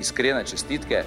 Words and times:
Iskrene 0.00 0.44
čestitke. 0.44 1.04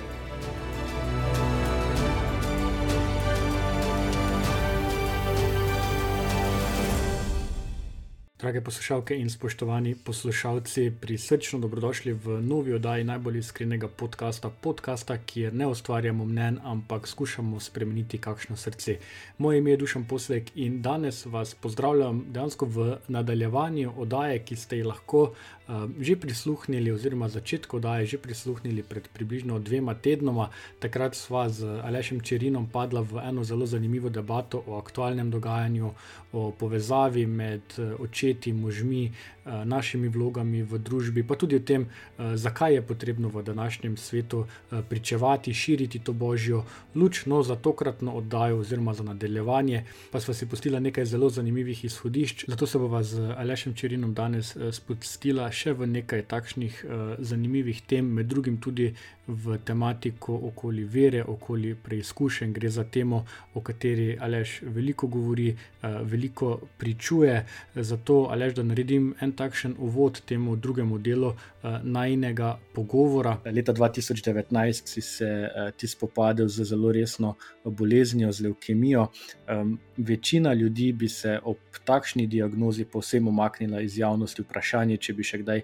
Drage 8.39 8.61
poslušalke 8.61 9.17
in 9.19 9.29
spoštovani 9.29 9.95
poslušalci, 9.95 10.91
prisrčno 11.01 11.59
dobrodošli 11.59 12.13
v 12.13 12.41
novi 12.41 12.73
oddaji 12.73 13.03
najbolj 13.03 13.37
iskrenega 13.37 13.87
podcasta, 13.87 14.49
podcasta, 14.49 15.17
kjer 15.17 15.53
ne 15.53 15.67
ustvarjamo 15.67 16.25
mnen, 16.25 16.59
ampak 16.63 17.07
skušamo 17.07 17.59
spremeniti 17.59 18.17
kakšno 18.17 18.55
srce. 18.57 18.97
Moje 19.37 19.57
ime 19.57 19.71
je 19.71 19.77
Dušan 19.77 20.03
Poslek 20.07 20.51
in 20.55 20.81
danes 20.81 21.25
vas 21.25 21.53
pozdravljam 21.55 22.25
dejansko 22.31 22.65
v 22.65 22.97
nadaljevanju 23.07 23.93
oddaje, 23.97 24.39
ki 24.39 24.55
ste 24.55 24.77
ji 24.77 24.83
lahko 24.83 25.21
uh, 25.21 25.58
že 25.99 26.15
prisluhnili, 26.15 26.91
oziroma 26.91 27.29
začetku 27.29 27.77
oddaje 27.77 28.05
že 28.05 28.17
prisluhnili 28.17 28.83
pred 28.83 29.07
približno 29.09 29.59
dvema 29.59 29.93
tednoma. 29.93 30.49
Takrat 30.79 31.15
sva 31.15 31.49
z 31.49 31.81
Alešem 31.81 32.21
Čerinom 32.21 32.67
padla 32.67 33.01
v 33.01 33.23
eno 33.23 33.43
zelo 33.43 33.65
zanimivo 33.65 34.09
debato 34.09 34.63
o 34.67 34.77
aktualnem 34.77 35.31
dogajanju, 35.31 35.93
o 36.33 36.51
povezavi 36.51 37.25
med 37.25 37.61
očemi 37.99 38.19
očeti, 38.19 38.53
možmi, 38.53 39.05
eh, 39.05 39.38
našimi 39.65 40.07
vlogami 40.07 40.63
v 40.63 40.77
družbi, 40.77 41.23
pa 41.23 41.35
tudi 41.35 41.55
o 41.55 41.59
tem, 41.59 41.85
eh, 41.85 42.37
zakaj 42.37 42.73
je 42.73 42.81
potrebno 42.81 43.29
v 43.29 43.43
današnjem 43.43 43.97
svetu 43.97 44.45
eh, 44.45 44.81
pričevati, 44.89 45.53
širiti 45.53 45.99
to 45.99 46.13
božjo 46.13 46.63
luč. 46.95 47.25
No, 47.25 47.43
za 47.43 47.55
tokratno 47.55 48.11
oddajo, 48.11 48.59
oziroma 48.59 48.93
za 48.93 49.03
nadaljevanje, 49.03 49.83
pa 50.11 50.19
smo 50.19 50.33
si 50.33 50.45
postili 50.45 50.79
nekaj 50.79 51.05
zelo 51.05 51.29
zanimivih 51.29 51.85
izhodišč. 51.85 52.45
Zato 52.47 52.67
se 52.67 52.77
bova 52.77 53.03
z 53.03 53.33
Alešem 53.37 53.73
Čerinom 53.73 54.13
danes 54.13 54.55
spustila 54.71 55.51
še 55.51 55.73
v 55.73 55.87
nekaj 55.87 56.21
takšnih 56.21 56.85
zanimivih 57.19 57.81
tem, 57.81 58.05
med 58.05 58.27
drugim 58.27 58.57
tudi 58.57 58.93
v 59.29 59.57
tematiko 59.65 60.35
okoli 60.49 60.83
vere, 60.83 61.23
okoli 61.23 61.75
preizkušenj. 61.75 62.53
Gre 62.53 62.69
za 62.69 62.83
temo, 62.83 63.25
o 63.53 63.61
kateri 63.61 64.17
Aleš 64.21 64.61
veliko 64.61 65.07
govori, 65.07 65.55
veliko 65.81 66.59
pričuje. 66.77 67.45
Zato 67.75 68.27
Alež, 68.31 68.53
da 68.53 68.63
naredim 68.63 69.13
en 69.21 69.31
takšen 69.31 69.75
uvod 69.77 70.21
temu 70.25 70.55
drugemu 70.55 70.97
delu 70.97 71.27
uh, 71.27 71.35
najnega 71.83 72.57
pogovora. 72.73 73.37
Leta 73.45 73.73
2019 73.73 74.87
si 74.87 75.01
se 75.01 75.29
uh, 75.29 75.71
ti 75.77 75.87
spopadel 75.87 76.47
z 76.47 76.63
zelo 76.63 76.91
resno 76.91 77.35
boleznijo, 77.63 78.31
z 78.31 78.41
leukemijo. 78.41 79.07
Večina 79.97 80.53
ljudi 80.53 80.91
bi 80.93 81.09
se 81.09 81.39
ob 81.43 81.57
takšni 81.85 82.27
diagnozi 82.27 82.85
povsem 82.85 83.27
umaknila 83.27 83.81
iz 83.81 83.97
javnosti, 83.97 84.41
vprašanje, 84.41 84.97
če 84.97 85.13
bi 85.13 85.23
še 85.23 85.41
kdaj. 85.43 85.63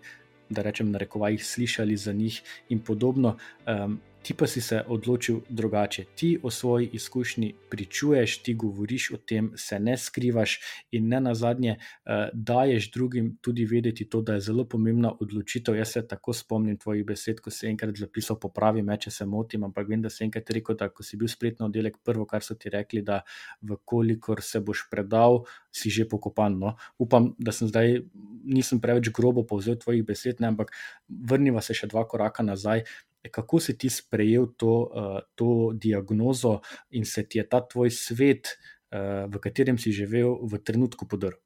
Da 0.49 0.61
rečem, 0.61 0.91
na 0.91 0.97
rekovajih, 0.97 1.45
slišali 1.45 1.97
za 1.97 2.13
njih, 2.13 2.41
in 2.69 2.79
podobno. 2.79 3.37
Um, 3.67 3.99
ti 4.25 4.33
pa 4.33 4.47
si 4.47 4.61
se 4.61 4.81
odločil 4.87 5.39
drugače. 5.49 6.03
Ti 6.15 6.39
o 6.43 6.51
svoji 6.51 6.89
izkušnji 6.93 7.53
pričuješ, 7.69 8.37
ti 8.41 8.53
govoriš 8.53 9.11
o 9.13 9.17
tem, 9.17 9.51
se 9.55 9.79
ne 9.79 9.97
skrivaš 9.97 10.59
in 10.91 11.07
ne 11.07 11.19
na 11.21 11.35
zadnje, 11.35 11.75
uh, 11.77 12.11
daješ 12.33 12.89
drugim 12.91 13.37
tudi 13.41 13.65
vedeti 13.65 14.09
to, 14.09 14.21
da 14.21 14.33
je 14.33 14.41
zelo 14.41 14.65
pomembna 14.65 15.11
odločitev. 15.21 15.77
Jaz 15.77 15.91
se 15.91 16.07
tako 16.07 16.33
spomnim 16.33 16.77
tvojih 16.77 17.05
besed, 17.05 17.39
ko 17.39 17.53
si 17.53 17.67
enkrat 17.69 18.01
zapisal: 18.01 18.39
Popravi 18.41 18.81
me, 18.81 18.97
če 18.97 19.11
se 19.11 19.29
motim, 19.29 19.63
ampak 19.63 19.93
vem, 19.93 20.01
da 20.01 20.09
si 20.09 20.25
enkrat 20.25 20.49
rekel, 20.49 20.75
da 20.75 20.89
ko 20.89 21.05
si 21.05 21.21
bil 21.21 21.29
spletno 21.29 21.69
oddelek, 21.69 22.01
prvo, 22.03 22.25
kar 22.25 22.41
so 22.41 22.57
ti 22.57 22.73
rekli, 22.73 23.05
da 23.05 23.21
vkolikor 23.61 24.41
se 24.41 24.59
boš 24.59 24.87
predal, 24.89 25.43
si 25.69 25.93
že 25.93 26.09
pokopan. 26.09 26.57
No? 26.57 26.77
Upam, 26.97 27.35
da 27.37 27.53
sem 27.53 27.69
zdaj. 27.69 27.99
Nisem 28.45 28.81
preveč 28.81 29.09
grobo 29.13 29.41
povzel 29.45 29.77
tvojih 29.77 30.05
besed, 30.05 30.41
ne, 30.41 30.49
ampak 30.53 30.73
vrniva 31.09 31.61
se 31.61 31.73
še 31.77 31.87
dva 31.89 32.03
koraka 32.09 32.43
nazaj 32.45 32.85
kako 33.31 33.59
si 33.59 33.77
ti 33.77 33.89
sprejel 33.89 34.53
to, 34.57 34.89
uh, 34.89 35.19
to 35.35 35.71
diagnozo 35.73 36.59
in 36.89 37.05
se 37.05 37.23
ti 37.23 37.37
je 37.37 37.49
ta 37.49 37.61
tvoj 37.61 37.91
svet, 37.91 38.53
uh, 38.91 39.25
v 39.31 39.39
katerem 39.41 39.77
si 39.77 39.91
živel, 39.91 40.37
v 40.45 40.59
trenutku 40.59 41.07
podaril? 41.07 41.39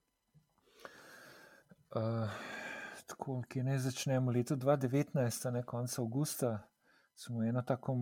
Uh, 1.90 2.30
ki 3.50 3.64
ne 3.64 3.80
začnemo 3.80 4.32
leta 4.32 4.56
2019, 4.56 5.52
ne 5.52 5.64
konec 5.64 5.94
avgusta, 6.00 6.70
smo 7.16 7.44
eno 7.44 7.62
tako, 7.62 7.96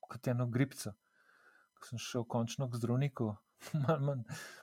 kot 0.00 0.28
eno 0.28 0.46
gripco. 0.46 0.92
Ko 1.78 1.86
sem 1.88 1.98
šel 1.98 2.24
končno 2.24 2.68
k 2.70 2.80
zdravniku, 2.80 3.34
malo 3.86 4.18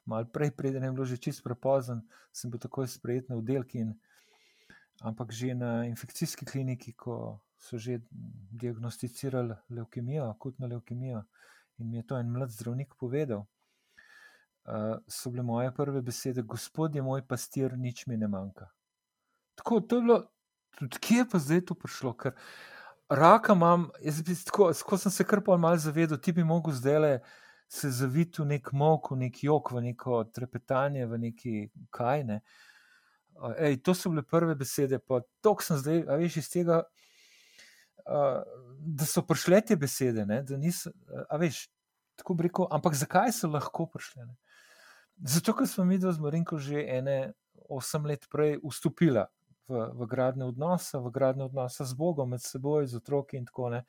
mal 0.06 0.28
prej, 0.28 0.52
preden 0.58 0.84
je 0.84 0.92
bilo 0.92 1.06
že 1.06 1.18
čisto 1.18 1.44
prepozno, 1.44 2.02
sem 2.34 2.52
bil 2.52 2.60
takoj 2.60 2.88
sprejet 2.88 3.30
na 3.30 3.40
oddelki. 3.40 3.86
Ampak 5.02 5.32
že 5.34 5.56
na 5.58 5.86
infekcijski 5.90 6.46
kliniki, 6.46 6.94
ko 6.94 7.42
so 7.62 7.78
že 7.78 8.00
diagnosticirali 8.52 9.56
leukemijo, 9.70 10.30
akutno 10.30 10.68
leukemijo. 10.68 11.24
In 11.78 11.90
mi 11.90 11.98
je 11.98 12.08
to 12.08 12.18
en 12.18 12.32
mlad 12.32 12.50
zdravnik 12.50 12.96
povedal. 13.00 13.46
Uh, 14.66 14.98
so 15.08 15.30
bile 15.30 15.44
moje 15.44 15.72
prve 15.76 16.02
besede, 16.02 16.42
Gospod 16.42 16.96
je 16.96 17.02
moj 17.02 17.22
pastir, 17.28 17.78
nič 17.78 18.06
mi 18.08 18.18
ne 18.18 18.28
manjka. 18.28 18.70
Tako, 19.56 19.76
je 19.76 20.02
bilo, 20.02 20.18
tudi 20.78 21.00
kje 21.02 21.18
je 21.18 21.30
pa 21.30 21.40
zdaj 21.40 21.62
to 21.66 21.76
prišlo? 21.76 22.14
Ker 22.14 22.36
raka 23.10 23.54
imam, 23.54 23.90
jaz 24.02 24.22
bi 24.22 24.36
tako, 24.46 24.70
ko 24.86 24.98
sem 24.98 25.12
se 25.12 25.26
kar 25.26 25.42
pol 25.46 25.58
mal 25.58 25.78
zavedel, 25.78 26.18
ti 26.18 26.34
bi 26.34 26.44
mogel 26.44 26.74
zdaj 26.78 27.00
le 27.00 27.14
se 27.72 27.90
zaviti 27.90 28.42
v 28.42 28.46
nek 28.46 28.72
mok, 28.74 29.12
v 29.12 29.18
nek 29.26 29.44
jok, 29.44 29.72
v 29.72 29.82
neko 29.90 30.24
trepetanje, 30.34 31.06
v 31.08 31.18
neki 31.26 31.54
kajne. 31.90 32.42
Uh, 33.38 33.54
ej, 33.58 33.82
to 33.82 33.94
so 33.98 34.14
bile 34.14 34.22
prve 34.22 34.56
besede, 34.56 35.00
pa 35.00 35.22
to 35.42 35.58
sem 35.62 35.78
zdaj, 35.78 36.04
a 36.06 36.22
veš, 36.22 36.42
iz 36.42 36.50
tega 36.54 36.84
da 38.06 39.06
so 39.06 39.24
prišle 39.26 39.62
te 39.62 39.76
besede, 39.76 40.26
ne, 40.26 40.42
da 40.44 40.58
niso, 40.58 40.92
a 41.30 41.38
veš, 41.42 41.66
tako 42.20 42.36
bi 42.38 42.48
rekel, 42.48 42.68
ampak 42.72 42.96
zakaj 42.98 43.34
so 43.36 43.50
lahko 43.52 43.88
prišle? 43.92 44.26
Ne? 44.26 44.36
Zato, 45.22 45.54
ker 45.54 45.70
smo 45.70 45.86
mi 45.86 46.00
dva 46.02 46.14
z 46.16 46.24
Marinko 46.24 46.58
že 46.58 46.82
ene 46.82 47.34
osem 47.70 48.06
let 48.10 48.26
prej 48.32 48.58
vstopila 48.64 49.28
v, 49.70 49.86
v 49.94 50.08
gradne 50.10 50.50
odnose, 50.50 50.98
v 50.98 51.12
gradne 51.14 51.46
odnose 51.48 51.86
z 51.86 51.94
Bogom, 51.96 52.34
med 52.34 52.44
seboj, 52.44 52.90
z 52.90 53.00
otroki 53.00 53.38
in 53.38 53.46
tako 53.46 53.70
naprej. 53.70 53.88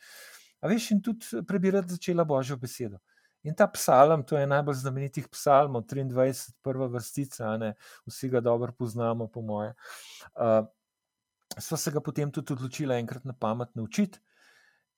A 0.62 0.70
veš, 0.70 0.92
in 0.94 1.00
tudi 1.02 1.42
prebirati 1.42 1.96
začela 1.96 2.22
Božjo 2.24 2.54
besedo. 2.56 3.00
In 3.42 3.56
ta 3.58 3.66
psalm, 3.66 4.22
to 4.22 4.38
je 4.38 4.46
najbolj 4.46 4.76
znamenitih 4.78 5.26
psalmov, 5.28 5.82
23, 5.90 6.52
prva 6.62 6.86
vrstica, 6.86 7.56
ne, 7.58 7.72
vsi 8.06 8.30
ga 8.30 8.40
dobro 8.40 8.70
poznamo, 8.70 9.26
po 9.26 9.42
moje. 9.42 9.74
Uh, 10.38 10.62
sva 11.58 11.76
se 11.76 11.90
ga 11.90 12.00
potem 12.00 12.30
tudi 12.32 12.52
odločila 12.52 12.98
enkrat 13.00 13.24
na 13.24 13.32
pamet 13.32 13.74
naučiti. 13.74 14.20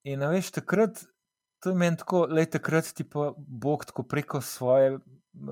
In 0.05 0.21
veš, 0.29 0.51
takrat, 0.59 1.05
to 1.63 1.73
je 1.73 1.77
meni 1.77 1.97
tako, 1.97 2.27
le 2.31 2.45
takrat 2.47 2.93
ti 2.95 3.05
pa 3.09 3.33
Bog 3.37 3.85
tako 3.85 4.03
preko 4.03 4.41
svoje 4.41 4.99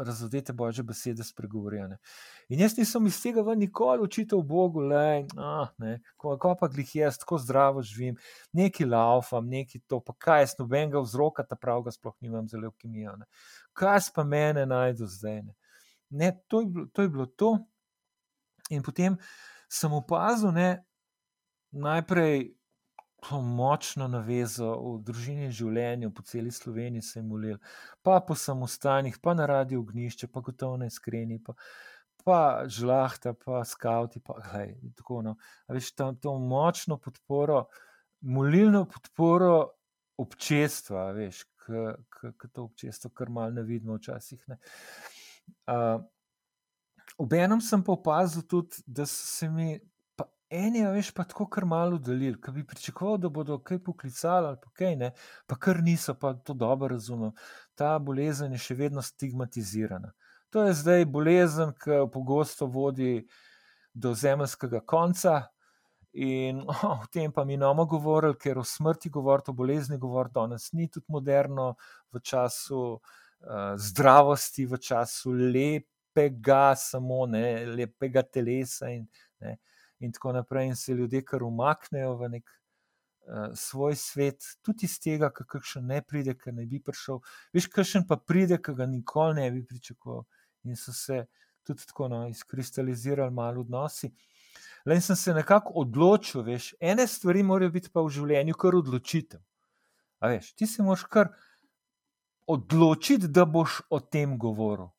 razodete 0.07 0.53
božje 0.53 0.85
besede 0.85 1.25
spregovorjene. 1.25 1.99
In 2.49 2.61
jaz 2.61 2.77
nisem 2.79 3.07
iz 3.07 3.19
tega 3.23 3.43
ven 3.43 3.59
nikoli 3.59 4.03
učitelj 4.03 4.43
Bogu, 4.47 4.81
le, 4.81 5.25
ah, 5.37 5.73
ne, 5.79 5.97
ko, 6.17 6.37
ko 6.39 6.55
pa 6.61 6.69
glih 6.69 6.95
jaz 6.97 7.19
tako 7.19 7.39
zdravo 7.39 7.83
živim, 7.83 8.17
neki 8.53 8.85
laufam, 8.85 9.49
neki 9.49 9.81
to, 9.87 10.01
pa 10.01 10.15
kaj 10.19 10.43
jaz 10.43 10.55
nobenega 10.59 11.03
vzroka, 11.03 11.47
ta 11.47 11.57
pravga 11.57 11.91
sploh 11.91 12.15
nimam 12.21 12.49
za 12.49 12.61
leukemijo. 12.63 13.17
Kaj 13.73 14.13
pa 14.15 14.25
mene 14.25 14.67
najdu 14.67 15.07
zdaj? 15.07 15.43
Ne. 15.43 15.55
Ne, 16.11 16.33
to, 16.49 16.61
je 16.61 16.67
bilo, 16.67 16.87
to 16.93 17.03
je 17.03 17.09
bilo 17.09 17.27
to. 17.27 17.57
In 18.71 18.83
potem 18.83 19.17
sem 19.69 19.93
opazil, 19.93 20.53
ne, 20.53 20.85
najprej 21.73 22.53
to 23.23 23.39
močno 23.41 24.09
navezo 24.11 24.73
v 24.83 24.97
družini 25.07 25.51
življenja, 25.55 26.11
po 26.11 26.25
celi 26.27 26.51
Sloveniji 26.51 27.05
se 27.07 27.21
je 27.21 27.25
molil, 27.27 27.59
pa 28.03 28.19
po 28.27 28.35
samostanjih, 28.35 29.21
pa 29.23 29.35
na 29.39 29.47
radi 29.47 29.79
ognišče, 29.79 30.27
pa 30.33 30.43
gotovo 30.43 30.81
na 30.81 30.89
iskreni, 30.91 31.39
pa, 31.39 31.55
pa 32.27 32.41
žlahta, 32.67 33.35
pa 33.39 33.63
skavti, 33.69 34.21
pa 34.21 34.41
gledaj, 34.41 34.75
tako 34.99 35.21
no. 35.23 35.37
A 35.69 35.77
veš, 35.77 35.93
tam 35.95 36.19
to 36.19 36.35
močno 36.39 36.99
podporo, 36.99 37.69
molilno 38.27 38.85
podporo 38.91 39.55
občestva, 40.19 41.13
veš, 41.15 41.45
k 41.63 42.51
to 42.51 42.67
občestvo, 42.67 43.13
kar 43.15 43.31
mal 43.31 43.55
ne 43.55 43.63
vidimo 43.63 44.01
včasih, 44.01 44.43
ne. 44.51 44.59
Uh, 45.71 46.03
Obenem 47.19 47.61
sem 47.61 47.83
pa 47.85 47.93
opazil 47.93 48.43
tudi, 48.49 48.83
da 48.87 49.05
so 49.07 49.27
se 49.27 49.49
mi 49.51 49.77
eni, 50.53 50.85
a 50.87 50.91
veš, 50.93 51.11
pa 51.17 51.25
tako 51.25 51.47
kar 51.51 51.65
malo 51.65 51.99
delili, 51.99 52.37
ki 52.41 52.53
bi 52.53 52.67
pričakoval, 52.67 53.17
da 53.19 53.31
bodo 53.33 53.59
kaj 53.65 53.79
poklicali 53.85 54.51
ali 54.53 54.59
pa 54.63 54.71
kaj 54.79 54.97
ne, 55.01 55.13
pa 55.47 55.57
kar 55.57 55.81
niso, 55.83 56.15
pa 56.15 56.35
to 56.35 56.55
dobro 56.55 56.93
razumem. 56.93 57.33
Ta 57.75 57.97
bolezen 57.99 58.53
je 58.53 58.61
še 58.61 58.77
vedno 58.77 59.03
stigmatizirana. 59.03 60.13
To 60.53 60.67
je 60.67 60.75
zdaj 60.77 61.07
bolezen, 61.09 61.73
ki 61.81 62.05
pogosto 62.13 62.69
vodi 62.69 63.23
do 63.95 64.13
zemljskega 64.15 64.83
konca. 64.85 65.41
In 66.13 66.61
oh, 66.69 66.85
o 67.01 67.07
tem 67.13 67.33
pa 67.33 67.45
mi 67.45 67.55
imamo 67.55 67.87
govorili, 67.89 68.37
ker 68.37 68.61
o 68.61 68.65
smrti 68.65 69.11
govoriti, 69.11 69.51
o 69.51 69.57
bolezni 69.57 69.99
govoriti, 69.99 70.37
danes 70.37 70.69
ni 70.73 70.91
tudi 70.93 71.09
moderno, 71.09 71.75
v 72.13 72.21
času 72.21 72.83
uh, 72.93 73.73
zdravosti, 73.81 74.67
v 74.69 74.77
času 74.77 75.33
lepega, 75.33 76.75
samo 76.77 77.25
ne, 77.27 77.65
lepega 77.65 78.23
telesa. 78.29 78.93
In, 78.93 79.09
ne, 79.41 79.57
in 80.03 80.13
tako 80.13 80.33
naprej, 80.37 80.73
in 80.73 80.77
se 80.77 80.95
ljudje 80.95 81.23
kar 81.25 81.43
umaknejo 81.47 82.17
v 82.19 82.29
nek 82.37 82.51
uh, 82.51 83.53
svoj 83.55 83.97
svet, 83.97 84.43
tudi 84.63 84.89
iz 84.91 84.99
tega, 85.01 85.31
kar 85.31 85.63
še 85.63 85.81
ne 85.81 86.03
pride, 86.03 86.35
ker 86.39 86.55
ne 86.55 86.67
bi 86.67 86.83
prišel. 86.83 87.23
Veš, 87.55 87.71
kar 87.73 87.87
še 87.87 88.03
pa 88.09 88.19
pride, 88.19 88.59
ki 88.59 88.75
ga 88.79 88.89
nikoli 88.91 89.41
ne 89.41 89.51
bi 89.55 89.65
pričakoval. 89.67 90.27
In 90.67 90.79
so 90.79 90.95
se 90.95 91.25
tudi 91.67 91.87
tako 91.87 92.09
no, 92.09 92.27
izkristalizirali 92.29 93.35
malo 93.35 93.63
odnosi. 93.63 94.11
Le 94.85 95.01
sem 95.01 95.17
se 95.17 95.35
nekako 95.35 95.73
odločil, 95.85 96.43
veš, 96.43 96.73
ene 96.81 97.07
stvari 97.07 97.43
morajo 97.47 97.71
biti 97.71 97.91
pa 97.93 98.03
v 98.03 98.11
življenju 98.11 98.59
kar 98.59 98.75
odločitev. 98.75 99.41
A 100.23 100.31
veš, 100.31 100.53
ti 100.59 100.67
se 100.67 100.83
moraš 100.83 101.07
kar 101.11 101.31
odločiti, 102.51 103.31
da 103.31 103.47
boš 103.47 103.81
o 103.91 104.01
tem 104.01 104.35
govoril. 104.39 104.91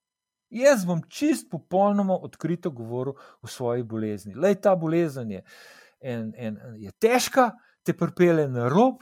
Jaz 0.53 0.85
bom 0.85 1.01
čist 1.09 1.47
popolnoma 1.49 2.13
odkrito 2.13 2.69
govoril 2.71 3.15
o 3.41 3.47
svoji 3.47 3.83
bolezni. 3.83 4.35
Lej, 4.37 4.59
ta 4.61 4.75
bolezen 4.77 5.31
je, 5.31 5.41
en, 6.01 6.29
en, 6.37 6.59
je 6.77 6.91
težka, 7.01 7.51
te 7.83 7.95
pripelje 7.97 8.45
na 8.53 8.67
rob, 8.69 9.01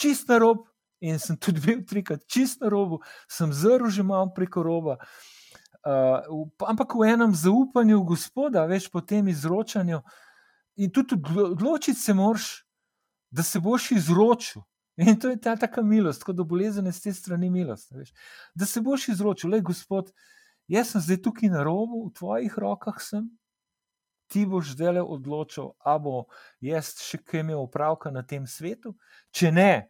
čist 0.00 0.28
na 0.32 0.38
rob. 0.40 0.64
In 1.04 1.20
sem 1.22 1.36
tudi 1.38 1.60
bil 1.62 1.84
trikrat 1.86 2.24
čist 2.26 2.58
na 2.58 2.72
robu, 2.72 2.96
sem 3.30 3.52
zelo 3.54 3.86
že 3.86 4.02
malo 4.02 4.32
preko 4.34 4.64
roba. 4.66 4.96
Uh, 5.86 6.48
ampak 6.66 6.96
v 6.98 7.12
enem 7.12 7.36
zaupanju 7.38 8.00
gospoda, 8.02 8.64
veš 8.66 8.88
po 8.90 8.98
tem 9.00 9.28
izročanju, 9.30 10.00
in 10.74 10.90
tudi 10.90 11.14
odločiti 11.38 12.00
se 12.00 12.14
moraš, 12.14 12.48
da 13.30 13.44
se 13.46 13.60
boš 13.60 13.92
izročil. 13.94 14.64
In 14.98 15.14
to 15.20 15.30
je 15.30 15.38
ta 15.38 15.54
taka 15.56 15.84
milost, 15.86 16.24
kot 16.26 16.34
da 16.34 16.42
bolezen 16.42 16.90
je 16.90 16.92
z 16.92 17.02
te 17.02 17.12
strani 17.14 17.50
milost. 17.50 17.92
Veš. 17.94 18.10
Da 18.58 18.66
se 18.66 18.82
boš 18.82 19.08
izročil, 19.14 19.54
le 19.54 19.60
gospod, 19.62 20.10
uh, 20.10 20.37
jaz 20.68 20.92
sem 20.92 21.04
zdaj 21.04 21.22
tukaj 21.24 21.50
na 21.52 21.64
robu, 21.66 22.06
v 22.08 22.14
tvojih 22.18 22.58
rokah 22.58 23.00
sem, 23.02 23.26
ti 24.28 24.44
boš 24.46 24.74
zdaj 24.76 24.98
le 24.98 25.02
odločil, 25.02 25.72
ali 25.80 26.02
bo 26.04 26.14
jaz 26.60 26.92
še 27.00 27.20
kaj 27.24 27.40
imel 27.40 27.64
opravka 27.64 28.12
na 28.12 28.22
tem 28.22 28.44
svetu. 28.46 28.92
Če 29.32 29.52
ne, 29.52 29.88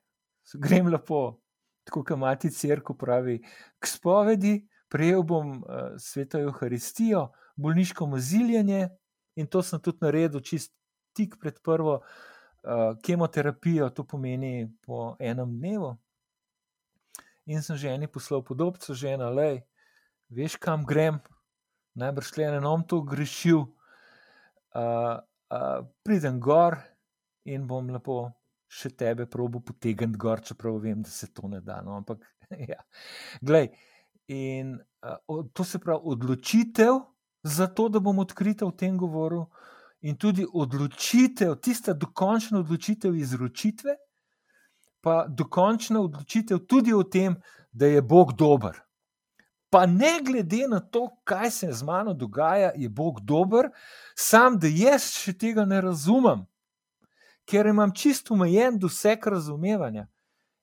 grem 0.54 0.88
lepo, 0.92 1.40
tako 1.88 2.04
kot 2.06 2.20
mati 2.20 2.50
crkva 2.54 2.94
pravi, 2.98 3.40
k 3.78 3.90
spovedi, 3.90 4.60
prejel 4.88 5.24
bom 5.26 5.58
uh, 5.58 5.98
sveto 6.00 6.40
Euharistijo, 6.40 7.28
bolniško 7.58 8.06
maziljenje 8.06 8.88
in 9.38 9.46
to 9.46 9.62
sem 9.62 9.80
tudi 9.82 10.04
naredil 10.06 10.40
čist 10.40 10.72
tik 11.16 11.36
pred 11.40 11.58
prvo. 11.62 12.00
Uh, 12.68 12.98
kemoterapijo, 13.06 13.86
to 13.94 14.02
pomeni 14.04 14.66
po 14.82 15.14
enem 15.22 15.52
dnevu. 15.60 15.92
In 17.48 17.62
sem 17.62 17.78
že 17.80 17.88
eni 17.94 18.10
poslal 18.10 18.42
podobce, 18.44 18.92
že 18.98 19.14
ena, 19.14 19.30
lej, 19.30 19.62
veš, 20.28 20.56
kam 20.60 20.84
grem, 20.86 21.20
najbrž 21.98 22.36
le 22.36 22.48
enom 22.58 22.84
to 22.86 23.00
grešil. 23.02 23.66
Uh, 24.76 25.18
uh, 25.50 25.84
pridem 26.04 26.40
gor 26.40 26.76
in 27.48 27.66
bom 27.66 27.88
lepo 27.90 28.28
še 28.68 28.92
tebe 28.92 29.26
probo 29.26 29.62
potegniti 29.64 30.20
gor, 30.20 30.42
čeprav 30.44 30.76
vem, 30.82 31.00
da 31.02 31.10
se 31.10 31.30
to 31.32 31.48
ne 31.48 31.62
da. 31.64 31.80
No, 31.82 31.96
ampak, 31.96 32.26
ja. 32.72 32.82
Glej, 33.40 33.72
in 34.28 34.76
uh, 34.76 35.46
to 35.52 35.64
se 35.64 35.80
pravi 35.80 36.12
odločitev 36.12 37.00
za 37.42 37.66
to, 37.72 37.88
da 37.88 38.02
bom 38.04 38.20
odkrita 38.20 38.68
v 38.68 38.76
tem 38.76 38.98
govoru, 39.00 39.46
in 40.00 40.16
tudi 40.16 40.46
odločitev, 40.46 41.56
tista 41.62 41.92
dokončna 41.92 42.60
odločitev 42.60 43.16
izročitve, 43.16 43.96
pa 45.00 45.24
dokončna 45.28 46.00
odločitev 46.00 46.66
tudi 46.66 46.94
o 46.94 47.02
tem, 47.02 47.36
da 47.72 47.86
je 47.86 48.02
Bog 48.02 48.32
dober. 48.38 48.78
Pa 49.70 49.86
ne 49.86 50.18
glede 50.24 50.64
na 50.68 50.80
to, 50.80 51.08
kaj 51.24 51.50
se 51.50 51.72
z 51.72 51.84
mano 51.84 52.14
dogaja, 52.14 52.72
je 52.76 52.88
Bog 52.88 53.20
dober, 53.20 53.68
sam 54.16 54.56
da 54.58 54.68
jaz 54.68 55.10
še 55.12 55.34
tega 55.36 55.64
ne 55.68 55.80
razumem, 55.84 56.46
ker 57.48 57.68
imam 57.68 57.92
čisto 57.92 58.34
omejen 58.34 58.78
doseg 58.80 59.26
razumevanja. 59.26 60.06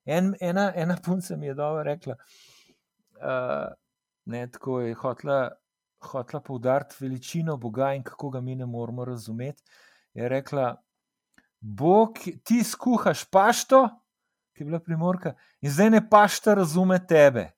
En, 0.05 0.33
ena, 0.41 0.71
ena 0.75 0.97
punca 1.05 1.37
mi 1.37 1.47
je 1.47 1.53
dobro 1.53 1.83
rekla, 1.83 2.15
uh, 3.21 3.69
ne, 4.25 4.47
tako 4.51 4.79
je 4.81 4.93
hotla, 4.93 5.39
hotla 6.01 6.41
poudariti 6.41 6.95
veličino 6.99 7.57
Boga 7.57 7.93
in 7.93 8.03
kako 8.03 8.29
ga 8.29 8.41
mi 8.41 8.55
ne 8.55 8.65
moramo 8.65 9.05
razumeti. 9.05 9.63
Je 10.13 10.29
rekla, 10.29 10.75
Bog, 11.59 12.17
ti 12.43 12.63
skuhaš 12.63 13.25
pašto, 13.29 13.87
ki 14.53 14.63
je 14.63 14.65
bila 14.65 14.79
primorka, 14.79 15.33
in 15.61 15.71
zdaj 15.71 15.89
ne 15.89 16.01
pašta 16.09 16.53
razume 16.53 16.99
tebe. 17.07 17.51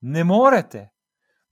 Ne 0.00 0.24
morete. 0.24 0.88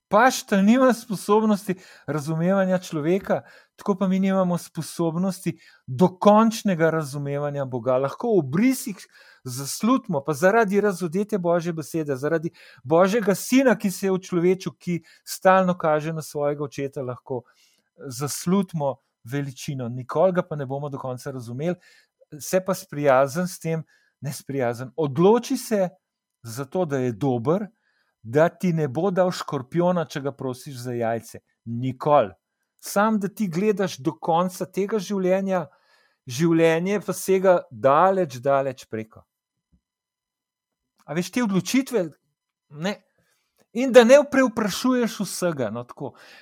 Pašta 0.09 0.61
nima 0.61 0.93
sposobnosti 0.93 1.75
razumevanja 2.07 2.77
človeka, 2.77 3.41
tako 3.75 3.95
pa 3.95 4.07
mi 4.07 4.19
nimamo 4.19 4.57
sposobnosti 4.57 5.59
dokončnega 5.87 6.89
razumevanja 6.89 7.65
Boga. 7.65 7.97
Lahko 7.97 8.31
v 8.39 8.47
brisih 8.49 8.97
zaslutimo, 9.43 10.23
pa 10.25 10.33
zaradi 10.33 10.81
razodete 10.81 11.37
Božje 11.37 11.73
besede, 11.73 12.15
zaradi 12.15 12.49
Božjega 12.83 13.35
sina, 13.35 13.77
ki 13.77 13.91
se 13.91 14.07
je 14.07 14.11
v 14.11 14.19
človeku, 14.19 14.73
ki 14.79 15.03
stalno 15.23 15.77
kaže 15.77 16.13
na 16.13 16.25
svojega 16.25 16.63
očeta, 16.63 17.05
lahko 17.05 17.43
zaslutimo 18.07 18.95
veličino. 19.23 19.89
Nikoli 19.89 20.33
ga 20.33 20.41
pa 20.41 20.55
ne 20.55 20.65
bomo 20.65 20.89
do 20.89 20.97
konca 20.97 21.31
razumeli, 21.31 21.75
se 22.39 22.65
pa 22.65 22.73
sprijazen 22.73 23.47
s 23.47 23.59
tem, 23.59 23.83
ne 24.21 24.33
sprijazen. 24.33 24.89
Odloči 24.95 25.57
se 25.57 25.89
za 26.43 26.65
to, 26.65 26.85
da 26.85 26.97
je 26.97 27.11
dober 27.11 27.67
da 28.31 28.49
ti 28.49 28.73
ne 28.73 28.87
bo 28.87 29.09
dal 29.11 29.31
škorpiona, 29.33 30.05
če 30.05 30.21
ga 30.27 30.33
prosiš 30.35 30.77
za 30.83 30.93
jajce. 30.93 31.41
Nikoli. 31.65 32.33
Sam, 32.79 33.17
da 33.19 33.27
ti 33.27 33.49
gledaš 33.49 33.97
do 33.99 34.13
konca 34.13 34.67
tega 34.69 34.99
življenja, 35.03 35.65
življenje 36.29 37.01
pa 37.05 37.15
sega 37.17 37.57
daleč, 37.71 38.37
daleč 38.43 38.85
preko. 38.87 39.25
A 41.09 41.15
veš 41.17 41.31
te 41.33 41.43
odločitve? 41.43 42.05
Ne. 42.85 42.99
In 43.77 43.91
da 43.93 44.03
ne 44.05 44.19
preuprašuješ 44.31 45.19
vsega. 45.23 45.69
No, 45.73 45.83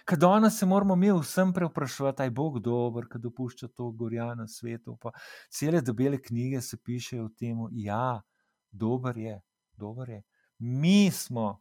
Kaj 0.08 0.20
danes 0.20 0.60
se 0.60 0.68
moramo 0.68 0.96
mi 0.96 1.12
vsem 1.12 1.54
preuprašovati, 1.56 2.24
aj 2.24 2.32
Bog 2.36 2.60
dober, 2.64 3.08
ki 3.08 3.20
dopušča 3.24 3.68
to 3.76 3.90
gorja 3.92 4.34
na 4.36 4.48
svetu. 4.48 4.98
Pa 5.00 5.12
cele 5.52 5.82
debele 5.82 6.20
knjige 6.24 6.62
se 6.62 6.78
pišejo 6.78 7.26
o 7.26 7.32
tem, 7.32 7.64
ja, 7.84 8.22
dober 8.72 9.18
je, 9.18 9.40
dober 9.76 10.10
je. 10.10 10.22
Mi 10.60 11.12
smo 11.12 11.58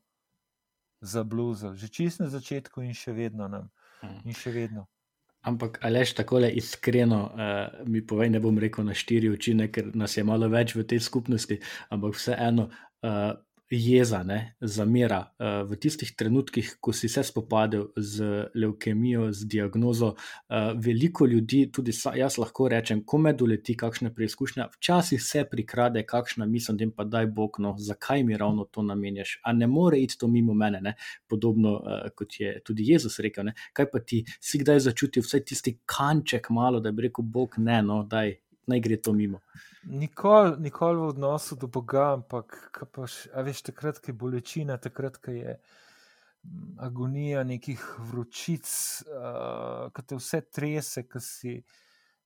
zabluzili, 1.01 1.77
že 1.77 1.89
čist 1.89 2.21
na 2.21 2.29
začetku 2.33 2.83
in 2.83 2.95
še 2.97 3.13
vedno 3.13 3.49
nam. 3.49 3.73
In 4.25 4.37
še 4.37 4.53
vedno. 4.53 4.87
Ampak, 5.47 5.79
alež 5.87 6.17
tako 6.19 6.43
le 6.43 6.51
iskreno, 6.59 7.21
uh, 7.31 7.87
mi 7.87 8.03
povej, 8.03 8.33
ne 8.35 8.41
bom 8.43 8.57
rekel 8.59 8.83
na 8.83 8.97
štiri 8.99 9.31
oči, 9.31 9.55
ne, 9.55 9.69
ker 9.71 9.95
nas 9.95 10.17
je 10.19 10.25
malo 10.27 10.51
več 10.51 10.75
v 10.75 10.83
tej 10.83 10.99
skupnosti, 10.99 11.61
ampak 11.95 12.19
vseeno, 12.19 12.67
uh, 13.07 13.39
jeza, 13.71 14.23
ne, 14.23 14.55
zamera 14.61 15.19
uh, 15.39 15.63
v 15.69 15.77
tistih 15.81 16.13
trenutkih, 16.17 16.77
ko 16.81 16.93
si 16.95 17.09
se 17.09 17.23
spopadel 17.27 17.89
z 17.97 18.47
leukemijo, 18.55 19.33
z 19.33 19.49
diagnozo. 19.51 20.13
Uh, 20.15 20.71
veliko 20.79 21.27
ljudi, 21.27 21.65
tudi 21.73 21.93
sa, 21.93 22.13
jaz 22.15 22.39
lahko 22.39 22.69
rečem, 22.71 23.03
ko 23.05 23.19
me 23.19 23.33
doleti 23.35 23.77
kakšna 23.77 24.13
preizkušnja, 24.15 24.69
včasih 24.77 25.23
se 25.23 25.45
prikrade 25.51 26.05
kakšna 26.07 26.47
misel, 26.47 26.79
da 26.79 26.87
pa 26.97 27.05
daj 27.05 27.27
Bog, 27.27 27.59
no, 27.59 27.75
zakaj 27.79 28.23
mi 28.25 28.37
ravno 28.37 28.65
to 28.71 28.83
namenjaš. 28.83 29.41
A 29.43 29.53
ne 29.53 29.67
more 29.67 29.99
iti 29.99 30.19
to 30.19 30.29
mimo 30.29 30.55
mene, 30.55 30.81
ne? 30.81 30.95
podobno 31.29 31.75
uh, 31.81 32.07
kot 32.15 32.41
je 32.41 32.61
tudi 32.65 32.87
Jezus 32.87 33.19
rekel. 33.19 33.51
Ne? 33.51 33.55
Kaj 33.73 33.91
pa 33.91 33.99
ti 33.99 34.23
si 34.41 34.63
kdaj 34.63 34.81
začutil 34.87 35.27
vsaj 35.27 35.45
tisti 35.45 35.79
kanček 35.87 36.51
malo, 36.51 36.81
da 36.81 36.93
bi 36.93 37.09
rekel 37.09 37.25
Bog, 37.25 37.59
ne, 37.59 37.83
no, 37.83 38.03
daj, 38.07 38.37
naj 38.67 38.81
gre 38.81 38.97
to 38.97 39.13
mimo. 39.13 39.41
Nikoli 39.87 40.57
nikol 40.63 40.99
v 41.01 41.09
odnosu 41.15 41.57
do 41.57 41.69
Boga, 41.71 42.13
ampak 42.17 42.57
paš, 42.93 43.27
veš, 43.47 43.63
takrat, 43.71 44.01
ko 44.03 44.11
je 44.11 44.19
bolečina, 44.19 44.79
takrat, 44.83 45.19
ko 45.23 45.31
je 45.31 45.55
mm, 45.55 46.79
agonija 46.89 47.45
nekih 47.47 47.83
vročic, 48.11 48.67
uh, 49.07 49.87
ko 49.95 50.03
te 50.03 50.19
vse 50.19 50.43
trese, 50.51 51.07
ki 51.07 51.23
si 51.23 51.55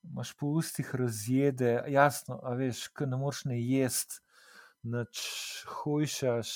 imaš 0.09 0.33
po 0.41 0.55
ustih 0.57 0.95
razjede, 0.97 1.83
jasno, 1.93 2.41
a 2.43 2.55
veš, 2.57 2.87
ko 2.97 3.07
ne 3.07 3.21
moreš 3.21 3.45
ne 3.53 3.61
jesti, 3.61 4.23
noč 4.83 5.21
hojšaš. 5.69 6.55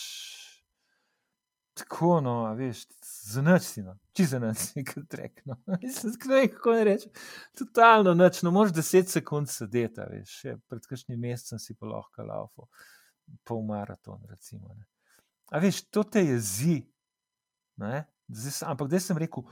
Tako, 1.74 2.20
no, 2.20 2.54
veš, 2.54 2.84
za 3.02 3.42
noč 3.42 3.66
si, 3.66 3.82
no, 3.82 3.96
če 4.14 4.26
za 4.30 4.40
noč 4.42 4.60
si, 4.62 4.84
kot 4.86 5.14
rek. 5.18 5.42
No. 5.48 5.56
Mislim, 5.82 6.14
ne 6.28 6.34
vem, 6.34 6.48
kako 6.54 6.74
ne 6.78 6.84
rečem. 6.88 7.12
Totalno 7.58 8.14
noč, 8.14 8.42
no, 8.46 8.52
moraš 8.54 8.74
10 8.76 9.10
sekund 9.16 9.50
sedeti, 9.50 10.04
veš, 10.12 10.38
še 10.42 10.56
pred 10.70 10.86
kakšnim 10.90 11.20
mesecem 11.20 11.62
si 11.62 11.74
pa 11.74 11.90
lahko 11.90 12.26
laufo, 12.28 12.68
pol 13.46 13.64
maraton, 13.66 14.22
recimo. 14.30 14.74
Ne. 14.78 14.86
A 15.52 15.60
veš, 15.62 15.82
to 15.90 16.06
te 16.06 16.22
jezi. 16.24 16.80
Zdaj, 17.78 18.62
ampak 18.70 18.92
zdaj 18.92 19.02
sem 19.08 19.18
rekel, 19.20 19.44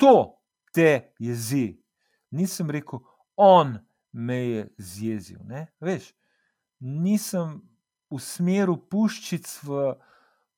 to 0.00 0.14
te 0.76 1.14
jezi. 1.22 1.66
Nisem 2.34 2.70
rekel, 2.70 3.00
on 3.40 3.78
me 4.12 4.38
je 4.42 4.66
zjezil. 4.78 5.40
Veš, 5.80 6.12
nisem 6.80 7.62
usmeril 8.12 8.76
puščic 8.90 9.48
v 9.64 9.94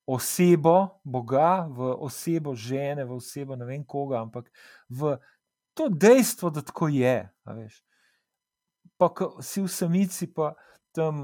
osebo 0.07 1.01
Boga, 1.05 1.67
v 1.71 1.91
osebo 1.99 2.55
žene, 2.55 3.05
v 3.05 3.19
osebo 3.19 3.57
ne 3.57 3.67
vem 3.67 3.85
koga, 3.85 4.23
ampak 4.23 4.51
v 4.89 5.17
to 5.75 5.89
dejstvo, 5.91 6.51
da 6.51 6.63
tako 6.63 6.89
je. 6.89 7.29
Pa 8.97 9.11
si 9.43 9.61
v 9.61 9.69
samici, 9.69 10.31
pa 10.33 10.55
tam 10.97 11.21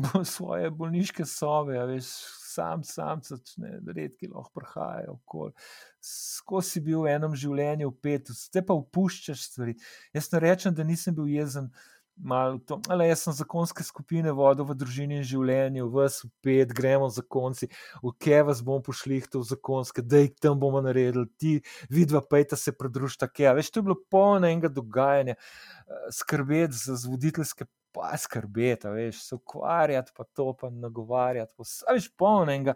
svoje 0.24 0.70
bolniške 0.70 1.26
sobe, 1.28 1.76
veš, 1.90 2.08
sam, 2.54 2.84
sam, 2.84 3.20
začne, 3.22 3.78
redki 3.94 4.30
lahko 4.30 4.60
prihajajo 4.60 5.18
okoli. 5.18 5.52
Skozi 6.00 6.70
si 6.70 6.82
bil 6.86 7.04
v 7.04 7.12
enem 7.12 7.36
življenju 7.36 7.90
upet, 7.92 8.32
zdaj 8.32 8.64
pa 8.66 8.76
upuščaš 8.78 9.44
stvari. 9.50 9.76
Jaz 10.16 10.30
ne 10.32 10.40
rečem, 10.46 10.74
da 10.74 10.86
nisem 10.86 11.14
bil 11.14 11.28
jezen. 11.28 11.68
Malo 12.16 12.58
to, 12.58 12.80
ali 12.88 13.08
jaz 13.08 13.22
sem 13.24 13.32
zakonske 13.32 13.82
skupine 13.84 14.32
vodil 14.36 14.66
v 14.68 14.74
družini 14.76 15.16
in 15.20 15.24
življenju, 15.24 15.86
vas 15.94 16.18
upet, 16.26 16.72
gremo 16.76 17.08
zakonci, 17.08 17.68
v 18.02 18.12
kje 18.20 18.42
vas 18.44 18.60
bomo 18.66 18.82
pošli, 18.84 19.22
to 19.32 19.40
v 19.40 19.48
zakonske, 19.54 20.02
da 20.04 20.20
jih 20.20 20.34
tam 20.42 20.58
bomo 20.60 20.82
naredili, 20.84 21.24
ti, 21.40 21.52
vidva, 21.88 22.20
pejta 22.20 22.58
se 22.60 22.74
pridružita, 22.76 23.28
kje. 23.32 23.48
a 23.48 23.54
Veš, 23.56 23.70
to 23.72 23.80
je 23.80 23.86
bilo 23.88 23.96
polno 24.12 24.50
enega 24.50 24.68
dogajanja, 24.68 25.36
eh, 25.38 26.02
skrbeti 26.12 26.76
za 26.76 26.96
za 27.00 27.08
voditeljske, 27.10 27.64
pa 27.92 28.12
skrbeti, 28.20 28.88
veš, 28.92 29.22
se 29.30 29.34
ukvarjati, 29.40 30.12
pa 30.16 30.24
to, 30.36 30.52
pa 30.60 30.68
nagovarjati, 30.70 31.54
pa 31.56 31.64
vse, 31.64 31.84
a 31.88 31.96
veš, 31.96 32.10
polno 32.20 32.52
enega 32.52 32.74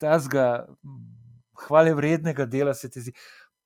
tazga 0.00 0.66
hvale 1.66 1.94
vrednega 1.94 2.46
dela 2.46 2.74
se 2.74 2.90
ti 2.90 3.00
zdi, 3.00 3.12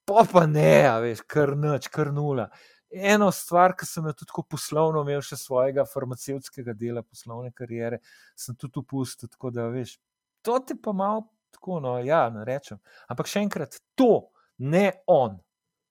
pa 0.06 0.24
pa 0.32 0.46
ne, 0.46 1.00
veš, 1.04 1.22
kar 1.28 1.56
nič, 1.58 1.88
kar 1.92 2.12
nula. 2.14 2.48
Eno 2.92 3.30
stvar, 3.32 3.72
ki 3.78 3.86
sem 3.88 4.06
jo 4.06 4.12
tudi 4.12 4.44
poslovno 4.52 5.00
imel, 5.06 5.22
še 5.24 5.38
svojega 5.40 5.86
farmacevtskega 5.88 6.74
dela, 6.76 7.02
poslovne 7.02 7.52
kariere, 7.56 8.02
sem 8.36 8.56
tudi 8.58 8.82
upustil. 8.82 9.30
Tako 9.32 9.52
da, 9.54 9.68
veš, 9.72 9.96
to 10.44 10.58
ti 10.66 10.76
pa 10.76 10.92
malo 10.92 11.30
tako, 11.52 11.80
no, 11.80 11.96
ja, 12.04 12.26
ne 12.30 12.44
rečem. 12.48 12.80
Ampak 13.12 13.30
še 13.30 13.44
enkrat, 13.46 13.78
to, 13.98 14.28
ne 14.58 14.90
on. 15.10 15.38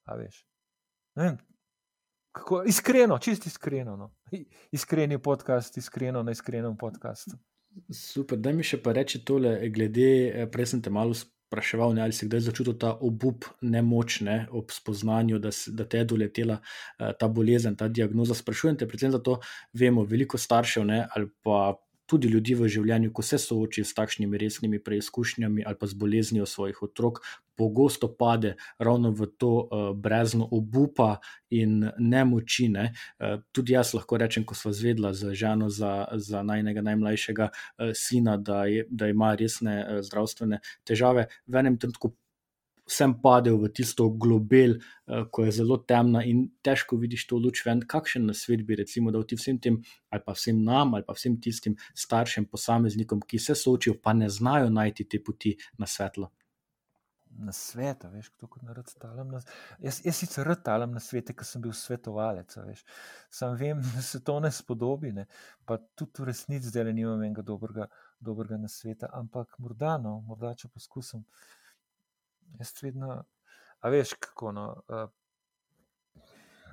A 0.09 0.17
veš. 0.19 0.43
Ne 1.17 1.25
vem, 1.25 1.37
kako, 2.37 2.63
iskreno, 2.69 3.17
čist 3.21 3.45
iskreno. 3.49 3.95
No. 3.97 4.11
Iskreni 4.71 5.17
podcast, 5.21 5.77
iskreno 5.77 6.23
na 6.23 6.31
iskrenem 6.31 6.77
podkastu. 6.77 7.37
Super, 7.95 8.39
da 8.39 8.51
mi 8.51 8.65
še 8.67 8.81
pa 8.83 8.93
reči 8.95 9.21
tole, 9.25 9.55
glede, 9.71 10.11
eh, 10.29 10.47
prej 10.51 10.73
sem 10.73 10.81
te 10.83 10.91
malo 10.91 11.15
spraševal, 11.51 11.91
ne, 11.93 12.05
ali 12.07 12.15
si 12.15 12.29
kdaj 12.29 12.47
začutil 12.47 12.77
ta 12.79 12.93
obup 12.95 13.43
nemoč 13.59 14.21
ne, 14.23 14.45
ob 14.55 14.71
spoznanju, 14.71 15.39
da, 15.43 15.51
da 15.51 15.83
te 15.83 15.99
je 15.99 16.07
doletela 16.07 16.61
eh, 16.63 17.11
ta 17.19 17.27
bolezen, 17.27 17.75
ta 17.75 17.91
diagnoza. 17.91 18.37
Sprašujem 18.39 18.79
te 18.79 18.87
predvsem 18.87 19.11
zato, 19.11 19.41
vemo, 19.75 20.07
veliko 20.07 20.39
staršev 20.39 20.87
ne, 20.87 21.03
ali 21.11 21.27
pa 21.43 21.75
tudi 22.11 22.27
ljudi 22.27 22.57
v 22.59 22.67
življenju, 22.67 23.13
ko 23.15 23.23
se 23.23 23.39
soočijo 23.39 23.87
s 23.87 23.95
takšnimi 23.95 24.39
resnimi 24.41 24.81
preizkušnjami 24.83 25.63
ali 25.65 25.79
pa 25.79 25.87
z 25.87 25.95
boleznijo 25.95 26.45
svojih 26.45 26.83
otrok, 26.83 27.21
pogosto 27.55 28.09
pade 28.17 28.55
ravno 28.79 29.11
v 29.15 29.27
to 29.37 29.51
uh, 29.63 29.91
brezno 29.95 30.47
obupa 30.51 31.19
in 31.49 31.85
nemoči. 31.99 32.67
Ne. 32.73 32.91
Uh, 33.19 33.39
tudi 33.51 33.75
jaz 33.77 33.93
lahko 33.95 34.17
rečem, 34.17 34.45
ko 34.47 34.57
sva 34.57 34.73
zvedla 34.75 35.13
z 35.13 35.35
ženo 35.37 35.69
za, 35.69 36.07
za 36.17 36.43
najnega 36.43 36.81
najmlajšega 36.81 37.51
uh, 37.51 37.93
sina, 37.95 38.37
da, 38.37 38.65
je, 38.65 38.87
da 38.89 39.11
ima 39.11 39.35
resne 39.39 39.77
uh, 39.83 40.01
zdravstvene 40.03 40.61
težave, 40.87 41.27
v 41.47 41.63
enem 41.63 41.77
trenutku 41.77 42.15
sem 42.91 43.13
padel 43.23 43.55
v 43.61 43.69
tisto 43.71 44.09
globel, 44.11 44.75
uh, 44.77 45.23
ko 45.31 45.45
je 45.47 45.55
zelo 45.61 45.77
temna 45.87 46.23
in 46.27 46.43
težko 46.65 46.99
vidiš 46.99 47.27
to 47.29 47.39
luč 47.39 47.63
ven. 47.65 47.85
Kakšen 47.93 48.27
nasvet 48.27 48.65
bi 48.67 48.79
recimo 48.81 49.13
dal 49.15 49.23
ti 49.23 49.39
vsem 49.39 49.61
tem, 49.63 49.79
ali 50.11 50.25
pa 50.25 50.35
vsem 50.35 50.59
nam, 50.65 50.97
ali 50.97 51.07
pa 51.07 51.15
vsem 51.15 51.39
tistim 51.41 51.77
staršem, 51.95 52.49
posameznikom, 52.51 53.23
ki 53.23 53.39
se 53.39 53.55
soočijo, 53.55 53.97
pa 54.03 54.13
ne 54.17 54.29
znajo 54.29 54.69
najti 54.69 55.07
te 55.07 55.23
poti 55.23 55.55
na 55.79 55.87
svetlo. 55.87 56.31
Na 57.39 57.53
svet, 57.55 58.03
veš, 58.11 58.27
kdo 58.35 58.47
kot 58.51 58.63
narod 58.67 58.89
talam. 58.99 59.29
Na... 59.31 59.39
Jaz, 59.79 60.01
jaz 60.03 60.17
sicer 60.19 60.45
rad 60.45 60.59
talam 60.65 60.91
na 60.91 60.99
svete, 60.99 61.33
ker 61.37 61.47
sem 61.47 61.63
bil 61.63 61.71
svetovalec, 61.75 62.57
veš. 62.67 62.83
Sam 63.31 63.55
vem, 63.59 63.79
da 63.95 64.03
se 64.03 64.19
to 64.27 64.35
ne 64.43 64.51
spodobi, 64.51 65.13
ne. 65.15 65.25
pa 65.65 65.79
tudi 65.95 66.21
v 66.21 66.27
resnici 66.27 66.67
zdaj 66.67 66.89
le 66.89 66.93
nimam 66.97 67.23
enega 67.23 67.45
dobrega, 67.47 67.87
dobrega 68.19 68.59
na 68.59 68.67
sveta, 68.67 69.09
ampak 69.15 69.55
morda, 69.63 69.95
no, 70.03 70.19
morda 70.27 70.53
če 70.59 70.69
poskusim. 70.75 71.23
Jaz 72.59 72.73
vedno, 72.81 73.23
a 73.79 73.89
veš, 73.89 74.13
kako 74.19 74.51
no. 74.51 74.67
Uh, 74.87 75.09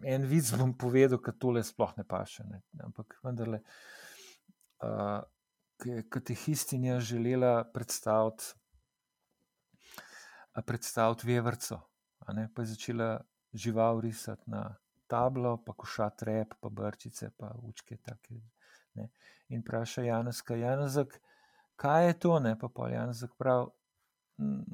en 0.03 0.27
vic 0.27 0.51
bom 0.59 0.75
povedal, 0.79 1.21
ker 1.23 1.35
tole 1.39 1.63
sploh 1.65 1.95
ne 1.99 2.05
paše, 2.05 2.45
ne. 2.49 2.63
ampak 2.85 3.19
vendarle. 3.25 3.63
Uh, 4.83 5.21
Katehistinja 6.11 6.99
želela 7.01 7.63
predstaviti 7.71 8.45
a 10.59 10.63
predstaviti 10.63 11.27
vevrco. 11.27 11.81
Ne, 12.35 12.49
pa 12.55 12.63
je 12.63 12.67
začela 12.67 13.21
žival 13.53 14.01
risati 14.01 14.51
na 14.51 14.77
tablo, 15.07 15.57
pa 15.65 15.73
košat 15.73 16.23
rep, 16.23 16.55
pa 16.61 16.69
brčice, 16.69 17.31
pa 17.37 17.53
učke. 17.63 17.97
Take, 17.97 18.35
ne. 18.95 19.09
In 19.49 19.63
vpraša 19.63 20.03
Janezek, 20.03 21.21
kaj 21.77 22.07
je 22.07 22.19
to? 22.19 22.39
Ne? 22.41 22.59
Pa 22.59 22.69
pol 22.69 22.91
Janezek 22.91 23.31
pravi, 23.39 23.71
"Mm, 24.39 24.65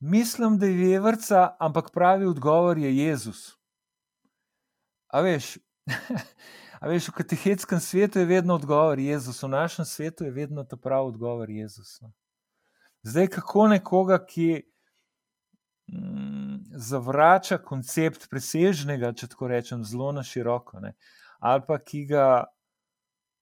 mislim, 0.00 0.58
da 0.58 0.66
je 0.66 0.88
vevrca, 0.88 1.56
ampak 1.60 1.90
pravi 1.94 2.26
odgovor 2.26 2.78
je 2.78 2.96
Jezus. 2.96 3.56
A 5.12 5.20
veš, 5.20 5.58
a 6.80 6.88
veš, 6.88 7.08
v 7.08 7.12
katehetskem 7.12 7.80
svetu 7.80 8.18
je 8.18 8.24
vedno 8.24 8.54
odgovor 8.54 8.98
Jezus, 8.98 9.42
v 9.42 9.48
našem 9.48 9.84
svetu 9.84 10.24
je 10.24 10.30
vedno 10.30 10.64
ta 10.64 10.76
pravi 10.76 11.08
odgovor 11.08 11.50
Jezus. 11.50 12.00
No. 12.00 12.12
Zdaj, 13.02 13.26
kako 13.26 13.66
nekoga, 13.68 14.18
ki 14.26 14.62
mm, 15.92 16.56
zavrača 16.76 17.58
koncept 17.58 18.28
presežnega, 18.30 19.12
če 19.12 19.28
tako 19.28 19.48
rečem, 19.48 19.84
zelo 19.84 20.12
na 20.12 20.22
široko, 20.22 20.80
ne, 20.80 20.94
ali 21.40 21.62
pa 21.66 21.78
ki 21.78 22.04
ga 22.06 22.26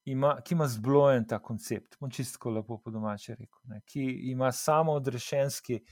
ima, 0.08 0.36
ki 0.40 0.54
ima 0.54 0.68
zblojen 0.68 1.26
ta 1.28 1.38
koncept, 1.42 1.98
bom 2.00 2.10
čisto 2.10 2.50
lepo 2.50 2.78
po 2.78 2.90
domače 2.90 3.34
rekel, 3.34 3.60
ne, 3.64 3.82
ki 3.86 4.04
ima 4.30 4.52
samo 4.52 4.92
odrešenski 4.92 5.82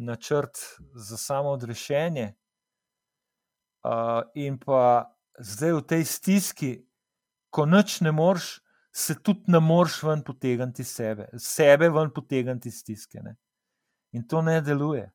načrt 0.00 0.58
za 0.94 1.16
samo 1.16 1.50
odrešenje, 1.50 2.32
uh, 3.84 4.22
in 4.34 4.58
pa 4.58 5.12
zdaj 5.38 5.72
v 5.72 5.82
tej 5.86 6.04
stiski, 6.04 6.72
ko 7.50 7.66
noč 7.66 8.00
ne 8.00 8.12
moreš, 8.12 8.60
se 8.92 9.14
tudi 9.14 9.52
ne 9.52 9.60
moreš 9.60 10.02
ven 10.02 10.22
potegniti 10.26 10.84
sebe, 10.84 11.28
sebe 11.38 11.88
ven 11.90 12.10
potegniti 12.14 12.68
iz 12.68 12.80
stiske. 12.80 13.22
Ne. 13.22 13.36
In 14.12 14.26
to 14.28 14.42
ne 14.42 14.60
deluje. 14.60 15.10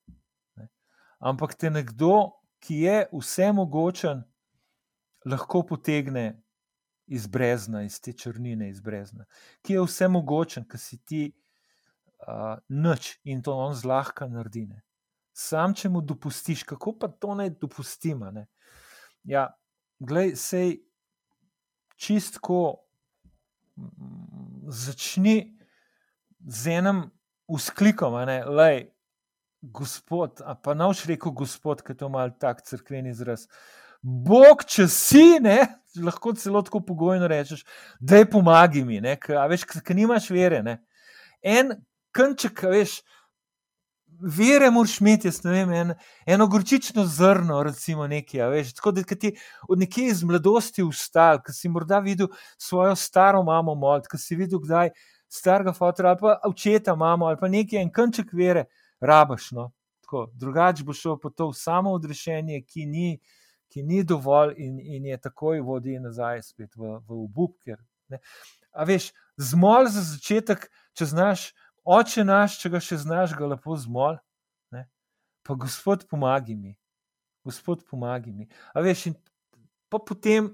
Ne. 0.56 0.68
Ampak 1.20 1.56
te 1.56 1.70
nekdo, 1.70 2.32
ki 2.60 2.82
je 2.88 2.98
vse 3.12 3.51
mogočen, 3.51 4.24
lahko 5.25 5.63
potegne 5.68 6.42
iz 7.08 7.27
brezna, 7.27 7.84
iz 7.84 8.00
te 8.01 8.13
črnine, 8.13 8.70
iz 8.70 8.82
brezna, 8.82 9.25
ki 9.62 9.75
je 9.75 9.84
vse 9.86 10.08
mogočen, 10.10 10.65
ki 10.65 10.77
si 10.77 10.98
ti 10.98 11.22
uh, 12.27 12.58
noč 12.70 13.15
in 13.24 13.41
to 13.41 13.53
on 13.53 13.75
zlahka 13.75 14.27
naredi. 14.27 14.65
Ne. 14.70 14.82
Sam, 15.36 15.74
če 15.75 15.89
mu 15.91 16.01
dopustiš, 16.01 16.63
kako 16.63 16.96
pa 17.00 17.10
to 17.12 17.36
naj 17.36 17.53
dopustimo. 17.60 18.32
Ne? 18.32 18.48
Ja, 19.27 19.50
glej, 20.00 20.36
sej 20.39 20.77
čistko 22.00 22.86
začni 24.67 25.55
z 26.39 26.77
enim 26.79 27.10
ne, 28.25 28.44
lej, 28.46 28.91
gospod, 29.62 30.41
a 30.41 30.55
pa 30.55 30.74
nauč 30.74 31.05
rekel 31.05 31.32
gospod, 31.32 31.82
ker 31.82 31.96
to 31.96 32.10
mal 32.10 32.32
tak 32.39 32.62
crkveni 32.65 33.10
izraz. 33.10 33.48
Bog, 34.01 34.63
če 34.70 34.88
si, 34.88 35.39
ne, 35.41 35.65
lahko 35.98 36.34
celo 36.38 36.62
tako 36.62 36.82
pogojno 36.86 37.27
rečeš, 37.27 37.63
da 38.00 38.17
je 38.22 38.29
pomagi 38.29 38.84
mi, 38.86 39.01
ne, 39.01 39.15
ker, 39.17 39.38
a 39.41 39.48
veš, 39.50 39.65
ker 39.82 39.98
nimaš 39.98 40.29
vere, 40.29 40.62
ne. 40.63 40.79
En 41.41 41.74
kanček, 42.15 42.63
veš, 42.72 43.00
vere 44.38 44.69
moraš 44.72 45.00
imeti, 45.01 45.27
jaz 45.27 45.41
ne 45.43 45.51
vem, 45.51 45.74
en, 45.74 45.93
eno 46.25 46.48
gorčično 46.48 47.05
zrno, 47.05 47.60
recimo 47.63 48.07
nekaj, 48.07 48.41
a 48.41 48.48
veš, 48.53 48.74
tako 48.77 48.95
da 48.95 49.03
ti 49.03 49.34
od 49.69 49.79
nekje 49.79 50.07
iz 50.13 50.24
mladosti 50.24 50.84
ustal, 50.84 51.41
ki 51.43 51.53
si 51.53 51.69
morda 51.69 52.00
videl 52.00 52.31
svojo 52.57 52.95
staro 52.95 53.43
mamo 53.43 53.75
molt, 53.75 54.07
ki 54.12 54.19
si 54.22 54.39
videl, 54.39 54.62
kdaj 54.63 54.93
starega 55.31 55.74
fotora 55.74 56.13
ali 56.13 56.22
pa 56.22 56.39
očeta, 56.48 56.95
mamo 56.95 57.25
ali 57.25 57.38
pa 57.39 57.48
nekaj 57.48 57.81
en 57.81 57.91
kanček 57.91 58.34
vere, 58.34 58.65
rabaš. 59.01 59.51
No? 59.51 59.72
Drugače 60.34 60.84
bo 60.84 60.93
šel 60.93 61.17
po 61.19 61.29
to 61.29 61.51
samo 61.53 61.91
odrešenje, 61.98 62.62
ki 62.67 62.86
ni, 62.86 63.19
ki 63.74 63.84
ni 63.84 64.03
dovolj 64.03 64.53
in, 64.57 64.79
in 64.79 65.05
je 65.05 65.17
takoj 65.17 65.60
vodi 65.65 65.98
nazaj 66.00 66.43
spet 66.45 66.75
v, 66.77 67.00
v 67.07 67.24
obup. 67.25 67.57
Ker, 67.65 67.81
A 68.75 68.86
veš, 68.88 69.10
zmol 69.39 69.89
za 69.91 70.03
začetek, 70.05 70.69
če 70.95 71.10
znaš, 71.10 71.50
oče 71.86 72.25
naš, 72.25 72.60
če 72.62 72.72
ga 72.74 72.82
še 72.82 72.98
znaš, 73.04 73.36
ga 73.38 73.54
lepo 73.54 73.77
zmol. 73.77 74.18
Ne? 74.74 74.86
Pa 75.46 75.56
gospod, 75.60 76.08
pomagi 76.10 76.56
mi, 76.58 76.75
gospod, 77.46 77.86
pomagi 77.89 78.34
mi. 78.34 78.50
A 78.74 78.84
veš, 78.86 79.08
in 79.12 79.18
pa 79.89 80.01
potem 80.01 80.50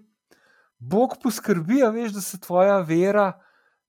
Bog 0.82 1.18
poskrbi, 1.22 1.84
veš, 1.94 2.16
da 2.18 2.22
se 2.22 2.40
tvoja 2.42 2.80
vera 2.86 3.32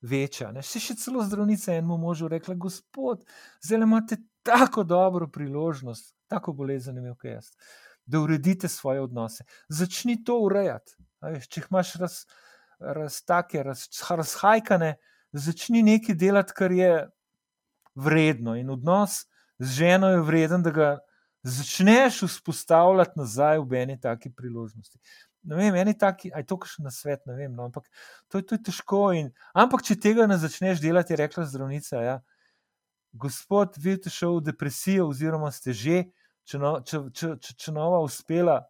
veča. 0.03 0.51
Ne? 0.53 0.63
Si 0.67 0.81
še 0.83 0.97
celo 1.01 1.23
zdravnica 1.25 1.73
enemu 1.73 1.97
možu 1.99 2.29
rekla, 2.29 2.55
gospod, 2.59 3.25
zdaj 3.65 3.87
imate 3.87 4.19
tako 4.43 4.85
dobro 4.85 5.29
priložnost, 5.33 6.13
tako 6.31 6.53
bolezen 6.59 6.99
imel, 6.99 7.15
kaj 7.17 7.39
jaz, 7.39 7.51
da 8.05 8.21
uredite 8.21 8.69
svoje 8.69 9.01
odnose. 9.01 9.47
Začni 9.69 10.19
to 10.25 10.41
urejati. 10.43 10.99
Veš, 11.23 11.49
če 11.49 11.63
imaš 11.71 11.95
raz, 12.03 12.19
raz, 12.83 13.21
take, 13.27 13.63
raz, 13.63 13.87
razhajkane, 14.11 14.97
začni 15.33 15.85
nekaj 15.87 16.19
delati, 16.19 16.57
kar 16.59 16.75
je 16.75 16.93
vredno. 17.95 18.57
In 18.57 18.71
odnos 18.71 19.25
z 19.59 19.75
ženo 19.83 20.11
je 20.11 20.23
vreden, 20.23 20.63
da 20.63 20.71
ga 20.71 20.91
začneš 21.43 22.23
vzpostavljati 22.23 23.19
nazaj 23.19 23.61
v 23.67 23.83
eni 23.83 24.01
taki 24.01 24.31
priložnosti 24.31 24.99
ne 25.43 25.57
vem, 25.57 25.75
eni 25.75 25.95
taki, 25.99 26.31
aj 26.35 26.47
to, 26.47 26.57
kar 26.61 26.71
še 26.71 26.85
na 26.85 26.93
svet, 26.95 27.23
ne 27.27 27.35
vem. 27.37 27.53
No, 27.55 27.67
ampak 27.69 27.89
to 28.31 28.43
to 28.47 28.57
je 28.57 28.63
težko. 28.71 29.03
In, 29.19 29.33
ampak, 29.59 29.83
če 29.87 29.99
tega 29.99 30.27
ne 30.31 30.39
začneš 30.39 30.83
delati, 30.83 31.15
je 31.15 31.23
rekla 31.23 31.47
zdravnica. 31.51 32.03
Ja, 32.03 32.17
gospod, 33.13 33.79
vi 33.79 33.97
ste 33.99 34.13
šel 34.13 34.39
v 34.39 34.47
depresijo, 34.53 35.09
oziroma 35.11 35.51
ste 35.55 35.75
že, 35.75 36.05
če, 36.47 36.63
no, 36.63 36.79
če, 36.87 37.05
če, 37.11 37.35
če, 37.43 37.57
če 37.59 37.75
nova 37.75 38.01
uspela 38.07 38.63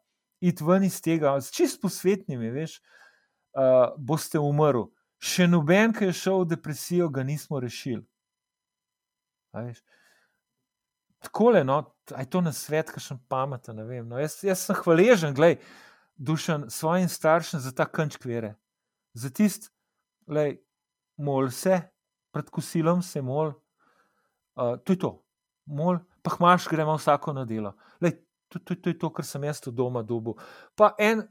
iti 0.43 0.65
ven 0.65 0.89
iz 0.89 0.99
tega, 1.05 1.37
s 1.39 1.53
čist 1.55 1.79
posvetnimi, 1.83 2.51
veš, 2.51 2.81
uh, 3.55 3.93
boste 3.97 4.41
umrli. 4.43 4.89
Še 5.23 5.47
noben, 5.47 5.93
ki 5.95 6.09
je 6.09 6.17
šel 6.19 6.43
v 6.43 6.57
depresijo, 6.57 7.07
ga 7.13 7.23
nismo 7.23 7.61
rešili. 7.63 8.03
Tako 11.23 11.53
je, 11.55 11.65
no, 11.65 11.79
aj 12.15 12.27
to 12.33 12.41
na 12.43 12.53
svet, 12.53 12.91
ki 12.91 13.01
še 13.01 13.17
pameten. 13.31 13.79
No, 14.09 14.19
jaz, 14.19 14.41
jaz 14.43 14.67
sem 14.67 14.79
hvaležen, 14.83 15.37
gledaj 15.37 15.61
dušan 16.17 16.71
svojim 16.71 17.09
staršem 17.09 17.61
za 17.61 17.73
ta 17.73 17.87
kančk 17.87 18.25
vere. 18.25 18.55
Za 19.15 19.31
tist, 19.31 19.71
le, 20.27 20.63
mol 21.17 21.51
se, 21.51 21.81
pred 22.33 22.51
kosilom 22.51 23.03
se 23.03 23.23
mol, 23.23 23.53
uh, 24.57 24.77
to 24.85 24.95
je 24.95 24.99
to, 24.99 25.13
mol, 25.67 25.99
pa 26.23 26.37
imaš, 26.39 26.69
gremo 26.71 26.97
vsako 26.97 27.35
na 27.37 27.45
delo. 27.45 27.75
Lej, 28.01 28.17
to, 28.53 28.61
to, 28.61 28.77
to 28.77 28.93
je 28.93 28.99
to, 29.01 29.11
kar 29.17 29.27
sem 29.27 29.45
jaz 29.49 29.63
tu 29.65 29.73
doma 29.73 30.05
dobil. 30.07 30.37
Pa 30.77 30.93
en, 31.01 31.25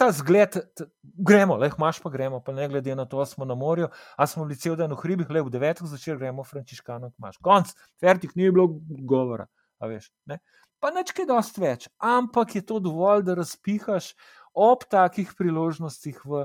ta 0.00 0.08
zgled, 0.16 0.56
t, 0.74 0.88
gremo, 1.02 1.58
le, 1.60 1.70
imaš 1.76 2.00
pa 2.02 2.12
gremo, 2.14 2.40
pa 2.44 2.56
ne 2.56 2.66
glede 2.72 2.96
na 2.96 3.04
to, 3.04 3.20
da 3.20 3.28
smo 3.28 3.44
na 3.48 3.56
morju, 3.58 3.90
a 4.16 4.26
smo 4.30 4.48
bili 4.48 4.58
cel 4.60 4.78
dan 4.80 4.96
v 4.96 5.00
hribih, 5.02 5.30
le 5.30 5.44
v 5.44 5.54
devetih 5.54 5.90
začeli 5.92 6.18
gremo, 6.22 6.46
frančiškano, 6.48 7.12
imaš. 7.18 7.38
Konc, 7.44 7.76
fertik, 8.00 8.34
ni 8.34 8.50
bilo 8.50 8.70
govora, 9.04 9.46
a 9.78 9.92
veš. 9.92 10.10
Ne? 10.30 10.40
pa 10.84 10.90
neč 10.92 11.14
kaj 11.16 11.24
dosti 11.30 11.62
več, 11.62 11.86
ampak 11.96 12.58
je 12.58 12.60
to 12.68 12.76
dovolj, 12.84 13.22
da 13.24 13.38
razpihaš 13.38 14.10
ob 14.52 14.84
takih 14.92 15.30
priložnostih, 15.38 16.18
v, 16.28 16.44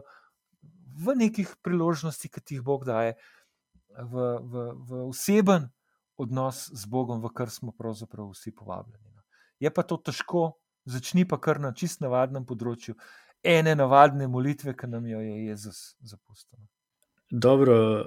v 1.04 1.16
nekih 1.26 1.52
priložnostih, 1.60 2.32
ki 2.32 2.40
ti 2.40 2.56
jih 2.56 2.64
Bog 2.64 2.88
daje, 2.88 3.18
v, 4.00 4.30
v, 4.40 4.64
v 4.88 5.04
oseben 5.10 5.68
odnos 6.16 6.70
z 6.72 6.88
Bogom, 6.88 7.20
v 7.20 7.34
kar 7.36 7.52
smo 7.52 7.76
pravzaprav 7.76 8.32
vsi 8.32 8.56
povabljeni. 8.56 9.09
No. 9.60 9.66
Je 9.66 9.70
pa 9.74 9.84
to 9.84 9.98
težko, 9.98 10.54
začni 10.86 11.28
pa 11.28 11.38
kar 11.38 11.60
na 11.60 11.74
čist 11.76 12.00
navadnem 12.02 12.46
področju, 12.48 12.96
ene 13.44 13.76
navadne 13.76 14.28
molitve, 14.28 14.74
ki 14.74 14.88
nam 14.88 15.08
jo 15.08 15.20
je 15.20 15.36
Jezus 15.50 15.96
zapustil. 16.00 16.60
Dobro, 17.32 18.04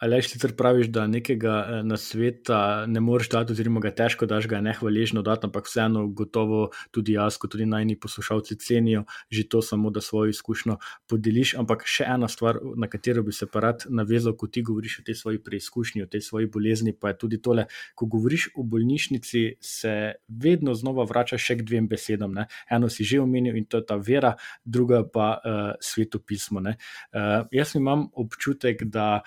ali 0.00 0.22
si 0.22 0.38
ti 0.38 0.48
praviš, 0.56 0.86
da 0.86 1.06
nekega 1.06 1.66
e, 1.68 1.82
nasveta 1.82 2.86
ne 2.86 3.00
moreš 3.00 3.28
dati, 3.28 3.52
oziroma 3.52 3.80
ga 3.80 3.90
težko 3.90 4.26
daš, 4.26 4.46
ga 4.48 4.56
je 4.56 4.62
nehvaležno 4.62 5.22
dati, 5.22 5.46
ampak 5.46 5.66
vseeno, 5.68 6.06
gotovo 6.08 6.70
tudi 6.90 7.12
jaz, 7.12 7.36
kot 7.36 7.52
tudi 7.52 7.66
najni 7.66 7.98
poslušalci, 8.00 8.56
cenijo 8.56 9.04
že 9.30 9.48
to, 9.48 9.62
samo 9.62 9.90
da 9.90 10.00
svojo 10.00 10.30
izkušnjo 10.30 10.76
podeliš. 11.08 11.54
Ampak 11.60 11.84
še 11.84 12.04
ena 12.08 12.28
stvar, 12.28 12.58
na 12.76 12.88
katero 12.88 13.22
bi 13.22 13.32
se 13.32 13.46
pa 13.46 13.60
rad 13.60 13.84
navezal, 13.88 14.36
ko 14.36 14.46
ti 14.46 14.62
govoriš 14.62 14.98
o 15.00 15.04
tej 15.06 15.14
svoji 15.14 15.42
preizkušnji, 15.44 16.02
o 16.02 16.06
tej 16.06 16.20
svoji 16.20 16.46
bolezni, 16.46 16.92
pa 16.92 17.12
je 17.12 17.18
tudi 17.18 17.40
tole. 17.42 17.66
Ko 17.94 18.06
govoriš 18.06 18.50
o 18.56 18.62
bolnišnici, 18.62 19.44
se 19.60 19.94
vedno 20.28 20.74
znova 20.74 21.04
vračaš 21.04 21.44
še 21.44 21.58
k 21.60 21.68
dvem 21.68 21.88
besedam. 21.88 22.32
Ne? 22.32 22.48
Eno 22.70 22.88
si 22.88 23.04
že 23.04 23.20
omenil 23.20 23.56
in 23.56 23.64
to 23.64 23.80
je 23.80 23.86
ta 23.86 23.96
vera, 23.96 24.34
druga 24.64 25.04
pa 25.04 25.28
uh, 25.36 25.60
svetopismo. 25.80 26.60
Uh, 26.60 27.46
jaz 27.52 27.76
imam 27.76 28.08
občutek, 28.12 28.49
občutek, 28.50 28.84
da, 28.84 29.22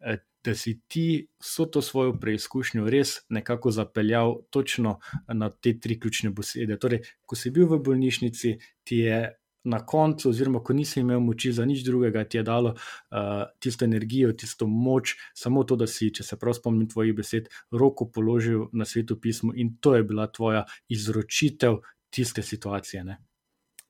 eh, 0.00 0.18
da 0.44 0.54
si 0.54 0.80
ti 0.88 1.28
vso 1.40 1.66
to 1.66 1.82
svojo 1.82 2.14
preizkušnjo 2.20 2.88
res 2.90 3.20
nekako 3.28 3.70
zapeljal 3.70 4.36
točno 4.50 4.98
na 5.28 5.50
te 5.50 5.80
tri 5.80 6.00
ključne 6.00 6.30
besede. 6.30 6.78
Torej, 6.78 7.02
ko 7.26 7.36
si 7.36 7.50
bil 7.50 7.66
v 7.66 7.78
bolnišnici, 7.78 8.58
ti 8.84 8.96
je. 8.96 9.34
Na 9.68 9.82
koncu, 9.84 10.30
oziroma, 10.30 10.62
ko 10.64 10.72
nisi 10.72 11.00
imel 11.00 11.18
moči 11.20 11.50
za 11.52 11.64
nič 11.66 11.82
drugega, 11.84 12.22
ti 12.24 12.38
je 12.38 12.42
dalo 12.46 12.70
uh, 12.70 13.42
tisto 13.60 13.84
energijo, 13.84 14.30
tisto 14.32 14.66
moč, 14.66 15.16
samo 15.34 15.64
to, 15.64 15.76
da 15.76 15.86
si, 15.86 16.08
če 16.14 16.24
se 16.24 16.38
prav 16.38 16.54
spomnim 16.56 16.88
tvojih 16.88 17.12
besed, 17.12 17.50
roko 17.74 18.06
položil 18.08 18.70
na 18.72 18.86
svetu 18.88 19.18
pismo 19.20 19.52
in 19.52 19.74
to 19.82 19.96
je 19.98 20.06
bila 20.08 20.30
tvoja 20.30 20.64
izročitev 20.88 21.82
tiste 22.08 22.42
situacije. 22.42 23.04
Ne? 23.04 23.18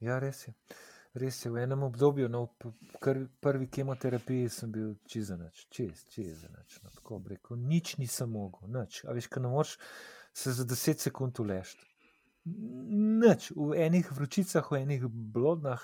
Ja, 0.00 0.18
res 0.18 0.48
je. 0.48 0.56
Uh, 0.56 0.87
res 1.18 1.38
je 1.44 1.50
v 1.50 1.62
enem 1.62 1.82
obdobju, 1.82 2.28
no, 2.28 2.44
v 2.60 3.26
prvi 3.40 3.68
kemoterapiji 3.72 4.48
sem 4.52 4.72
bil 4.72 4.94
čez 5.08 5.30
noč, 5.34 5.66
čez, 5.74 6.04
čez 6.12 6.44
noč. 6.52 6.78
No, 6.84 6.92
tako 6.94 7.20
rekel, 7.26 7.58
nič 7.60 7.96
nisem 7.98 8.30
mogel, 8.32 8.70
nič. 8.72 9.02
A 9.06 9.16
veš, 9.16 9.28
kaj 9.32 9.44
ne 9.44 9.52
moreš 9.52 9.76
se 10.38 10.52
za 10.54 10.64
deset 10.64 11.00
sekund 11.02 11.40
uležiti. 11.40 11.84
Nič, 13.24 13.50
v 13.56 13.74
enih 13.86 14.12
vročicah, 14.14 14.70
v 14.70 14.82
enih 14.84 15.08
blodnah, 15.08 15.82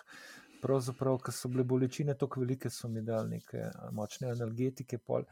pravzaprav, 0.63 1.19
ker 1.21 1.35
so 1.35 1.51
bile 1.53 1.65
bolečine 1.67 2.15
tako 2.17 2.45
velike, 2.45 2.71
so 2.71 2.89
mi 2.89 3.03
dali 3.05 3.37
neke 3.37 3.69
močne 3.93 4.31
analgetike. 4.33 4.99
Pol. 4.99 5.27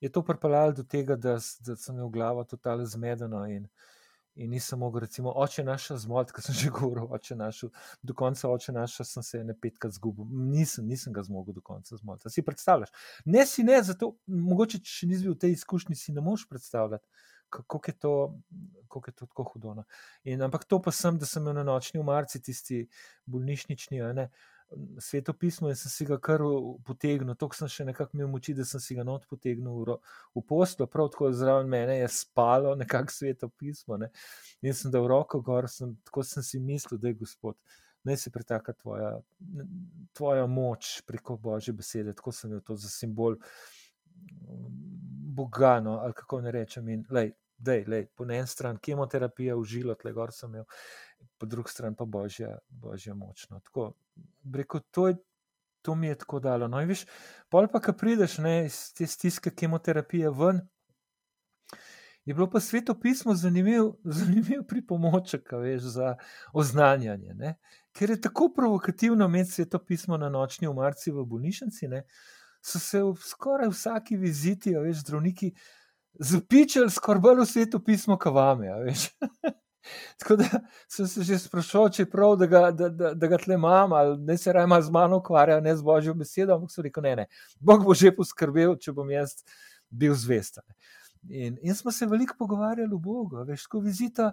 Je 0.00 0.10
to 0.12 0.24
pripeljalo 0.26 0.76
do 0.76 0.84
tega, 0.84 1.16
da, 1.16 1.38
da 1.38 1.76
sem 1.76 1.96
imel 1.96 2.10
glavo 2.12 2.44
totalno 2.44 2.84
zmedeno 2.84 3.46
in 3.48 3.64
uh, 3.64 3.88
in 4.40 4.50
nisem 4.50 4.78
mogel, 4.78 5.04
recimo, 5.04 5.32
oče 5.36 5.64
naša 5.64 5.96
zmot, 6.04 6.32
ki 6.32 6.42
sem 6.42 6.56
že 6.62 6.70
govoril, 6.74 7.08
oče 7.12 7.36
naša, 7.36 7.68
do 8.02 8.16
konca 8.16 8.48
oče 8.48 8.72
naša 8.72 9.04
sem 9.04 9.26
se 9.26 9.42
ne 9.44 9.56
petkrat 9.56 9.92
zgubil, 9.96 10.28
nisem, 10.52 10.86
nisem 10.88 11.12
ga 11.12 11.24
zmogel 11.26 11.58
do 11.58 11.64
konca 11.64 11.96
zmot. 12.00 12.24
Si 12.28 12.44
predstavljaš? 12.46 12.92
Ne 13.24 13.44
si 13.46 13.64
ne, 13.66 13.82
zato 13.84 14.14
mogoče, 14.26 14.80
če 14.80 15.10
nisi 15.10 15.28
bil 15.28 15.36
v 15.36 15.42
tej 15.44 15.58
izkušnji, 15.58 15.98
si 15.98 16.16
ne 16.16 16.24
moš 16.24 16.48
predstavljati. 16.48 17.06
Kako 17.50 17.80
je 17.86 17.92
to, 17.98 18.14
kako 18.86 19.10
je 19.10 19.14
to 19.18 19.26
tako 19.26 19.44
hudo. 19.52 19.72
No. 19.74 19.84
In, 20.22 20.42
ampak 20.46 20.64
to 20.70 20.78
pa 20.82 20.92
sem, 20.94 21.16
da 21.18 21.26
sem 21.26 21.42
imel 21.42 21.56
na 21.58 21.64
nočni 21.66 21.98
umarci, 21.98 22.38
tisti 22.46 22.84
bolnišnični, 23.26 23.98
ne, 24.14 24.28
uh, 24.30 24.59
svetopismo 24.98 25.68
in 25.68 25.76
sem 25.76 25.90
si 25.90 26.04
ga 26.06 26.18
kar 26.18 26.42
potegnil. 26.86 27.34
To 27.38 27.48
sem 27.54 27.68
še 27.70 27.86
nekako 27.88 28.16
imel 28.16 28.30
moči, 28.30 28.54
da 28.54 28.64
sem 28.64 28.82
si 28.82 28.94
ga 28.94 29.04
not 29.06 29.26
potegnil 29.30 29.82
v, 29.82 29.96
v 30.36 30.42
poslo, 30.46 30.86
prav 30.90 31.10
tako 31.14 31.32
zraven 31.34 31.68
mene 31.70 31.98
je 32.00 32.08
spalo 32.14 32.76
nekako 32.78 33.14
svetopismo. 33.16 33.98
Ne. 34.00 34.10
In 34.62 34.76
sem 34.76 34.92
dal 34.92 35.08
roko 35.10 35.42
gor, 35.44 35.68
sem, 35.70 35.96
tako 36.06 36.24
sem 36.26 36.46
si 36.46 36.62
mislil, 36.62 37.00
da 37.02 37.10
je 37.10 37.20
Gospod. 37.22 37.58
Naj 38.06 38.16
se 38.16 38.30
pretaka 38.32 38.72
tvoja, 38.72 39.10
tvoja 40.16 40.46
moč 40.48 41.00
preko 41.04 41.36
Božje 41.36 41.74
besede, 41.76 42.14
tako 42.16 42.32
sem 42.32 42.54
jo 42.56 42.62
to 42.64 42.76
za 42.80 42.88
simbol 42.88 43.36
Boga, 45.30 45.78
no, 45.84 45.98
ali 46.00 46.16
kako 46.16 46.40
ne 46.46 46.54
rečem. 46.54 46.88
In, 46.88 47.04
lej, 47.12 47.34
dej, 47.60 47.84
lej, 47.88 48.06
po 48.16 48.24
eni 48.24 48.46
strani 48.48 48.80
kemoterapija, 48.82 49.56
užilo, 49.56 49.94
tle 50.00 50.12
gor 50.16 50.32
sem 50.32 50.48
imel, 50.54 50.64
po 51.38 51.46
drugi 51.46 51.70
strani 51.70 51.96
pa 51.96 52.04
Božja, 52.04 52.58
Božja 52.68 53.14
moč. 53.14 53.46
No. 53.50 53.60
Tako, 53.60 53.92
Reko, 54.54 54.80
to, 54.90 55.08
je, 55.08 55.16
to 55.82 55.94
mi 55.94 56.06
je 56.06 56.18
tako 56.18 56.40
dalo. 56.40 56.68
No, 56.68 56.82
viš, 56.84 57.06
pol 57.48 57.68
pa, 57.72 57.80
ki 57.80 57.96
prideš 57.96 58.38
ne, 58.44 58.66
iz 58.66 58.92
te 58.96 59.06
stiske 59.06 59.50
kemoterapije 59.50 60.30
ven, 60.30 60.60
je 62.24 62.34
bilo 62.34 62.50
pa 62.50 62.60
sveto 62.60 62.94
pismo 63.00 63.34
zanimiv, 63.34 63.92
zanimiv 64.18 64.62
pripomoček 64.68 65.52
veš, 65.52 65.82
za 65.96 66.14
oznanjanje. 66.52 67.34
Ne. 67.34 67.54
Ker 67.92 68.10
je 68.10 68.20
tako 68.20 68.52
provokativno 68.56 69.24
imeti 69.24 69.50
sveto 69.50 69.78
pismo 69.84 70.16
na 70.16 70.28
nočni 70.28 70.68
umarci 70.68 71.10
v 71.10 71.24
bolnišnici, 71.24 71.88
ne, 71.88 72.04
so 72.62 72.78
se 72.78 73.02
v 73.02 73.14
skoraj 73.16 73.72
vsaki 73.72 74.16
viziti, 74.16 74.76
veš, 74.76 75.00
zdravniki 75.06 75.54
zapičali 76.20 76.90
skoraj 76.90 77.20
bolj 77.20 77.40
v 77.40 77.46
sveto 77.46 77.80
pismo, 77.84 78.18
kot 78.18 78.34
vame. 78.34 78.68
Tako 80.18 80.36
da 80.36 80.44
sem 80.88 81.06
se 81.08 81.22
že 81.22 81.38
sprašoval, 81.38 81.90
če 81.90 82.02
je 82.02 82.10
prav, 82.10 82.36
da 82.36 82.46
ga, 82.46 82.62
da, 82.70 82.88
da, 82.88 83.14
da 83.14 83.30
ga 83.30 83.38
tle 83.40 83.56
imam, 83.56 83.92
ali 83.96 84.18
ne 84.18 84.36
se 84.38 84.52
raje 84.52 84.82
z 84.82 84.90
mano 84.90 85.18
ukvarja, 85.18 85.60
ne 85.60 85.76
z 85.76 85.82
božjo 85.82 86.14
besedo. 86.14 86.54
Ampak 86.54 86.70
so 86.70 86.82
rekel, 86.82 87.02
ne, 87.02 87.16
ne, 87.16 87.26
Bog 87.60 87.84
bo 87.84 87.94
že 87.94 88.12
poskrbel, 88.16 88.76
če 88.76 88.92
bom 88.92 89.10
jaz 89.10 89.40
bil 89.90 90.14
zvest. 90.14 90.60
In, 91.28 91.58
in 91.62 91.74
smo 91.74 91.92
se 91.92 92.06
veliko 92.06 92.36
pogovarjali 92.38 92.94
o 92.94 92.98
Bogu, 92.98 93.44
veš, 93.44 93.66
ko 93.66 93.80
vizita. 93.80 94.32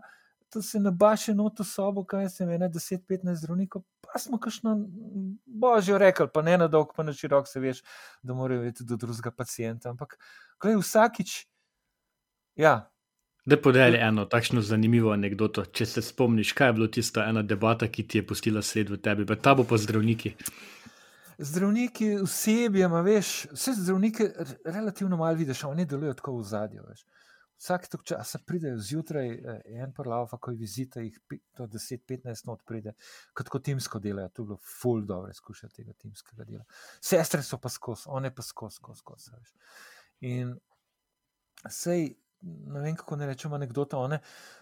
To 0.56 0.62
se 0.64 0.80
ne 0.80 0.94
baše 0.96 1.34
noto 1.36 1.64
sobo, 1.68 2.06
kaj 2.08 2.30
se 2.32 2.46
meni, 2.48 2.70
10-15 2.72 3.36
zdravnikov, 3.42 3.82
pa 4.00 4.20
smo 4.20 4.38
kašno 4.40 4.78
božjo 5.46 5.98
rekli, 6.00 6.30
pa 6.34 6.42
ne 6.42 6.56
na 6.58 6.70
dolg, 6.72 6.94
pa 6.96 7.04
na 7.04 7.12
širok, 7.14 7.50
se 7.52 7.60
veš, 7.60 7.82
da 8.24 8.34
morajo 8.34 8.62
vedeti 8.64 8.86
do 8.88 8.96
drugega 8.96 9.32
pacijenta. 9.36 9.92
Ampak, 9.92 10.16
gledaj, 10.62 10.80
vsakič, 10.80 11.34
ja, 12.56 12.88
Da 13.48 13.56
podeli 13.58 13.98
eno 13.98 14.26
takšno 14.26 14.62
zanimivo 14.62 15.12
anegdoto, 15.16 15.64
če 15.66 15.86
se 15.88 16.02
spomniš, 16.04 16.50
kaj 16.52 16.68
je 16.68 16.74
bilo 16.74 16.88
tista 16.92 17.24
ena 17.30 17.42
debata, 17.48 17.88
ki 17.88 18.04
ti 18.04 18.20
je 18.20 18.26
pustila 18.28 18.60
sled 18.62 18.90
v 18.92 18.98
tebi, 19.00 19.26
pa 19.26 19.38
ta 19.40 19.54
bo 19.56 19.64
pa 19.64 19.78
zdravniki. 19.80 20.34
Zdravniki, 21.40 22.10
osebje, 22.26 22.90
veš, 23.06 23.30
vse 23.54 23.76
zdravnike 23.78 24.28
relativno 24.66 25.22
malo 25.22 25.40
vidiš, 25.40 25.64
oni 25.64 25.86
delujejo 25.88 26.18
tako 26.20 26.36
v 26.42 26.44
zadju. 26.50 26.90
Vsak 27.58 27.88
tok 27.94 28.04
časa 28.12 28.44
pridejo 28.46 28.84
zjutraj, 28.90 29.32
eh, 29.32 29.64
en 29.80 29.96
parlava, 29.96 30.28
ko 30.28 30.52
je 30.52 30.58
vizita, 30.66 31.08
jih 31.08 31.16
10-15 31.56 32.52
not 32.52 32.68
pride, 32.68 32.98
kot 33.34 33.48
ko 33.48 33.64
timsko 33.64 34.04
delajo. 34.04 34.28
To 34.28 34.44
je 34.44 34.52
bilo 34.52 34.62
full 34.76 35.08
dobro 35.08 35.32
izkušnja 35.32 35.70
tega 35.70 35.96
timskega 35.96 36.44
dela. 36.44 36.68
Sestre 37.00 37.40
so 37.44 37.64
pa 37.64 37.72
skozi, 37.72 38.12
one 38.12 38.36
pa 38.36 38.44
skozi, 38.44 38.84
skozi, 38.84 39.06
skozi. 39.08 39.32
In 40.36 40.58
sej 41.72 42.10
ne 42.42 42.80
vem, 42.80 42.96
kako 42.96 43.16
ne 43.16 43.28
rečem, 43.28 43.54
anekdota. 43.54 43.98
One 43.98 44.20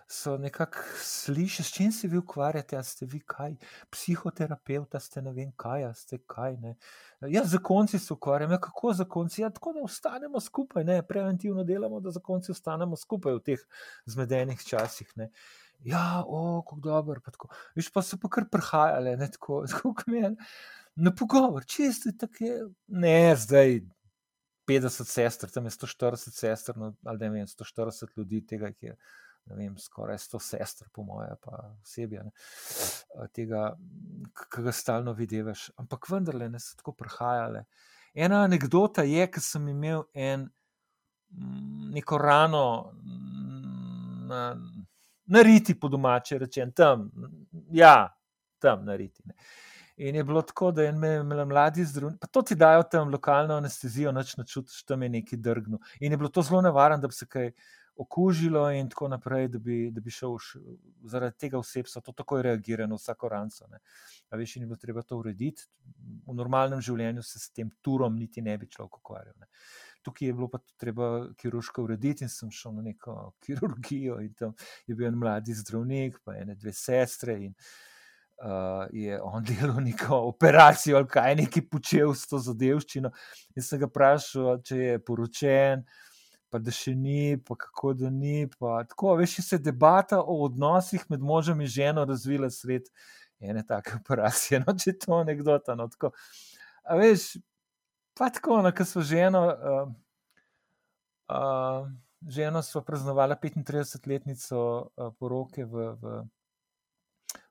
so 0.07 0.37
nekako 0.37 0.77
sliši, 1.01 1.63
s 1.63 1.71
čim 1.73 1.91
se 1.91 2.07
vi 2.07 2.17
ukvarjate, 2.17 2.77
a 2.77 2.83
ste 2.83 3.05
vi 3.05 3.19
kaj, 3.19 3.55
psihoterapeut, 3.91 4.95
ste 5.01 5.21
ne 5.21 5.33
vem 5.33 5.51
kaj, 5.57 5.85
a 5.85 5.93
ste 5.93 6.19
kaj. 6.27 6.57
Ne? 6.61 6.75
Ja, 7.29 7.43
za 7.43 7.57
konci 7.57 7.99
se 7.99 8.13
ukvarjam, 8.13 8.51
ja, 8.51 8.59
kako 8.61 8.93
za 8.93 9.05
konci. 9.05 9.41
Ja, 9.41 9.49
tako 9.49 9.73
da 9.73 9.81
ostanemo 9.83 10.39
skupaj, 10.39 10.83
ne? 10.83 11.01
preventivno 11.07 11.63
delamo, 11.63 11.99
da 11.99 12.11
za 12.11 12.19
konci 12.19 12.51
ostanemo 12.51 12.95
skupaj 12.95 13.33
v 13.33 13.43
teh 13.49 13.67
zmedenih 14.05 14.63
časih. 14.63 15.11
Ne? 15.15 15.31
Ja, 15.83 16.23
o, 16.27 16.61
kako 16.61 16.81
dobro. 16.81 17.21
Pa 17.25 17.31
Viš 17.75 17.91
pa 17.91 18.01
so 18.01 18.17
pa 18.21 18.29
kar 18.29 18.49
prihajali, 18.51 19.17
ne 19.17 19.31
tako, 19.31 19.65
kot 19.81 20.07
meni. 20.07 20.35
Na 20.95 21.11
pogovor, 21.11 21.65
če 21.67 21.89
ste 21.91 22.13
tako, 22.17 22.69
ne, 22.87 23.35
zdaj 23.35 23.81
50 24.67 25.09
sester, 25.09 25.51
tam 25.51 25.65
je 25.65 25.75
140 25.75 26.39
sester, 26.39 26.77
no, 26.77 26.93
ali 27.05 27.19
ne 27.21 27.29
vem, 27.29 27.47
140 27.47 28.17
ljudi, 28.17 28.41
tega 28.47 28.71
je 28.81 28.95
vem, 29.45 29.77
skoraj 29.77 30.17
100 30.17 30.39
sester, 30.41 30.87
po 30.93 31.03
moje, 31.03 31.29
pa 31.41 31.75
osebje, 31.83 32.23
tega, 33.33 33.75
ki 34.33 34.63
ga 34.65 34.73
stalno 34.73 35.13
vidiš. 35.13 35.69
Ampak 35.77 36.09
vendarle 36.09 36.49
ne 36.49 36.59
so 36.59 36.77
tako 36.79 36.95
prihajale. 36.97 37.65
Ena 38.13 38.43
anekdota 38.45 39.03
je, 39.03 39.27
ki 39.31 39.43
sem 39.43 39.67
imel 39.69 40.05
en, 40.13 40.47
neko 41.93 42.17
rano 42.17 42.65
na, 44.29 44.41
na 45.25 45.41
riti, 45.45 45.77
po 45.79 45.91
domače 45.93 46.39
rečem, 46.45 46.71
tam, 46.71 47.09
ja, 47.71 48.09
tam 48.61 48.85
na 48.85 48.95
riti. 48.95 49.21
Ne. 49.25 49.37
In 49.97 50.15
je 50.15 50.23
bilo 50.23 50.41
tako, 50.41 50.71
da 50.71 50.83
je 50.83 50.89
imel 50.89 51.45
mladi 51.45 51.85
zdravnik, 51.85 52.19
pa 52.19 52.27
to 52.27 52.41
ti 52.41 52.55
dajo 52.55 52.83
tam 52.83 53.09
lokalno 53.09 53.55
anestezijo, 53.55 54.11
noč 54.11 54.35
načutiš, 54.37 54.83
tam 54.83 55.03
je 55.03 55.09
neki 55.09 55.37
drgno. 55.37 55.79
In 55.99 56.11
je 56.11 56.17
bilo 56.17 56.29
to 56.29 56.41
zelo 56.41 56.61
nevarno, 56.61 56.97
da 56.97 57.07
bi 57.07 57.13
se 57.13 57.25
kaj 57.25 57.51
okužilo 57.95 58.71
in 58.71 58.89
tako 58.89 59.07
naprej, 59.07 59.47
da 59.47 59.59
bi, 59.59 59.91
da 59.91 60.01
bi 60.01 60.11
šel 60.11 60.35
zaradi 61.07 61.37
tega 61.37 61.59
vsebstva, 61.59 62.01
to 62.01 62.11
takoj 62.11 62.41
reagira 62.43 62.87
na 62.87 62.99
vsako 62.99 63.29
ranco. 63.29 63.67
Ne. 63.71 63.79
A 64.29 64.37
veš, 64.37 64.55
in 64.55 64.65
je 64.65 64.67
bilo 64.67 64.77
treba 64.81 65.01
to 65.01 65.17
urediti. 65.17 65.63
V 66.27 66.35
normalnem 66.35 66.81
življenju 66.83 67.23
se 67.23 67.39
s 67.39 67.49
tem 67.55 67.71
turom 67.81 68.19
niti 68.19 68.41
ne 68.41 68.57
bi 68.57 68.67
človek 68.67 68.99
ukvarjal. 68.99 69.33
Ne. 69.39 69.47
Tukaj 70.03 70.27
je 70.27 70.33
bilo 70.33 70.49
pa 70.51 70.59
treba 70.77 71.09
kirurško 71.39 71.87
urediti, 71.87 72.27
in 72.27 72.29
sem 72.29 72.51
šel 72.51 72.75
na 72.75 72.83
neko 72.91 73.15
kirurgijo. 73.45 74.19
Tam 74.37 74.53
je 74.87 74.95
bil 74.95 75.07
en 75.07 75.19
mladi 75.23 75.55
zdravnik, 75.55 76.19
pa 76.25 76.35
ene 76.41 76.59
dve 76.59 76.75
sestre. 76.75 77.39
In, 77.47 77.55
uh, 78.43 78.87
je 78.91 79.21
on 79.21 79.43
delal 79.49 79.81
neko 79.83 80.15
operacijo 80.15 80.97
ali 80.97 81.07
kaj 81.07 81.35
neki 81.35 81.61
počel 81.69 82.13
s 82.13 82.27
to 82.27 82.39
zadevščino. 82.39 83.11
In 83.55 83.63
sem 83.63 83.79
ga 83.79 83.89
vprašal, 83.89 84.61
če 84.65 84.77
je 84.77 84.99
poročen, 85.05 85.85
pa 86.49 86.59
da 86.59 86.71
še 86.71 86.95
ni, 86.95 87.37
pa 87.37 87.57
kako 87.59 87.93
da 87.99 88.11
ni. 88.13 88.45
Tako, 88.59 89.15
veš, 89.21 89.39
se 89.45 89.59
debata 89.59 90.21
o 90.21 90.41
odnosih 90.45 91.05
med 91.09 91.21
možem 91.21 91.61
in 91.61 91.71
ženo 91.71 92.05
razvila 92.05 92.49
sred 92.49 92.89
ene 93.39 93.65
take 93.67 93.95
operacije. 94.01 94.63
No, 94.65 94.75
če 94.77 94.97
to 94.99 95.23
nekdo 95.27 95.59
tam 95.59 95.83
no, 95.83 95.89
tako. 95.91 96.13
A 96.85 96.97
veš, 96.99 97.35
pa 98.17 98.29
tako, 98.29 98.61
no, 98.65 98.73
ker 98.75 98.87
smo 98.87 99.05
ženo. 99.05 99.45
Uh, 99.51 99.93
uh, 101.29 101.93
Ženo 102.25 102.61
smo 102.65 102.81
praznovali 102.81 103.35
35-letnico 103.37 104.59
poroke 105.19 105.61
v, 105.69 105.91
v 106.01 106.13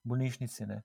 bolnišnici. 0.04 0.66
Ne. 0.66 0.82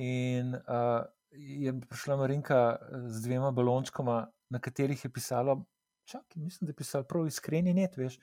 In 0.00 0.54
uh, 0.54 1.02
je 1.30 1.74
prišla 1.88 2.16
Marinka 2.16 2.76
z 3.06 3.22
dvema 3.22 3.50
balončkoma, 3.50 4.26
na 4.50 4.58
katerih 4.58 5.04
je 5.04 5.10
pisalo, 5.10 5.64
čakaj, 6.04 6.42
mislim, 6.42 6.66
da 6.66 6.70
je 6.70 6.76
pisalo 6.76 7.04
prav 7.04 7.26
iskreni 7.26 7.74
net, 7.74 7.96
veš, 7.96 8.18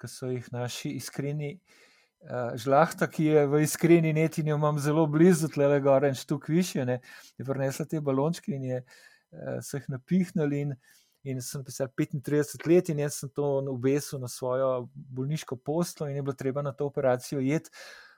ki 0.00 0.08
so 0.08 0.30
jih 0.30 0.48
naši 0.52 0.96
iskreni. 1.00 1.58
Uh, 2.20 2.52
žlahta, 2.60 3.06
ki 3.08 3.24
je 3.24 3.46
v 3.48 3.62
iskreni 3.64 4.12
neti, 4.12 4.42
jo 4.44 4.58
imam 4.58 4.78
zelo 4.78 5.06
blizu, 5.08 5.48
tle 5.48 5.78
gore 5.80 6.10
in 6.12 6.18
štuk 6.18 6.50
više, 6.52 6.84
ne, 6.84 6.98
je 7.38 7.44
prinesla 7.48 7.86
te 7.88 8.00
balončke 8.00 8.52
in 8.52 8.66
je, 8.68 8.82
uh, 8.84 9.60
so 9.64 9.78
jih 9.78 9.88
napihnili. 9.88 10.66
In, 10.66 10.74
in 11.24 11.40
sem 11.44 11.64
pisal 11.64 11.88
35 11.96 12.68
let, 12.68 12.88
in 12.92 13.00
jaz 13.00 13.18
sem 13.20 13.32
to 13.32 13.46
obesil 13.72 14.20
na 14.20 14.28
svojo 14.28 14.88
bolniško 14.92 15.56
poslo, 15.56 16.08
in 16.08 16.16
je 16.16 16.22
bilo 16.22 16.36
treba 16.36 16.62
na 16.62 16.72
to 16.72 16.86
operacijo 16.86 17.40
jeti. 17.40 17.70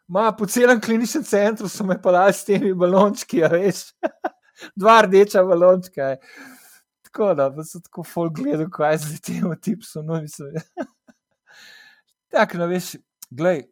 Ma, 0.08 0.32
po 0.36 0.46
celem 0.46 0.80
kliničnem 0.80 1.24
centru 1.24 1.68
so 1.68 1.84
me 1.84 1.96
pelali 2.02 2.32
s 2.32 2.44
temi 2.44 2.74
balončki, 2.74 3.38
ja, 3.38 3.48
veš, 3.52 3.84
dva 4.80 5.00
rdeča 5.06 5.44
balončka. 5.46 6.12
Je. 6.12 6.18
Tako 7.06 7.34
da, 7.34 7.48
pa 7.54 7.64
so 7.64 7.80
tako 7.80 8.04
folk 8.04 8.34
gledali, 8.36 8.70
kaj 8.70 8.98
z 8.98 9.20
tem 9.20 9.54
tipom. 9.60 10.06
No, 10.06 10.20
tako, 12.32 12.58
no, 12.58 12.66
veš, 12.66 12.94
glej, 13.30 13.64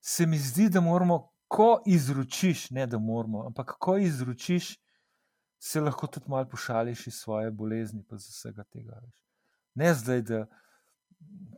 se 0.00 0.26
mi 0.26 0.38
zdi, 0.38 0.68
da 0.68 0.80
moramo, 0.80 1.26
ko 1.50 1.80
izročiš, 1.86 2.70
ne 2.70 2.86
da 2.86 2.98
moramo, 2.98 3.46
ampak 3.46 3.74
ko 3.78 3.96
izročiš, 3.98 4.76
se 5.60 5.80
lahko 5.80 6.06
tudi 6.06 6.30
malo 6.30 6.48
pošališ 6.48 7.06
iz 7.06 7.14
svoje 7.14 7.50
bolezni, 7.50 8.04
pa 8.08 8.16
z 8.18 8.30
vsega 8.30 8.64
tega. 8.64 9.00
Veš. 9.02 9.16
Ne 9.74 9.94
zdaj, 9.94 10.22
da 10.22 10.46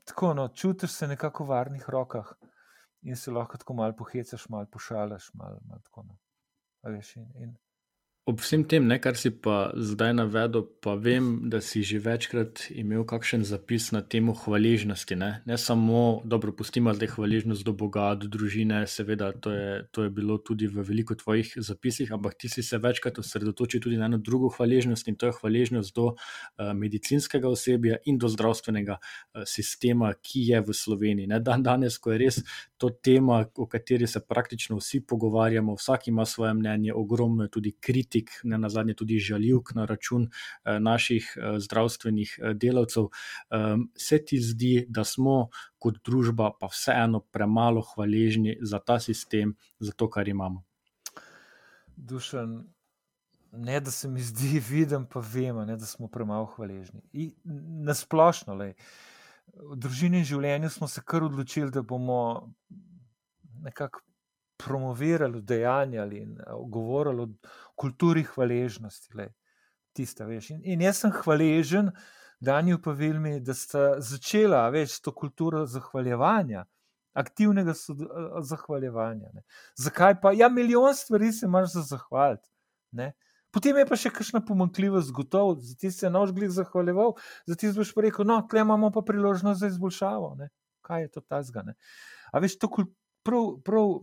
tako, 0.05 0.35
no, 0.35 0.49
čutiš 0.49 0.91
se 0.91 1.09
nekako 1.09 1.45
v 1.45 1.49
varnih 1.49 1.89
rokah 1.89 2.33
in 3.03 3.17
se 3.17 3.31
lahko 3.31 3.59
tako 3.59 3.75
malo 3.75 3.97
pohecaš, 3.97 4.49
malo 4.49 4.67
pošalaš, 4.67 5.31
malo, 5.35 5.59
malo 5.65 5.81
tako. 5.81 6.03
No. 6.03 6.19
Veš, 6.83 7.17
in, 7.17 7.29
in, 7.37 7.57
Ob 8.23 8.39
vsem 8.39 8.63
tem, 8.63 8.85
ne, 8.87 9.01
kar 9.03 9.17
si 9.19 9.33
pa 9.35 9.73
zdaj 9.75 10.13
navedel, 10.15 10.63
pa 10.79 10.93
vem, 10.95 11.51
da 11.51 11.59
si 11.59 11.81
že 11.83 11.99
večkrat 11.99 12.69
imel 12.71 13.03
kakšen 13.03 13.43
zapis 13.43 13.89
na 13.91 13.99
temo 13.99 14.31
hvaležnosti. 14.31 15.17
Ne, 15.19 15.31
ne 15.43 15.57
samo, 15.59 16.23
dobro, 16.23 16.53
pustimo 16.55 16.95
zdaj 16.95 17.17
hvaležnost 17.17 17.67
do 17.67 17.75
Boga, 17.75 18.13
do 18.15 18.31
družine, 18.31 18.85
seveda, 18.87 19.33
to 19.35 19.51
je, 19.51 19.83
to 19.91 20.07
je 20.07 20.11
bilo 20.15 20.37
tudi 20.39 20.71
v 20.71 20.85
veliko 20.87 21.17
tvojih 21.19 21.51
zapisih, 21.57 22.13
ampak 22.15 22.39
ti 22.39 22.47
si 22.49 22.63
se 22.63 22.79
večkrat 22.79 23.19
osredotočil 23.19 23.83
tudi 23.83 23.99
na 23.99 24.07
eno 24.07 24.23
drugo 24.23 24.53
hvaležnost 24.55 25.11
in 25.11 25.19
to 25.19 25.27
je 25.27 25.35
hvaležnost 25.41 25.91
do 25.91 26.15
uh, 26.15 26.71
medicinskega 26.79 27.51
osebja 27.51 27.99
in 28.07 28.23
do 28.23 28.31
zdravstvenega 28.31 29.01
uh, 29.03 29.43
sistema, 29.51 30.13
ki 30.15 30.47
je 30.53 30.63
v 30.63 30.71
Sloveniji. 30.71 31.27
Ne, 31.27 31.43
dan 31.43 31.67
danes, 31.67 31.99
ko 31.99 32.15
je 32.15 32.23
res 32.23 32.41
to 32.79 32.95
tema, 32.95 33.43
o 33.59 33.67
kateri 33.67 34.07
se 34.07 34.23
praktično 34.23 34.79
vsi 34.79 35.03
pogovarjamo, 35.03 35.75
vsak 35.75 36.07
ima 36.15 36.23
svoje 36.23 36.55
mnenje, 36.55 36.95
ogromno 36.95 37.51
je 37.51 37.55
tudi 37.59 37.75
kritik 37.83 38.12
kritik, 38.13 38.31
ne 38.45 38.59
na 38.59 38.69
zadnje 38.69 38.95
tudi 38.95 39.19
žaljivk 39.19 39.75
na 39.75 39.85
račun 39.85 40.29
eh, 40.65 40.81
naših 40.81 41.37
eh, 41.37 41.59
zdravstvenih 41.59 42.39
eh, 42.39 42.55
delavcev. 42.55 43.09
Se 43.97 44.25
ti 44.25 44.39
zdi, 44.41 44.87
da 44.89 45.05
smo 45.05 45.49
kot 45.79 45.99
družba 46.05 46.53
pa 46.61 46.67
vseeno 46.67 47.21
premalo 47.21 47.83
hvaležni 47.83 48.59
za 48.63 48.79
ta 48.79 49.01
sistem, 49.01 49.57
za 49.81 49.93
to, 49.93 50.11
kar 50.11 50.29
imamo? 50.29 50.65
Dušan, 51.97 52.65
ne 53.53 53.81
da 53.81 53.91
se 53.91 54.09
mi 54.09 54.21
zdi, 54.21 54.61
vidim, 54.71 55.07
pa 55.07 55.21
vemo, 55.21 55.65
ne, 55.65 55.77
da 55.77 55.87
smo 55.87 56.09
premalo 56.09 56.47
hvaležni. 56.47 57.03
Nasplošno, 57.89 58.55
le. 58.55 58.75
V 59.53 59.77
družini 59.77 60.23
in 60.23 60.25
življenju 60.25 60.71
smo 60.71 60.89
se 60.89 61.03
kar 61.05 61.25
odločili, 61.25 61.71
da 61.71 61.83
bomo 61.83 62.53
nekako 63.63 64.01
promovirali, 64.65 65.43
dejanjali 65.43 66.19
in 66.19 66.41
eh, 66.41 66.57
govorili 66.69 67.23
o 67.23 67.29
kulturi 67.77 68.23
hvaležnosti. 68.23 69.15
Le, 69.17 69.33
tista, 69.93 70.25
in, 70.25 70.61
in 70.65 70.81
jaz 70.81 71.03
sem 71.05 71.13
hvaležen, 71.23 71.93
da 72.41 72.61
ni 72.63 72.75
upavilmi, 72.75 73.41
da 73.41 73.55
sta 73.55 74.01
začela 74.01 74.65
več 74.75 74.99
to 75.01 75.13
kulturo 75.15 75.67
zahvaljevanja 75.67 76.65
aktivnega 77.13 77.75
sod, 77.75 77.99
zahvaljevanja. 78.41 79.31
Ne. 79.35 79.43
Zakaj 79.77 80.21
pa? 80.21 80.33
Ja, 80.33 80.49
milijon 80.49 80.95
stvari 80.95 81.33
se 81.33 81.47
imaš 81.47 81.73
za 81.73 81.83
zahvaliti. 81.83 82.49
Ne. 82.91 83.13
Potem 83.53 83.77
je 83.77 83.87
pa 83.89 83.97
še 84.01 84.11
kakšna 84.11 84.41
pomankljivost, 84.49 85.13
gotovo, 85.13 85.59
za 85.61 85.77
ti 85.77 85.91
se 85.93 86.11
nož 86.11 86.33
glih 86.33 86.51
zahvaljeval, 86.51 87.13
za 87.47 87.57
ti 87.57 87.69
boš 87.77 87.93
pa 87.93 88.07
rekel, 88.07 88.25
no, 88.29 88.39
tle 88.49 88.65
imamo 88.65 88.89
pa 88.93 89.03
priložnost 89.05 89.61
za 89.61 89.69
izboljšavo. 89.69 90.35
Ne. 90.41 90.49
Kaj 90.83 91.07
je 91.07 91.11
to 91.13 91.21
ta 91.21 91.43
zgane? 91.45 91.77
A 92.33 92.41
veš, 92.41 92.57
to 92.59 92.71
prav, 93.23 93.59
prav 93.65 93.99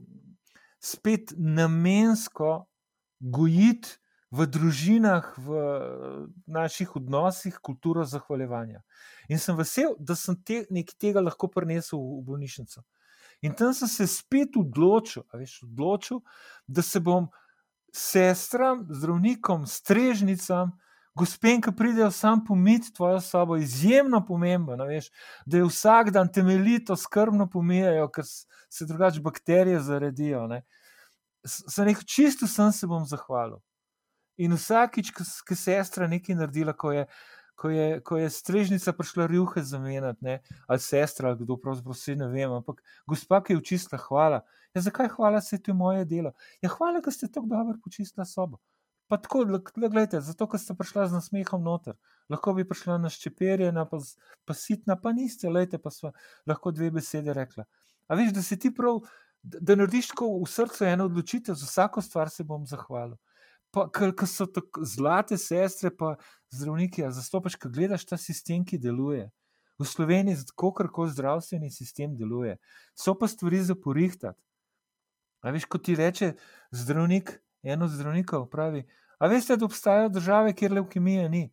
spet 0.79 1.33
namensko 1.37 2.65
gojiti 3.19 3.97
v 4.31 4.45
družinah, 4.45 5.25
v 5.41 5.49
naših 6.45 6.95
odnosih, 6.95 7.57
kulturo 7.61 8.05
zahvaljevanja. 8.05 8.83
In 9.29 9.41
sem 9.41 9.57
vesel, 9.57 9.95
da 9.97 10.15
sem 10.15 10.37
te, 10.37 10.65
nekaj 10.69 10.97
tega 11.01 11.23
lahko 11.23 11.49
prenesel 11.49 11.97
v, 11.97 12.19
v 12.19 12.25
bolnišnico. 12.29 12.85
In 13.41 13.55
tam 13.57 13.73
sem 13.73 13.89
se 13.89 14.05
spet 14.07 14.57
odločil, 14.59 15.25
veš, 15.33 15.63
odločil 15.65 16.21
da 16.67 16.83
se 16.85 17.01
bom 17.01 17.29
sestram, 17.95 18.85
zdravnikom, 18.89 19.65
strežnicam, 19.65 20.75
gospem, 21.19 21.61
ki 21.61 21.73
pridejo 21.75 22.09
sam 22.15 22.43
pomiti 22.45 22.93
tvojo 22.95 23.19
sobo, 23.21 23.57
izjemno 23.59 24.21
pomembno, 24.25 24.85
veš, 24.87 25.09
da 25.45 25.59
je 25.59 25.67
vsak 25.67 26.11
dan 26.15 26.31
temeljito, 26.33 26.95
skrbno 26.95 27.49
pomijajo, 27.49 28.07
ker 28.15 28.27
se 28.69 28.85
drugače 28.85 29.21
bakterije 29.25 29.81
zaredijo. 29.83 30.45
Ne. 30.47 30.61
Sem 31.45 31.89
rekel, 31.89 32.07
čisto 32.07 32.47
sem 32.47 32.71
se 32.71 32.87
bom 32.87 33.05
zahvalil. 33.05 33.59
In 34.39 34.55
vsakič, 34.55 35.11
ki 35.11 35.53
je 35.53 35.59
sestra 35.59 36.07
nekaj 36.07 36.37
naredila, 36.39 36.73
ko 36.73 36.93
je, 36.95 37.05
ko 37.59 37.69
je, 37.69 37.87
ko 38.07 38.17
je 38.17 38.29
strežnica 38.31 38.93
prišla 38.95 39.27
rjuhe 39.27 39.63
zamenjati, 39.67 40.37
ali 40.67 40.79
sestra, 40.79 41.29
ali 41.29 41.43
kdo 41.43 41.57
pravzaprav 41.59 41.97
vse 41.97 42.15
ne 42.15 42.29
vem, 42.31 42.53
ampak 42.61 42.79
gospa, 43.07 43.41
ki 43.43 43.53
je 43.53 43.59
učistila, 43.59 43.99
hvala. 44.07 44.39
Ja, 44.73 44.81
zakaj 44.85 45.11
hvala, 45.17 45.41
se 45.41 45.57
je 45.57 45.63
to 45.67 45.73
moje 45.75 46.05
delo? 46.05 46.31
Ja, 46.61 46.71
hvala, 46.71 47.01
ker 47.03 47.13
ste 47.13 47.27
tako 47.27 47.51
dobro 47.51 47.75
počistila 47.83 48.25
sobo. 48.25 48.61
Pa 49.09 49.17
tako, 49.17 49.41
gledajte, 49.73 50.19
zato, 50.21 50.45
ker 50.45 50.61
ste 50.61 50.75
prišla 50.77 51.07
z 51.09 51.17
nasmehom 51.17 51.63
noter. 51.65 51.95
Lahko 52.29 52.53
bi 52.53 52.65
prišla 52.69 52.99
na 53.01 53.09
ščeperjena, 53.09 53.87
pa, 53.89 53.97
pa 54.45 54.53
sitna, 54.53 54.99
pa 55.01 55.15
niste, 55.17 55.49
lejte, 55.49 55.79
pa 55.81 55.89
smo 55.89 56.11
lahko 56.45 56.69
dve 56.69 56.91
besede 56.99 57.33
rekla. 57.33 57.65
A 58.05 58.17
veš, 58.19 58.29
da 58.37 58.43
si 58.45 58.59
ti 58.61 58.69
prav, 58.75 59.01
da, 59.41 59.73
narediš 59.73 60.11
tako 60.11 60.29
v 60.43 60.51
srcu 60.53 60.85
eno 60.91 61.09
odločitev, 61.09 61.57
za 61.57 61.65
vsako 61.65 62.05
stvar 62.05 62.29
se 62.29 62.45
bom 62.45 62.69
zahvalil. 62.69 63.17
Pa, 63.73 63.87
ker 63.89 64.13
so 64.29 64.45
tako 64.45 64.85
zlate 64.85 65.41
sestre, 65.41 65.89
pa 65.89 66.13
zdravniki, 66.53 67.07
zastopaš, 67.09 67.57
ki 67.57 67.73
gledaš 67.73 68.05
ta 68.13 68.17
sistem, 68.17 68.61
ki 68.61 68.77
deluje. 68.77 69.25
V 69.81 69.89
Sloveniji, 69.89 70.45
tako 70.53 70.73
kot 70.75 71.15
zdravstveni 71.15 71.73
sistem 71.73 72.13
deluje, 72.19 72.57
so 72.93 73.17
pa 73.17 73.29
stvari 73.31 73.61
za 73.65 73.73
porihtati. 73.73 74.41
A 75.41 75.53
veš, 75.55 75.65
kot 75.71 75.85
ti 75.87 75.95
reče 75.95 76.33
zdravnik, 76.75 77.39
eno 77.63 77.87
zdravnikov 77.87 78.49
pravi. 78.49 78.85
A 79.19 79.27
veste, 79.27 79.57
da 79.57 79.65
obstajajo 79.65 80.09
države, 80.09 80.53
kjer 80.53 80.71
leukemije 80.71 81.29
ni? 81.29 81.49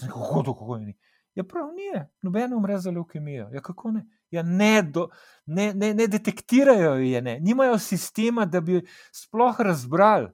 Kako 0.00 0.42
to, 0.42 0.54
kako 0.54 0.78
ni? 0.78 0.96
Ja, 1.34 1.44
prav 1.44 1.68
ni, 1.68 2.00
noben 2.22 2.54
umre 2.54 2.78
za 2.78 2.90
leukemijo. 2.90 3.50
Ja, 3.52 3.60
kako 3.60 3.90
ne? 3.90 4.06
Ja, 4.30 4.42
ne, 4.42 4.82
do, 4.82 5.08
ne, 5.46 5.74
ne, 5.74 5.94
ne 5.94 6.06
detektirajo 6.06 6.94
je, 6.94 7.22
ne. 7.22 7.40
nimajo 7.40 7.78
sistema, 7.78 8.46
da 8.46 8.60
bi 8.60 8.80
sploh 9.12 9.60
razbrali. 9.60 10.32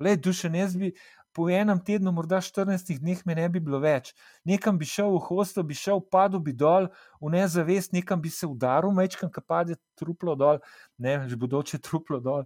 Le, 0.00 0.16
duše, 0.16 0.50
ne 0.50 0.66
bi, 0.78 0.92
po 1.32 1.48
enem 1.50 1.78
tednu, 1.84 2.12
morda 2.12 2.40
14 2.40 2.98
dneh, 2.98 3.22
me 3.26 3.34
ne 3.34 3.46
bi 3.48 3.60
bilo 3.62 3.78
več. 3.80 4.10
Nekam 4.44 4.78
bi 4.78 4.88
šel 4.88 5.12
v 5.14 5.20
hosto, 5.28 5.62
bi 5.62 5.76
šel, 5.78 6.02
padel 6.10 6.42
bi 6.42 6.52
dol, 6.52 6.88
v 7.22 7.30
nezavest, 7.36 7.92
nekam 7.94 8.20
bi 8.22 8.32
se 8.34 8.48
udaril, 8.50 8.90
mečkam, 8.96 9.30
ki 9.30 9.44
pade 9.46 9.78
truplo 9.98 10.34
dol, 10.34 10.58
ne, 10.98 11.20
že 11.30 11.38
bodoče 11.38 11.78
truplo 11.86 12.20
dol. 12.24 12.44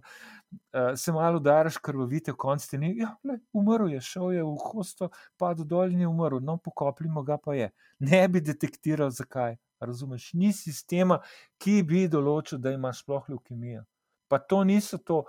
Uh, 0.55 0.93
se 0.95 1.11
malo 1.11 1.37
udariš, 1.37 1.77
krvavite, 1.77 2.31
v 2.31 2.39
koncu 2.39 2.69
ti 2.69 2.77
ja, 2.97 3.15
umrl 3.53 3.89
je, 3.93 4.01
šel 4.01 4.31
je 4.33 4.43
v 4.43 4.55
hosto, 4.61 5.09
padel 5.37 5.65
dol 5.65 5.91
in 5.91 6.05
je 6.05 6.07
umrl, 6.07 6.39
no, 6.43 6.57
pokopljimo 6.57 7.23
ga 7.23 7.37
pa 7.37 7.55
je. 7.55 7.69
Ne 7.99 8.27
bi 8.27 8.41
detektiral, 8.41 9.09
zakaj. 9.09 9.57
Razumeš, 9.79 10.29
ni 10.33 10.53
sistema, 10.55 11.19
ki 11.59 11.81
bi 11.83 12.05
določil, 12.07 12.59
da 12.63 12.71
imaš 12.71 13.03
sploh 13.03 13.27
leukemijo. 13.29 13.83
Pa 14.31 14.39
to 14.39 14.63
niso 14.63 14.97
to, 14.97 15.23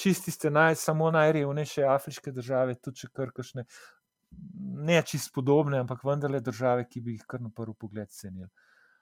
čisti 0.00 0.32
ste 0.32 0.50
naj, 0.50 0.74
samo 0.80 1.10
najrevnejše 1.14 1.84
afriške 1.84 2.32
države, 2.32 2.78
tudi 2.80 3.04
če 3.04 3.10
krkšne, 3.14 3.66
ne 4.90 5.02
čist 5.06 5.32
podobne, 5.34 5.82
ampak 5.84 6.04
vendarle 6.04 6.40
države, 6.40 6.88
ki 6.88 7.04
bi 7.04 7.18
jih 7.18 7.26
kar 7.28 7.42
na 7.44 7.52
prvi 7.54 7.76
pogled 7.78 8.10
cenili. 8.10 8.48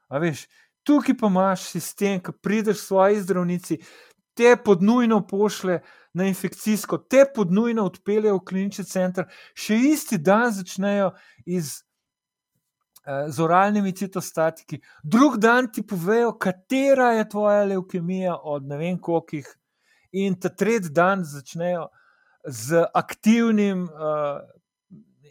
A 0.08 0.18
veš, 0.18 0.46
tukaj 0.88 1.16
pa 1.20 1.30
imaš 1.30 1.68
sistem, 1.70 2.20
ki 2.20 2.34
prideš 2.42 2.82
svoji 2.88 3.22
zdravnici, 3.22 3.78
te 4.38 4.54
podnujno 4.64 5.18
pošle 5.26 5.80
na 6.14 6.28
infekcijsko, 6.30 6.98
te 7.10 7.24
podnujno 7.34 7.84
odpeljejo 7.90 8.38
v 8.38 8.44
klinični 8.46 8.84
center, 8.86 9.26
še 9.58 9.76
isti 9.92 10.18
dan 10.22 10.54
začnejo 10.54 11.12
iz. 11.46 11.82
Z 13.08 13.40
oralnimi 13.40 13.94
citostatiki, 13.96 14.82
drug 15.00 15.38
dan 15.40 15.70
ti 15.72 15.80
povejo, 15.80 16.34
katera 16.36 17.14
je 17.16 17.22
tvoja 17.32 17.62
leukemija, 17.64 18.34
od 18.36 18.66
ne 18.68 18.76
vem 18.76 18.98
koliko 19.00 19.54
in 20.12 20.36
ta 20.40 20.48
tretji 20.48 20.92
dan 20.92 21.24
začnejo 21.24 21.86
z 22.44 22.84
aktivnim 22.94 23.82
uh, 23.82 24.40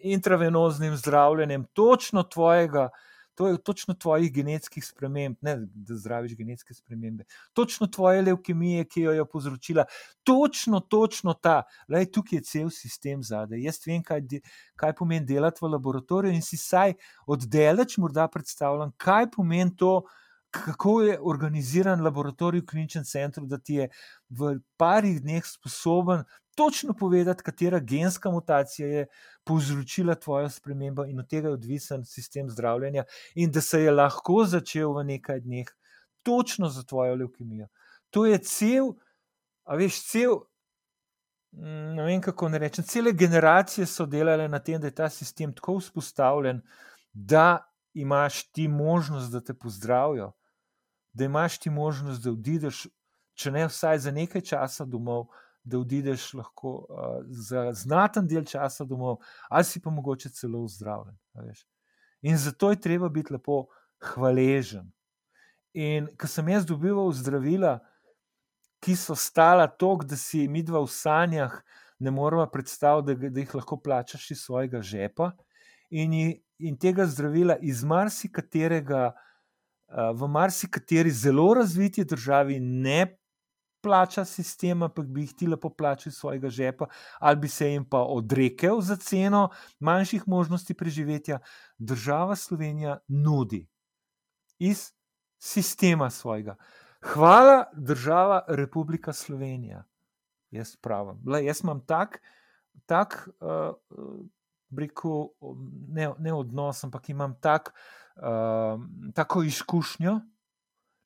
intravenoznim 0.03 0.95
zdravljenjem, 0.97 1.65
točno 1.73 2.23
tvojega. 2.23 2.89
To 3.37 3.47
je 3.47 3.57
točno 3.61 3.93
tvojih 3.93 4.31
genetskih 4.33 4.85
sprememb, 4.85 5.37
ne 5.45 5.55
da 5.61 5.95
zdraviš 5.95 6.33
genetske 6.35 6.73
spremembe, 6.73 7.27
točno 7.53 7.87
tvoje 7.87 8.21
leukemije, 8.25 8.85
ki 8.89 9.01
jo 9.01 9.11
je 9.13 9.25
povzročila, 9.29 9.85
točno, 10.25 10.79
točno 10.79 11.33
ta. 11.33 11.61
Tukaj 11.87 12.37
je 12.37 12.43
cel 12.43 12.69
sistem 12.73 13.21
zadaj. 13.23 13.61
Jaz 13.61 13.77
vem, 13.85 14.01
kaj, 14.03 14.21
de, 14.21 14.41
kaj 14.75 14.95
pomeni 14.97 15.25
delati 15.25 15.61
v 15.61 15.69
laboratoriju, 15.75 16.33
in 16.33 16.41
si 16.41 16.57
saj 16.57 16.97
oddaleč 17.27 17.99
morda 18.01 18.25
predstavljam, 18.27 18.95
kaj 18.97 19.29
pomeni 19.37 19.75
to, 19.77 20.01
kako 20.49 21.01
je 21.01 21.19
organiziran 21.21 22.01
laboratorij 22.01 22.61
v 22.61 22.65
kliničnem 22.65 23.05
centru, 23.05 23.45
da 23.45 23.57
ti 23.57 23.83
je 23.83 23.89
v 24.29 24.57
parih 24.77 25.21
dneh 25.21 25.45
sposoben 25.45 26.23
točno 26.57 26.93
povedati, 26.93 27.43
katera 27.43 27.79
genska 27.79 28.31
mutacija 28.31 28.87
je 28.87 29.05
povzročila 29.43 30.15
tvojo 30.15 30.49
spremembo 30.49 31.05
in 31.05 31.19
od 31.19 31.29
tega 31.29 31.47
je 31.47 31.53
odvisen 31.53 32.05
sistem 32.05 32.49
zdravljenja, 32.49 33.03
in 33.35 33.51
da 33.51 33.61
se 33.61 33.81
je 33.81 33.91
lahko 33.91 34.41
začel 34.45 34.93
v 34.97 35.03
nekaj 35.03 35.39
dneh, 35.45 35.67
točno 36.23 36.69
za 36.69 36.83
tvojo 36.83 37.15
leukemijo. 37.15 37.67
To 38.09 38.25
je 38.25 38.37
cel, 38.37 38.91
a 39.63 39.75
veš, 39.75 40.01
cel. 40.09 40.39
Mm, 41.51 41.95
ne 41.95 42.03
vem, 42.03 42.21
kako 42.21 42.49
ne 42.49 42.59
rečem. 42.59 42.83
Cele 42.83 43.13
generacije 43.13 43.85
so 43.85 44.05
delale 44.05 44.47
na 44.47 44.59
tem, 44.59 44.81
da 44.81 44.87
je 44.87 44.95
ta 44.95 45.09
sistem 45.09 45.53
tako 45.53 45.77
vzpostavljen, 45.77 46.61
da 47.13 47.69
imaš 47.93 48.43
ti 48.51 48.67
možnost, 48.67 49.31
da 49.31 49.41
te 49.41 49.53
pozdravijo, 49.53 50.31
da 51.13 51.25
imaš 51.25 51.59
ti 51.59 51.69
možnost, 51.69 52.23
da 52.23 52.31
odideš, 52.31 52.87
če 53.33 53.51
ne 53.51 53.67
vsaj 53.67 53.99
za 53.99 54.11
nekaj 54.11 54.41
časa 54.41 54.85
domov, 54.85 55.27
da 55.67 55.79
odideš 55.79 56.33
lahko 56.33 56.73
uh, 56.89 57.17
za 57.27 57.71
znaten 57.73 58.27
del 58.27 58.45
časa 58.47 58.85
domov, 58.87 59.19
ali 59.49 59.67
si 59.67 59.81
pa 59.83 59.91
mogoče 59.91 60.29
celo 60.29 60.63
zdravljen. 60.67 61.17
In 62.21 62.37
zato 62.37 62.69
je 62.71 62.81
treba 62.81 63.09
biti 63.09 63.33
lepo 63.33 63.65
hvaležen. 64.13 64.87
In 65.73 66.07
ko 66.17 66.27
sem 66.27 66.47
jaz 66.49 66.65
dobival 66.65 67.11
zdravila, 67.13 67.77
ki 68.81 68.95
so 68.95 69.15
stala 69.15 69.67
toliko, 69.67 70.05
da 70.05 70.17
si 70.17 70.47
mi 70.47 70.63
dva 70.63 70.81
v 70.85 70.89
sanjah 70.89 71.61
ne 71.99 72.11
moremo 72.11 72.45
predstavljati, 72.49 73.15
da, 73.19 73.29
da 73.29 73.39
jih 73.39 73.55
lahko 73.55 73.77
plačaš 73.81 74.31
iz 74.31 74.41
svojega 74.45 74.81
žepa, 74.81 75.31
in, 75.89 76.13
in 76.59 76.77
tega 76.77 77.05
zdravila 77.05 77.57
iz 77.61 77.83
marsikaterega 77.83 79.11
v 79.87 80.27
marsikateri 80.27 81.11
zelo 81.11 81.53
razviti 81.53 82.05
državi 82.05 82.59
ne 82.59 83.17
plača 83.81 84.25
sistema, 84.25 84.85
ampak 84.85 85.05
bi 85.05 85.21
jih 85.21 85.33
ti 85.33 85.47
lepo 85.47 85.69
plačali 85.69 86.11
iz 86.11 86.17
svojega 86.17 86.49
žepa, 86.49 86.85
ali 87.19 87.35
bi 87.35 87.47
se 87.47 87.71
jim 87.71 87.85
pa 87.85 87.99
odrekel 87.99 88.81
za 88.81 88.95
ceno 88.95 89.49
manjših 89.79 90.27
možnosti 90.27 90.73
preživetja, 90.73 91.39
država 91.77 92.35
Slovenija 92.35 92.97
nudi 93.07 93.67
iz 94.59 94.91
sistema 95.39 96.09
svojega. 96.09 96.55
Hvala, 97.01 97.65
država 97.73 98.45
Republika 98.47 99.13
Slovenija. 99.13 99.83
Jaz 100.51 100.75
pravim. 100.75 101.21
Le, 101.27 101.45
jaz 101.45 101.61
imam 101.63 101.85
tak, 101.85 102.21
tak 102.85 103.29
uh, 103.41 103.75
rekel, 104.77 105.27
ne, 105.89 106.09
ne 106.19 106.33
odnos, 106.33 106.83
ampak 106.83 107.09
imam 107.09 107.35
tak, 107.41 107.73
uh, 108.15 108.81
tako 109.13 109.43
izkušnjo. 109.43 110.19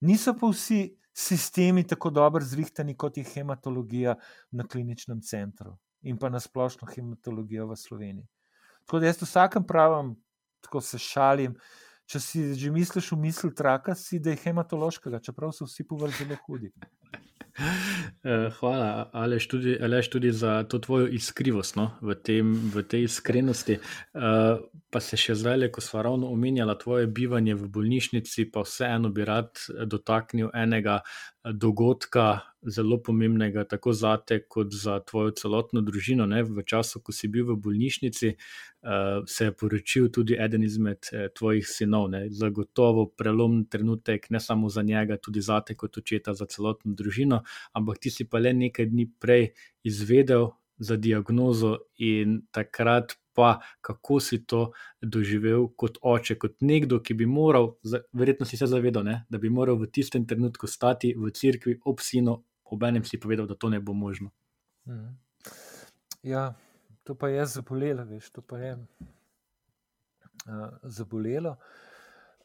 Niso 0.01 0.33
pa 0.33 0.49
vsi 0.49 0.97
sistemi 1.13 1.83
tako 1.87 2.09
dobro 2.09 2.45
zrihtani, 2.45 2.95
kot 2.97 3.17
je 3.17 3.23
hematologija 3.23 4.15
na 4.51 4.67
kliničnem 4.67 5.21
centru 5.21 5.77
in 6.01 6.17
pa 6.17 6.29
na 6.29 6.39
splošno 6.39 6.87
hematologijo 6.87 7.67
v 7.67 7.75
Sloveniji. 7.77 8.27
Tako 8.85 8.99
da 8.99 9.05
jaz 9.05 9.21
vsakem 9.21 9.63
pravim, 9.67 10.15
tako 10.61 10.81
se 10.81 10.97
šalim. 10.99 11.55
Če 12.05 12.19
si 12.19 12.41
že 12.59 12.71
misliš 12.71 13.11
v 13.11 13.17
misli 13.21 13.53
traka, 13.55 13.95
si 13.95 14.19
da 14.19 14.33
je 14.33 14.41
hematološkega, 14.41 15.21
čeprav 15.23 15.53
so 15.55 15.67
vsi 15.69 15.85
povrh 15.87 16.15
zelo 16.17 16.35
hudi. 16.47 16.71
Eh, 18.23 18.49
hvala, 18.59 19.09
Aleš, 19.13 19.47
tudi, 19.47 19.77
Aleš, 19.81 20.09
tudi 20.09 20.31
za 20.31 20.63
to 20.63 20.79
tvojo 20.79 21.07
iskrivost 21.07 21.75
no, 21.75 21.91
v, 22.01 22.15
tem, 22.15 22.53
v 22.73 22.83
tej 22.83 23.03
iskrenosti. 23.03 23.79
Uh, 24.13 24.61
pa 24.91 24.99
se 24.99 25.17
še 25.17 25.35
zdaj, 25.39 25.69
ko 25.71 25.81
smo 25.81 26.03
ravno 26.03 26.29
omenjali 26.31 26.75
tvoje 26.79 27.07
bivanje 27.07 27.55
v 27.55 27.67
bolnišnici, 27.71 28.51
pa 28.51 28.63
vseeno 28.67 29.09
bi 29.09 29.25
rad 29.27 29.63
dotaknil 29.87 30.51
enega 30.53 31.01
dogodka, 31.43 32.41
zelo 32.61 32.99
pomembnega, 33.01 33.63
tako 33.65 33.93
za 33.93 34.17
te, 34.17 34.43
kot 34.45 34.73
za 34.73 34.99
tvojo 34.99 35.31
celotno 35.31 35.81
družino. 35.81 36.27
Ne? 36.29 36.43
V 36.45 36.61
času, 36.61 37.01
ko 37.01 37.15
si 37.15 37.27
bil 37.31 37.47
v 37.47 37.55
bolnišnici, 37.57 38.35
uh, 38.35 39.23
se 39.25 39.49
je 39.49 39.55
poročil 39.57 40.11
tudi 40.13 40.37
eden 40.37 40.63
izmed 40.63 41.09
uh, 41.09 41.25
tvojih 41.33 41.65
sinov. 41.67 42.11
Ne? 42.13 42.27
Zagotovo 42.29 43.07
prelomen 43.17 43.65
trenutek, 43.65 44.29
ne 44.29 44.39
samo 44.39 44.69
za 44.69 44.85
njega, 44.85 45.17
tudi 45.17 45.41
za 45.41 45.61
te, 45.65 45.73
kot 45.75 45.97
očeta, 45.97 46.35
za 46.37 46.45
celotno 46.45 46.93
družino. 46.93 47.40
Ampak 47.77 47.99
ti 48.01 48.13
si 48.13 48.27
pa 48.29 48.39
le 48.39 48.53
nekaj 48.53 48.89
dni 48.91 49.07
prej 49.19 49.51
izvedel 49.87 50.51
za 50.81 50.97
diagnozo 50.97 51.77
in 52.01 52.41
takrat 52.51 53.13
pa 53.33 53.59
kako 53.81 54.19
si 54.19 54.45
to 54.45 54.71
doživel 55.01 55.67
kot 55.75 55.97
oče, 56.01 56.35
kot 56.35 56.57
nekdo, 56.61 56.99
ki 56.99 57.13
bi 57.13 57.25
moral, 57.25 57.75
verjetno 58.13 58.45
si 58.45 58.57
se 58.57 58.67
zavedal, 58.67 59.05
ne, 59.07 59.21
da 59.29 59.37
bi 59.37 59.49
moral 59.49 59.79
v 59.79 59.87
tistem 59.87 60.25
trenutku 60.27 60.67
stati 60.67 61.13
v 61.17 61.31
cerkvi 61.31 61.79
ob 61.85 62.01
sinu, 62.03 62.43
ob 62.65 62.83
enem 62.83 63.05
si 63.07 63.19
povedal, 63.19 63.47
da 63.47 63.55
to 63.55 63.69
ne 63.69 63.79
bo 63.79 63.93
možno. 63.93 64.31
Mhm. 64.87 65.15
Ja, 66.23 66.53
to 67.03 67.15
pa 67.15 67.29
je 67.29 67.45
zabolelo, 67.45 68.05
veš, 68.05 68.29
to 68.29 68.41
pa 68.41 68.57
je 68.57 68.73
uh, 68.75 70.69
zabolelo. 70.83 71.55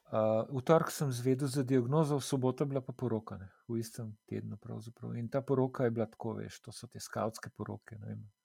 Uh, 0.06 0.46
v 0.54 0.62
torek 0.62 0.92
sem 0.94 1.10
zvedel 1.10 1.50
za 1.50 1.64
diagnozo, 1.66 2.20
v 2.20 2.22
soboto 2.22 2.62
je 2.62 2.70
bila 2.70 2.80
pa 2.80 2.94
poroka, 2.94 3.34
ne, 3.40 3.48
v 3.66 3.80
istem 3.82 4.12
tednu. 4.30 4.54
Pravzaprav. 4.56 5.16
In 5.18 5.26
ta 5.28 5.42
poroka 5.42 5.84
je 5.84 5.90
bila 5.90 6.06
tako, 6.06 6.36
veš, 6.38 6.60
to 6.62 6.72
so 6.72 6.86
te 6.86 7.02
skavtske 7.02 7.50
poroke. 7.50 7.98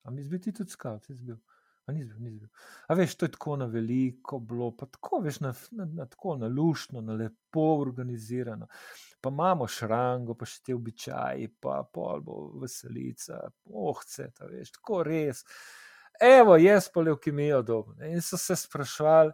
Ampak 0.04 0.26
zbi 0.26 0.39
ti 0.41 0.54
tudi 0.58 0.74
skavt, 0.74 1.12
jaz 1.13 1.21
bil. 1.21 1.38
Ni 1.91 2.06
zbil, 2.06 2.17
ni 2.24 2.32
zbil. 2.32 2.50
A 2.88 2.95
veš, 2.95 3.15
to 3.15 3.26
je 3.26 3.34
tako 3.36 3.56
na 3.60 3.65
veliko, 3.65 4.39
bilo, 4.39 4.71
pa 4.78 4.86
tako, 4.86 5.19
veš, 5.26 5.39
na, 5.43 5.54
na, 5.76 5.86
na, 5.86 6.06
tako 6.06 6.38
na 6.39 6.47
lušno, 6.47 7.02
na 7.02 7.13
lepo 7.13 7.65
organizirano. 7.82 8.67
Pa 9.21 9.30
imamo 9.30 9.67
šrango, 9.67 10.38
pa 10.39 10.47
še 10.47 10.62
te 10.65 10.76
običaji, 10.78 11.50
pa 11.62 11.82
pol 11.84 12.24
bo 12.26 12.38
veselica, 12.62 13.41
ohce, 13.69 14.30
ta 14.38 14.47
veš, 14.50 14.71
tako 14.78 15.04
res. 15.06 15.43
Evo, 16.21 16.56
jaz 16.58 16.89
pa 16.93 17.02
leukemijo 17.02 17.62
dobro. 17.65 17.97
In 18.08 18.21
so 18.21 18.38
se 18.38 18.56
sprašvali, 18.56 19.34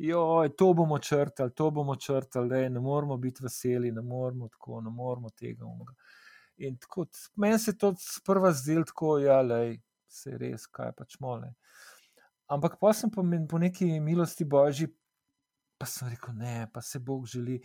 joj, 0.00 0.48
to 0.56 0.72
bomo 0.74 0.98
črtali, 0.98 1.52
to 1.54 1.70
bomo 1.70 1.96
črtali, 1.96 2.48
lej, 2.48 2.70
ne 2.70 2.80
moramo 2.80 3.16
biti 3.16 3.44
veseli, 3.44 3.92
ne 3.92 4.02
moramo 4.02 4.48
tako, 4.48 4.80
ne 4.80 4.90
moramo 4.90 5.30
tega 5.30 5.64
umga. 5.64 5.94
In 6.56 6.76
tako, 6.78 7.06
meni 7.36 7.58
se 7.58 7.78
to 7.78 7.94
sprva 7.98 8.52
zdelo 8.52 8.84
tako, 8.84 9.18
ja, 9.18 9.40
lej, 9.42 9.78
se 10.08 10.38
res, 10.38 10.66
kaj 10.66 10.92
pač 10.96 11.18
mole. 11.20 11.52
Ampak 12.50 12.78
pa 12.80 12.92
sem 12.96 13.10
po, 13.10 13.22
po 13.48 13.58
neki 13.58 14.00
milosti 14.00 14.44
božji, 14.44 14.88
pa 15.78 15.86
sem 15.86 16.08
rekel, 16.10 16.34
ne, 16.34 16.66
pa 16.72 16.82
se 16.82 16.98
Bog 16.98 17.26
želi 17.26 17.60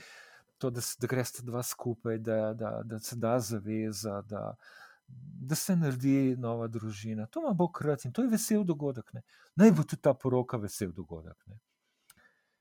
to, 0.57 0.69
da, 0.69 0.81
da 0.99 1.07
greš 1.07 1.31
ta 1.31 1.43
dva 1.43 1.63
skupaj, 1.63 2.17
da, 2.17 2.53
da, 2.53 2.81
da 2.83 2.99
se 2.99 3.15
da 3.15 3.39
zaveza, 3.39 4.21
da, 4.21 4.55
da 5.07 5.55
se 5.55 5.75
naredi 5.75 6.35
nova 6.37 6.67
družina. 6.67 7.27
To 7.27 7.41
ima 7.41 7.53
Bog 7.53 7.81
rad 7.81 8.05
in 8.05 8.13
to 8.13 8.23
je 8.23 8.31
vesel 8.31 8.63
dogodek. 8.63 9.13
Ne. 9.13 9.23
Naj 9.55 9.71
bo 9.71 9.83
tudi 9.83 10.01
ta 10.01 10.13
poroka 10.13 10.57
vesel 10.57 10.93
dogodek. 10.95 11.47
Ne. 11.47 11.59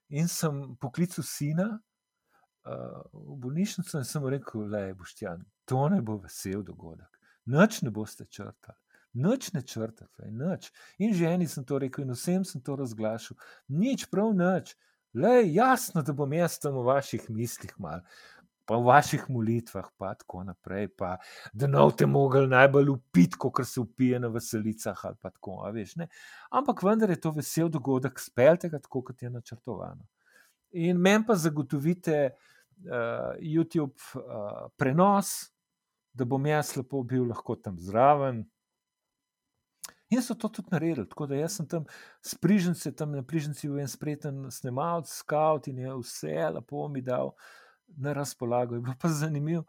In 0.09 0.29
sem 0.29 0.77
poklical 0.81 1.25
sina 1.25 1.69
uh, 1.73 3.03
v 3.13 3.39
bolnišnico 3.41 3.99
in 3.99 4.09
sem 4.09 4.27
rekel, 4.27 4.69
da 4.71 4.85
je 4.85 4.95
Boštjan, 4.95 5.45
to 5.65 5.89
ne 5.89 6.03
bo 6.03 6.19
vesel 6.23 6.63
dogodek. 6.63 7.21
Noč 7.47 7.83
ne 7.83 7.91
boste 7.93 8.27
črtali 8.27 8.79
noč 9.15 9.53
ne 9.53 9.63
črtate, 9.63 10.31
noč. 10.31 10.71
In 10.99 11.15
ženi 11.15 11.49
sem 11.49 11.65
to 11.65 11.79
rekel, 11.79 12.05
in 12.05 12.15
vsem 12.15 12.45
sem 12.45 12.63
to 12.63 12.77
razglašal, 12.77 13.39
nič 13.69 14.09
prav 14.11 14.35
noč. 14.37 14.75
Le 15.15 15.45
jasno, 15.47 16.03
da 16.03 16.13
bom 16.13 16.33
jaz 16.35 16.59
tam 16.59 16.75
v 16.75 16.89
vaših 16.89 17.29
mislih 17.31 17.75
mal. 17.79 18.03
Pa 18.65 18.79
v 18.81 18.87
vaših 18.89 19.27
molitvah, 19.29 19.91
pa 20.01 20.15
tako 20.15 20.45
naprej, 20.45 20.89
pa 20.97 21.17
da 21.53 21.69
ne 21.69 21.83
boste 21.83 22.07
mogli 22.07 22.47
najbolj 22.49 22.89
upiti, 22.95 23.37
kot 23.39 23.61
se 23.69 23.81
upije 23.81 24.21
na 24.21 24.31
veselicah. 24.33 25.03
Tako, 25.23 25.59
veš, 25.73 25.95
Ampak 26.51 26.83
vendar 26.83 27.11
je 27.11 27.21
to 27.21 27.31
vesel 27.31 27.69
dogodek, 27.69 28.21
speljte 28.21 28.69
ga 28.69 28.79
tako, 28.79 29.03
kot 29.03 29.23
je 29.23 29.31
načrtovano. 29.31 30.07
In 30.73 30.97
meni 30.97 31.27
pa 31.27 31.35
zagotovite 31.35 32.31
uh, 32.31 33.37
YouTube 33.39 34.01
uh, 34.17 34.71
prenos, 34.77 35.51
da 36.13 36.25
bom 36.25 36.47
jaz 36.47 36.77
lepo 36.77 37.03
bil 37.03 37.29
lahko 37.29 37.57
tam 37.57 37.79
zraven, 37.79 38.45
In 40.15 40.23
so 40.23 40.35
to 40.35 40.49
tudi 40.49 40.69
naredili. 40.71 41.09
Tako 41.09 41.27
da 41.27 41.35
jaz 41.35 41.57
sem 41.57 41.67
tam 41.69 41.85
s 42.23 42.35
prižnice, 42.35 42.93
tam 42.97 43.13
na 43.13 43.23
prižnici 43.23 43.69
bil 43.69 43.81
en 43.81 43.89
spreten 43.89 44.51
snemalec, 44.51 45.11
scout 45.11 45.69
in 45.69 45.79
je 45.79 45.95
vse 45.97 46.51
lepo 46.55 46.89
mi 46.89 47.03
dal 47.03 47.33
na 47.87 48.13
razpolago. 48.13 48.75
Je 48.75 48.81
bilo 48.81 48.95
pa 49.01 49.09
zanimivo. 49.09 49.65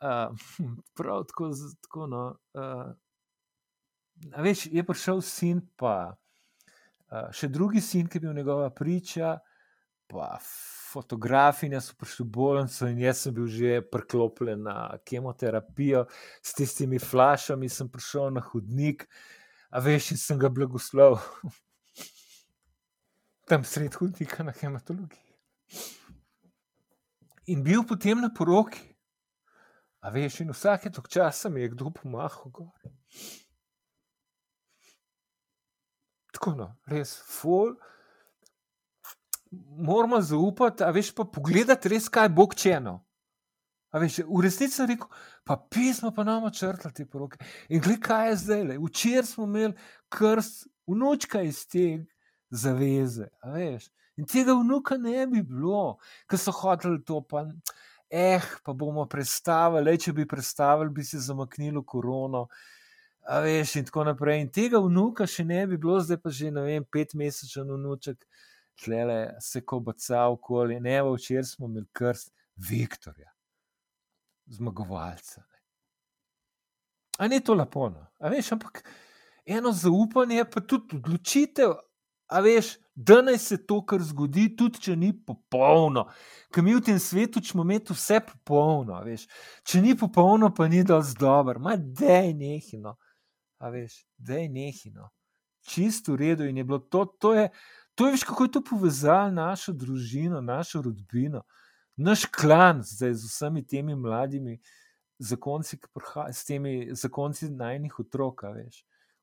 Uh, 0.00 0.36
prav 0.94 1.24
tako, 1.24 1.50
tako 1.82 2.06
no. 2.06 2.22
Uh, 2.54 2.92
veš, 4.42 4.66
je 4.66 4.84
prišel 4.84 5.20
sin, 5.24 5.62
pa 5.76 6.16
uh, 6.16 7.28
še 7.32 7.48
drugi 7.48 7.80
sin, 7.80 8.08
ki 8.08 8.18
je 8.18 8.26
bil 8.26 8.34
njegova 8.36 8.68
priča, 8.70 9.38
pa 10.06 10.36
fotografinja 10.92 11.80
so 11.80 11.96
prišli 11.98 12.26
v 12.26 12.30
bolnico 12.30 12.86
in 12.88 13.00
jaz 13.02 13.24
sem 13.24 13.34
bil 13.34 13.48
že 13.50 13.80
priklopljen 13.90 14.62
na 14.68 14.76
kemoterapijo 15.04 16.04
s 16.42 16.54
tistimi 16.54 17.00
flašami, 17.02 17.68
sem 17.68 17.88
prišel 17.88 18.30
na 18.36 18.44
hodnik 18.44 19.08
a 19.70 19.80
veš, 19.80 20.12
in 20.14 20.20
sem 20.20 20.38
ga 20.38 20.48
blagoslovil. 20.48 21.18
Tam 23.48 23.64
sred 23.64 23.94
hodnika 23.94 24.44
na 24.46 24.52
hematologiji. 24.52 25.22
In 27.46 27.62
bil 27.62 27.84
potem 27.86 28.20
na 28.20 28.30
poroki, 28.30 28.80
a 30.02 30.10
veš, 30.10 30.40
in 30.42 30.50
vsake 30.54 30.90
tok 30.90 31.08
časa 31.10 31.50
mi 31.50 31.62
je 31.62 31.72
kdo 31.74 31.92
pomahal 31.94 32.50
gor. 32.50 32.74
Tako 36.34 36.54
no, 36.58 36.68
res, 36.90 37.16
ful. 37.22 37.76
Moramo 39.50 40.18
zaupati, 40.20 40.84
a 40.84 40.90
veš, 40.92 41.12
pa 41.14 41.24
pogledati 41.24 41.94
res, 41.94 42.10
kaj 42.12 42.28
bo 42.34 42.48
čeno. 42.50 42.98
Veš, 43.96 44.18
v 44.28 44.42
resnici 44.44 44.76
sem 44.76 44.90
rekel, 44.90 45.08
pa 45.46 45.56
pismo 45.56 46.10
pa 46.12 46.24
nam 46.26 46.50
črtali 46.52 46.92
te 46.94 47.06
poroke. 47.08 47.38
In 47.70 47.80
gledaj, 47.80 48.02
kaj 48.04 48.28
je 48.28 48.36
zdaj. 48.42 48.78
Včeraj 48.82 49.28
smo 49.30 49.46
imeli 49.46 49.72
krst, 50.12 50.66
vnučka 50.86 51.40
iz 51.46 51.62
te 51.66 52.04
zaveze. 52.50 53.30
In 54.16 54.24
tega 54.24 54.54
vnuka 54.56 54.96
ne 54.96 55.26
bi 55.26 55.42
bilo, 55.44 55.98
ker 56.28 56.40
so 56.40 56.54
hoteli 56.56 57.02
to. 57.04 57.20
Pa, 57.28 57.44
eh, 58.10 58.42
pa 58.64 58.72
bomo 58.72 59.04
predstavili, 59.06 59.98
če 60.00 60.12
bi 60.16 60.26
predstavili, 60.28 60.90
bi 60.90 61.04
se 61.04 61.20
zamaknilo 61.20 61.84
korono. 61.84 62.46
A 63.28 63.40
veš, 63.42 63.76
in 63.76 63.88
tako 63.88 64.06
naprej. 64.06 64.40
In 64.44 64.50
tega 64.54 64.80
vnuka 64.80 65.26
še 65.26 65.44
ne 65.44 65.66
bi 65.66 65.76
bilo, 65.76 65.98
zdaj 66.00 66.20
pa 66.22 66.30
že 66.30 66.50
ne 66.50 66.62
vem, 66.62 66.84
pet 66.84 67.14
mesečev 67.18 67.66
vnuček, 67.74 68.22
tlele 68.84 69.34
se 69.42 69.64
kobaca 69.66 70.28
okoli. 70.32 70.80
Ne, 70.80 71.00
včeraj 71.02 71.50
smo 71.52 71.66
imeli 71.66 71.88
krst 71.92 72.32
Viktorja 72.56 73.32
zmagovalca. 74.46 75.42
Ali 77.18 77.28
ni 77.28 77.40
to 77.44 77.54
lepo? 77.54 77.88
No? 77.88 78.06
Veš, 78.30 78.52
ampak 78.52 78.82
eno 79.46 79.72
zaupanje, 79.72 80.44
pa 80.44 80.60
tudi 80.60 80.96
odločitev, 80.96 81.74
a 82.26 82.40
veš, 82.40 82.76
da 82.94 83.20
naj 83.22 83.38
se 83.38 83.58
to, 83.66 83.80
kar 83.86 84.02
zgodi, 84.02 84.48
tudi 84.56 84.80
če 84.86 84.96
ni 84.96 85.12
popolno. 85.12 86.06
Ker 86.54 86.64
mi 86.64 86.74
v 86.74 86.82
tem 86.84 86.98
svetu 87.02 87.42
smo 87.44 87.64
imeti 87.66 87.94
vse 87.94 88.20
popolno. 88.24 88.98
Veš. 89.04 89.26
Če 89.66 89.82
ni 89.84 89.96
popolno, 89.98 90.50
pa 90.54 90.68
ni 90.68 90.84
dovolj 90.84 91.14
dobro, 91.20 91.60
ma 91.60 91.76
da 91.76 92.22
je 92.24 92.32
nehino. 92.34 92.96
A 93.60 93.70
veš, 93.72 94.02
da 94.16 94.40
je 94.40 94.48
nehino. 94.52 95.10
Čisto 95.66 96.14
v 96.14 96.22
redu 96.22 96.46
in 96.46 96.56
je 96.56 96.64
bilo 96.64 96.78
to, 96.78 97.04
to 97.18 97.34
je, 97.34 97.48
to 97.94 98.06
je, 98.06 98.14
veš, 98.14 98.24
kako 98.28 98.46
je 98.46 98.52
to 98.54 98.62
povezalo 98.64 99.30
našo 99.34 99.72
družino, 99.72 100.40
našo 100.40 100.82
rodbino 100.82 101.42
naš 101.96 102.24
klan, 102.24 102.82
zdaj 102.82 103.14
z 103.14 103.24
vsemi 103.24 103.66
temi 103.66 103.96
mladimi 103.96 104.60
zakonci, 105.18 105.78
ki 105.80 105.88
prihajajo, 105.94 106.32
s 106.32 106.44
temi 106.44 106.88
zakonci 106.92 107.50
najnih 107.50 108.00
otrok, 108.00 108.42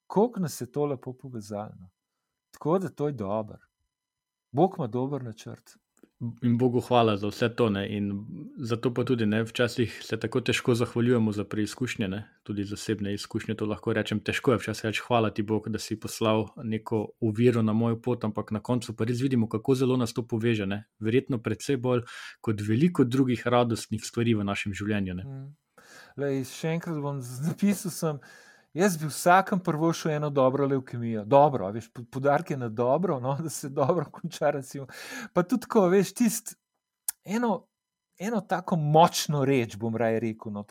koliko 0.07 0.39
nas 0.39 0.61
je 0.61 0.71
to 0.71 0.85
lepo 0.85 1.13
povezalo. 1.13 1.89
Tako 2.53 2.79
da 2.79 2.89
to 2.89 3.07
je 3.07 3.13
dobro. 3.13 3.57
Bog 4.51 4.75
ima 4.77 4.87
dober 4.87 5.23
načrt. 5.23 5.77
In 6.41 6.57
Bogu 6.57 6.79
hvala 6.79 7.17
za 7.17 7.27
vse 7.27 7.49
to. 7.55 7.69
Ne? 7.69 7.97
In 7.97 8.25
zato 8.57 8.93
pa 8.93 9.03
tudi 9.03 9.25
ne, 9.25 9.43
včasih 9.43 9.99
se 10.03 10.19
tako 10.19 10.41
težko 10.41 10.75
zahvaljujemo 10.75 11.31
za 11.31 11.43
preizkušnje, 11.43 12.07
ne? 12.07 12.23
tudi 12.43 12.63
zasebne 12.63 13.13
izkušnje. 13.13 13.55
To 13.55 13.65
lahko 13.65 13.93
rečem, 13.93 14.19
težko 14.19 14.51
je 14.51 14.57
včasih 14.57 14.85
reči: 14.85 15.01
Hvala 15.07 15.33
ti, 15.33 15.43
Bog, 15.43 15.69
da 15.69 15.79
si 15.79 15.99
poslal 15.99 16.45
neko 16.63 17.09
uviro 17.19 17.61
na 17.61 17.73
mojo 17.73 17.99
pot, 18.01 18.23
ampak 18.23 18.51
na 18.51 18.59
koncu 18.59 18.95
pa 18.95 19.03
res 19.05 19.19
vidimo, 19.21 19.49
kako 19.49 19.75
zelo 19.75 19.97
nas 19.97 20.13
to 20.13 20.23
poveže. 20.27 20.65
Ne? 20.65 20.83
Verjetno 20.99 21.41
predvsej 21.43 21.77
bolj 21.77 22.05
kot 22.41 22.61
veliko 22.61 23.03
drugih 23.03 23.47
radostnih 23.47 24.05
stvari 24.05 24.33
v 24.33 24.47
našem 24.47 24.73
življenju. 24.73 25.19
Mm. 25.25 25.51
Lej, 26.17 26.43
še 26.47 26.77
enkrat 26.77 27.01
bom 27.03 27.19
zapisal. 27.21 27.91
Sem, 27.99 28.19
jaz 28.73 28.97
bi 28.97 29.07
vsakem 29.07 29.59
prvo 29.59 29.93
šel 29.93 30.11
eno 30.11 30.29
dobro 30.29 30.67
leukemijo, 30.67 31.25
dobro, 31.25 31.71
veš, 31.71 31.89
podarke 32.11 32.57
na 32.57 32.69
dobro, 32.69 33.19
no, 33.19 33.37
da 33.43 33.49
se 33.49 33.69
dobro 33.69 34.05
konča. 34.11 34.49
Recimo. 34.49 34.87
Pa 35.33 35.43
tudi, 35.43 35.67
ko 35.67 35.87
veš, 35.87 36.13
tisti 36.13 36.55
eno. 37.23 37.67
Eno 38.23 38.39
tako 38.47 38.77
močno 38.79 39.41
reč, 39.45 39.75
bom 39.79 39.95
raje 39.99 40.19
rekel. 40.23 40.53
No, 40.55 40.63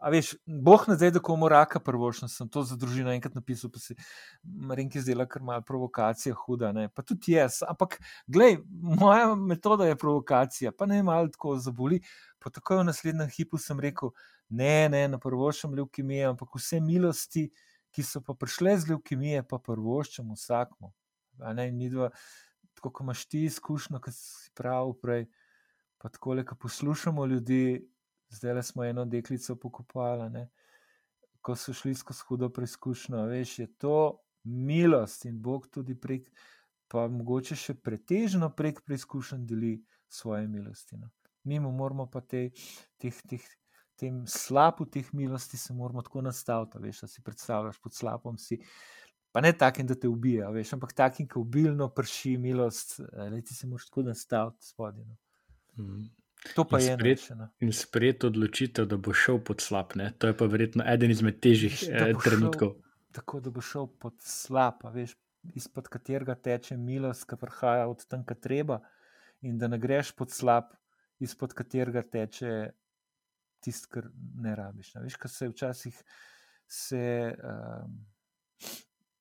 A 0.00 0.10
veš, 0.12 0.32
boh 0.46 0.86
ne 0.88 0.96
zdaj, 0.96 1.10
da 1.16 1.20
komu 1.20 1.48
raka 1.52 1.80
prvošno, 1.80 2.28
sem 2.32 2.48
to 2.48 2.62
za 2.64 2.76
družino 2.80 3.12
enkrat 3.12 3.34
napisal, 3.36 3.70
pa 3.72 3.82
si 3.82 3.96
Marinki 4.42 5.02
zdela, 5.04 5.26
ker 5.28 5.44
ima 5.44 5.58
provokacija 5.60 6.34
huda. 6.46 6.72
Ne? 6.72 6.88
Pa 6.88 7.04
tudi 7.04 7.36
jaz. 7.36 7.60
Ampak, 7.68 7.98
glej, 8.26 8.62
moja 8.72 9.34
metoda 9.36 9.90
je 9.90 9.98
provokacija, 10.00 10.72
pa 10.72 10.88
ne 10.88 11.02
malo 11.04 11.28
tako 11.34 11.58
zaboli. 11.60 12.00
Pa 12.40 12.50
tako 12.50 12.80
v 12.80 12.88
naslednjem 12.88 13.28
hipu 13.36 13.60
sem 13.60 13.80
rekel, 13.82 14.14
ne, 14.48 14.88
ne, 14.88 15.06
na 15.12 15.18
prvoščem 15.20 15.74
leukemije, 15.76 16.30
ampak 16.30 16.56
vse 16.56 16.80
milosti, 16.80 17.48
ki 17.92 18.04
so 18.04 18.22
pa 18.24 18.36
prišle 18.38 18.76
z 18.80 18.92
leukemije, 18.92 19.42
pa 19.48 19.58
prvoščem 19.60 20.32
vsakmu. 20.32 20.92
Tako, 22.76 22.92
ko 22.92 23.04
imaš 23.04 23.24
ti 23.28 23.44
izkušnjo, 23.48 24.00
ki 24.04 24.12
si 24.12 24.50
prav 24.56 24.92
prej. 25.02 25.26
Pa 25.98 26.08
tako, 26.08 26.36
ko 26.46 26.54
poslušamo 26.54 27.26
ljudi, 27.26 27.88
zdaj 28.28 28.54
le 28.54 28.62
smo 28.62 28.84
eno 28.84 29.04
deklico 29.04 29.56
pokopali, 29.56 30.30
ne? 30.30 30.48
ko 31.40 31.54
so 31.54 31.72
šli 31.72 31.94
skozi 31.94 32.24
hudo 32.28 32.48
preizkušnjo. 32.50 33.22
Veš, 33.30 33.58
je 33.58 33.66
to 33.78 34.18
milost 34.44 35.24
in 35.24 35.42
Bog 35.42 35.68
tudi 35.70 35.94
prek, 35.94 36.26
pa 36.90 37.06
mogoče 37.08 37.54
še 37.56 37.74
pretežno 37.74 38.50
prek 38.50 38.82
preizkušenj 38.86 39.44
deli 39.46 39.76
svoje 40.08 40.48
milosti. 40.48 40.98
No? 40.98 41.10
Mi 41.44 41.60
moramo 41.60 42.08
pa 42.10 42.20
te, 42.20 42.48
teh, 42.98 43.20
teh, 43.30 43.44
tem 43.96 44.24
slabu 44.26 44.86
teh 44.90 45.12
milosti 45.14 45.56
se 45.56 45.74
moramo 45.74 46.02
tako 46.02 46.24
nastaviti. 46.26 46.82
Veš, 46.82 47.04
da 47.04 47.08
si 47.08 47.22
predstavljaš 47.22 47.78
pod 47.82 47.94
slabom 47.94 48.38
si. 48.38 48.58
Pa 49.32 49.40
ne 49.40 49.52
takim, 49.52 49.86
da 49.86 49.94
te 49.94 50.08
ubija, 50.08 50.48
veš, 50.50 50.72
ampak 50.74 50.94
takim, 50.96 51.28
ki 51.28 51.38
obilno 51.38 51.90
prši 51.94 52.36
milost, 52.40 52.98
da 53.12 53.28
ti 53.44 53.54
se 53.54 53.66
moraš 53.66 53.90
tako 53.90 54.06
nastaviti 54.08 54.66
spodaj. 54.66 55.04
No? 55.04 55.16
Mm. 55.78 56.08
To 56.54 56.64
pa 56.64 56.78
in 56.78 56.86
je 56.86 56.94
spred, 56.94 57.22
eno. 57.30 57.48
In 57.60 57.72
sprejeti 57.72 58.26
odločitev, 58.26 58.86
da 58.86 58.96
bo 58.96 59.14
šel 59.16 59.40
pod 59.44 59.60
slab. 59.64 59.96
Ne? 59.98 60.12
To 60.18 60.30
je 60.30 60.36
pa 60.36 60.46
verjetno 60.46 60.84
eden 60.86 61.10
izmed 61.10 61.40
težjih 61.42 61.78
eh, 61.88 62.12
trenutkov. 62.22 62.76
Šel, 62.76 62.98
tako 63.18 63.40
da 63.40 63.50
bo 63.50 63.64
šel 63.64 63.88
pod 64.00 64.20
slab, 64.22 64.84
veš, 64.94 65.16
izpod 65.58 65.88
katerega 65.90 66.34
teče 66.34 66.76
milost, 66.76 67.26
ki 67.28 67.38
prihaja 67.40 67.88
od 67.90 68.04
tam, 68.06 68.24
kjer 68.26 68.40
treba, 68.42 68.80
in 69.46 69.58
da 69.58 69.70
ne 69.70 69.78
greš 69.78 70.12
pod 70.16 70.34
slab, 70.34 70.70
izpod 71.22 71.54
katerega 71.56 72.02
teče 72.02 72.54
tisto, 73.64 73.90
kar 73.90 74.10
ne 74.42 74.54
rabiš. 74.56 74.94
Ne? 74.94 75.06
Veš, 75.06 75.18
kaj 75.22 75.32
se 75.32 75.50
včasih 75.50 76.00
se 76.66 77.34
um, 77.42 78.06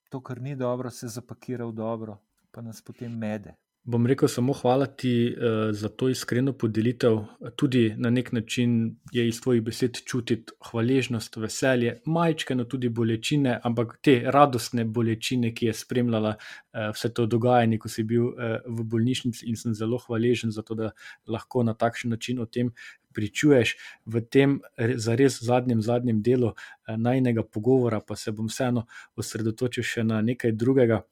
to, 0.09 0.21
kar 0.21 0.41
ni 0.41 0.55
dobro, 0.55 0.89
se 0.89 1.07
zapakira 1.07 1.65
v 1.65 1.73
dobro, 1.77 2.17
pa 2.51 2.61
nas 2.61 2.81
potem 2.81 3.17
mede. 3.17 3.55
Bom 3.85 4.07
rekel 4.07 4.27
samo 4.27 4.53
hvala 4.53 4.85
ti 4.85 5.35
uh, 5.37 5.43
za 5.71 5.89
to 5.89 6.07
iskreno 6.09 6.53
podelitev. 6.53 7.19
Tudi 7.55 7.93
na 7.97 8.09
nek 8.09 8.31
način 8.31 8.95
je 9.11 9.27
iz 9.27 9.41
tvojih 9.41 9.61
besed 9.61 9.99
čutiti 10.05 10.53
hvaležnost, 10.69 11.37
veselje, 11.37 11.99
majčkeno 12.05 12.63
tudi 12.63 12.89
bolečine, 12.89 13.59
ampak 13.63 13.99
te 14.01 14.23
radostne 14.25 14.85
bolečine, 14.85 15.53
ki 15.53 15.69
je 15.69 15.73
spremljala 15.73 16.33
uh, 16.33 16.89
vse 16.97 17.13
to 17.13 17.25
dogajanje, 17.25 17.77
ko 17.77 17.89
si 17.89 18.03
bil 18.03 18.25
uh, 18.25 18.57
v 18.65 18.89
bolnišnici 18.89 19.45
in 19.45 19.55
sem 19.55 19.77
zelo 19.77 20.01
hvaležen 20.07 20.51
za 20.51 20.65
to, 20.65 20.73
da 20.75 20.91
lahko 21.27 21.63
na 21.63 21.73
takšen 21.73 22.17
način 22.17 22.41
o 22.41 22.45
tem. 22.45 22.73
Pričuješ 23.13 23.77
v 24.05 24.21
tem 24.21 24.59
zares 24.95 25.37
zadnjem, 25.39 25.81
zadnjem 25.81 26.17
delu 26.21 26.49
najnega 26.97 27.43
pogovora, 27.43 28.01
pa 28.01 28.15
se 28.15 28.31
bom 28.31 28.49
vseeno 28.49 28.87
osredotočil 29.15 29.83
še 29.87 30.03
na 30.03 30.19
nekaj 30.21 30.51
drugega 30.51 31.05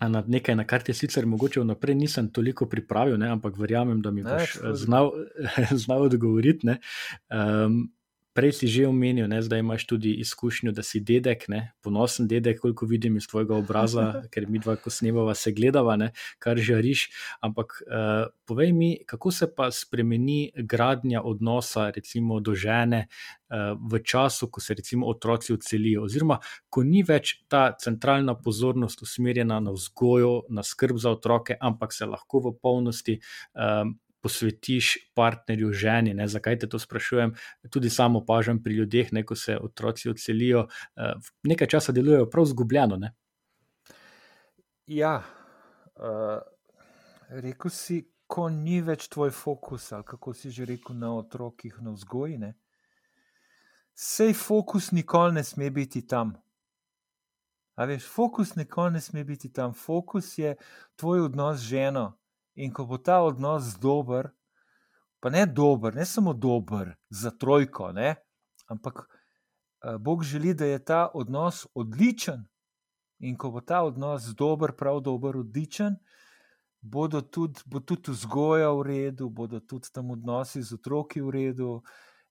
na 0.00 0.22
nekaj, 0.26 0.56
na 0.56 0.64
kar 0.64 0.82
ti 0.82 0.94
sicer 0.94 1.26
mogoče 1.26 1.60
vnaprej 1.60 1.94
nisem 1.94 2.28
toliko 2.32 2.68
pripravil, 2.68 3.18
ne, 3.18 3.30
ampak 3.32 3.56
verjamem, 3.58 4.02
da 4.02 4.10
mi 4.10 4.22
boš 4.22 4.58
ne, 4.62 4.74
znal, 4.76 5.12
znal 5.84 6.02
odgovoriti. 6.02 6.76
Um, 7.30 7.86
prej 8.36 8.52
si 8.52 8.68
že 8.68 8.84
omenil, 8.84 9.24
ne, 9.32 9.40
zdaj 9.42 9.64
imaš 9.64 9.86
tudi 9.88 10.12
izkušnjo, 10.20 10.72
da 10.76 10.84
si 10.84 11.00
dedek, 11.00 11.48
ne, 11.48 11.72
ponosen 11.80 12.28
dedek, 12.28 12.60
koliko 12.60 12.86
vidim 12.86 13.16
iz 13.16 13.26
tvojega 13.30 13.56
obraza, 13.56 14.04
ker 14.32 14.44
mi 14.48 14.60
dva, 14.60 14.76
ko 14.76 14.92
snemava, 14.92 15.34
se 15.34 15.52
gledava, 15.56 15.96
ne, 15.96 16.12
kar 16.38 16.60
žariš. 16.60 17.08
Ampak 17.40 17.80
uh, 17.86 18.28
povej 18.44 18.72
mi, 18.76 18.90
kako 19.08 19.32
se 19.32 19.48
pa 19.48 19.70
spremeni 19.72 20.52
gradnja 20.56 21.24
odnosa, 21.24 21.90
recimo 21.90 22.40
do 22.40 22.54
žene. 22.54 23.06
V 23.78 24.00
času, 24.02 24.48
ko 24.50 24.58
se 24.60 24.74
recimo 24.74 25.06
otroci 25.06 25.52
odselijo, 25.54 26.02
oziroma 26.08 26.40
ko 26.68 26.82
ni 26.82 27.04
več 27.06 27.36
ta 27.46 27.68
centralna 27.78 28.34
pozornost 28.34 29.04
usmerjena 29.06 29.60
na 29.62 29.70
vzgojo, 29.70 30.48
na 30.50 30.64
skrb 30.66 30.98
za 30.98 31.12
otroke, 31.14 31.54
ampak 31.60 31.94
se 31.94 32.08
lahko 32.10 32.42
v 32.48 32.52
polnosti 32.58 33.20
um, 33.54 33.94
posvetiš 34.26 34.96
partnerju, 35.14 35.70
ženi. 35.72 36.14
Ne? 36.14 36.26
Zakaj 36.28 36.58
te 36.58 36.68
to 36.68 36.80
sprašujem? 36.82 37.34
Tudi 37.70 37.90
samo 37.90 38.24
opažam 38.24 38.58
pri 38.62 38.74
ljudeh, 38.80 39.12
ne, 39.14 39.22
ko 39.26 39.38
se 39.38 39.54
otroci 39.56 40.10
odselijo, 40.10 40.66
uh, 40.66 41.30
nekaj 41.46 41.70
časa 41.76 41.94
delujejo 41.94 42.26
prav 42.30 42.50
zgubljeno. 42.50 42.98
Ne? 42.98 43.14
Ja, 44.90 45.22
uh, 45.96 46.42
rekel 47.28 47.70
si, 47.70 48.02
ko 48.26 48.48
ni 48.50 48.80
več 48.82 49.06
tvoj 49.08 49.30
fokus, 49.30 49.92
ali 49.94 50.06
kako 50.06 50.34
si 50.34 50.50
že 50.50 50.66
rekel, 50.66 50.96
na 50.98 51.12
otrokih, 51.14 51.78
na 51.82 51.94
vzgoji. 51.94 52.52
Sej 53.94 54.34
fokus 54.34 54.90
nikoli 54.92 55.38
ne 55.38 55.44
sme 55.46 55.70
biti 55.70 56.02
tam. 56.06 56.34
A 57.76 57.86
veš, 57.86 58.08
fokus 58.10 58.56
nikoli 58.56 58.98
ne 58.98 59.00
sme 59.00 59.24
biti 59.24 59.52
tam. 59.52 59.74
Fokus 59.74 60.38
je 60.38 60.56
tvoj 60.96 61.28
odnos 61.28 61.60
z 61.60 61.76
ženo, 61.76 62.06
In 62.56 62.72
ko 62.72 62.86
bo 62.88 62.98
ta 62.98 63.20
odnos 63.22 63.74
dober, 63.80 64.30
pa 65.20 65.30
ne 65.30 65.46
dober, 65.46 65.94
ne 65.94 66.04
samo 66.04 66.32
dober 66.32 66.94
za 67.10 67.30
trojko, 67.30 67.92
ne? 67.92 68.14
ampak 68.66 68.98
uh, 68.98 69.96
Bog 70.00 70.24
želi, 70.24 70.54
da 70.54 70.66
je 70.66 70.84
ta 70.84 71.08
odnos 71.14 71.66
odličen. 71.74 72.46
In 73.18 73.36
ko 73.36 73.50
bo 73.50 73.60
ta 73.60 73.82
odnos 73.82 74.24
dober, 74.36 74.72
prav 74.76 75.00
dober, 75.00 75.36
odličen, 75.36 75.96
bodo 76.80 77.20
tudi, 77.20 77.60
bo 77.66 77.80
tudi 77.80 78.10
vzgoja 78.10 78.72
v 78.72 78.82
redu, 78.82 79.28
bodo 79.30 79.60
tudi 79.60 79.88
tam 79.92 80.10
odnosi 80.10 80.62
z 80.62 80.74
otroki 80.74 81.22
v 81.22 81.30
redu, 81.30 81.82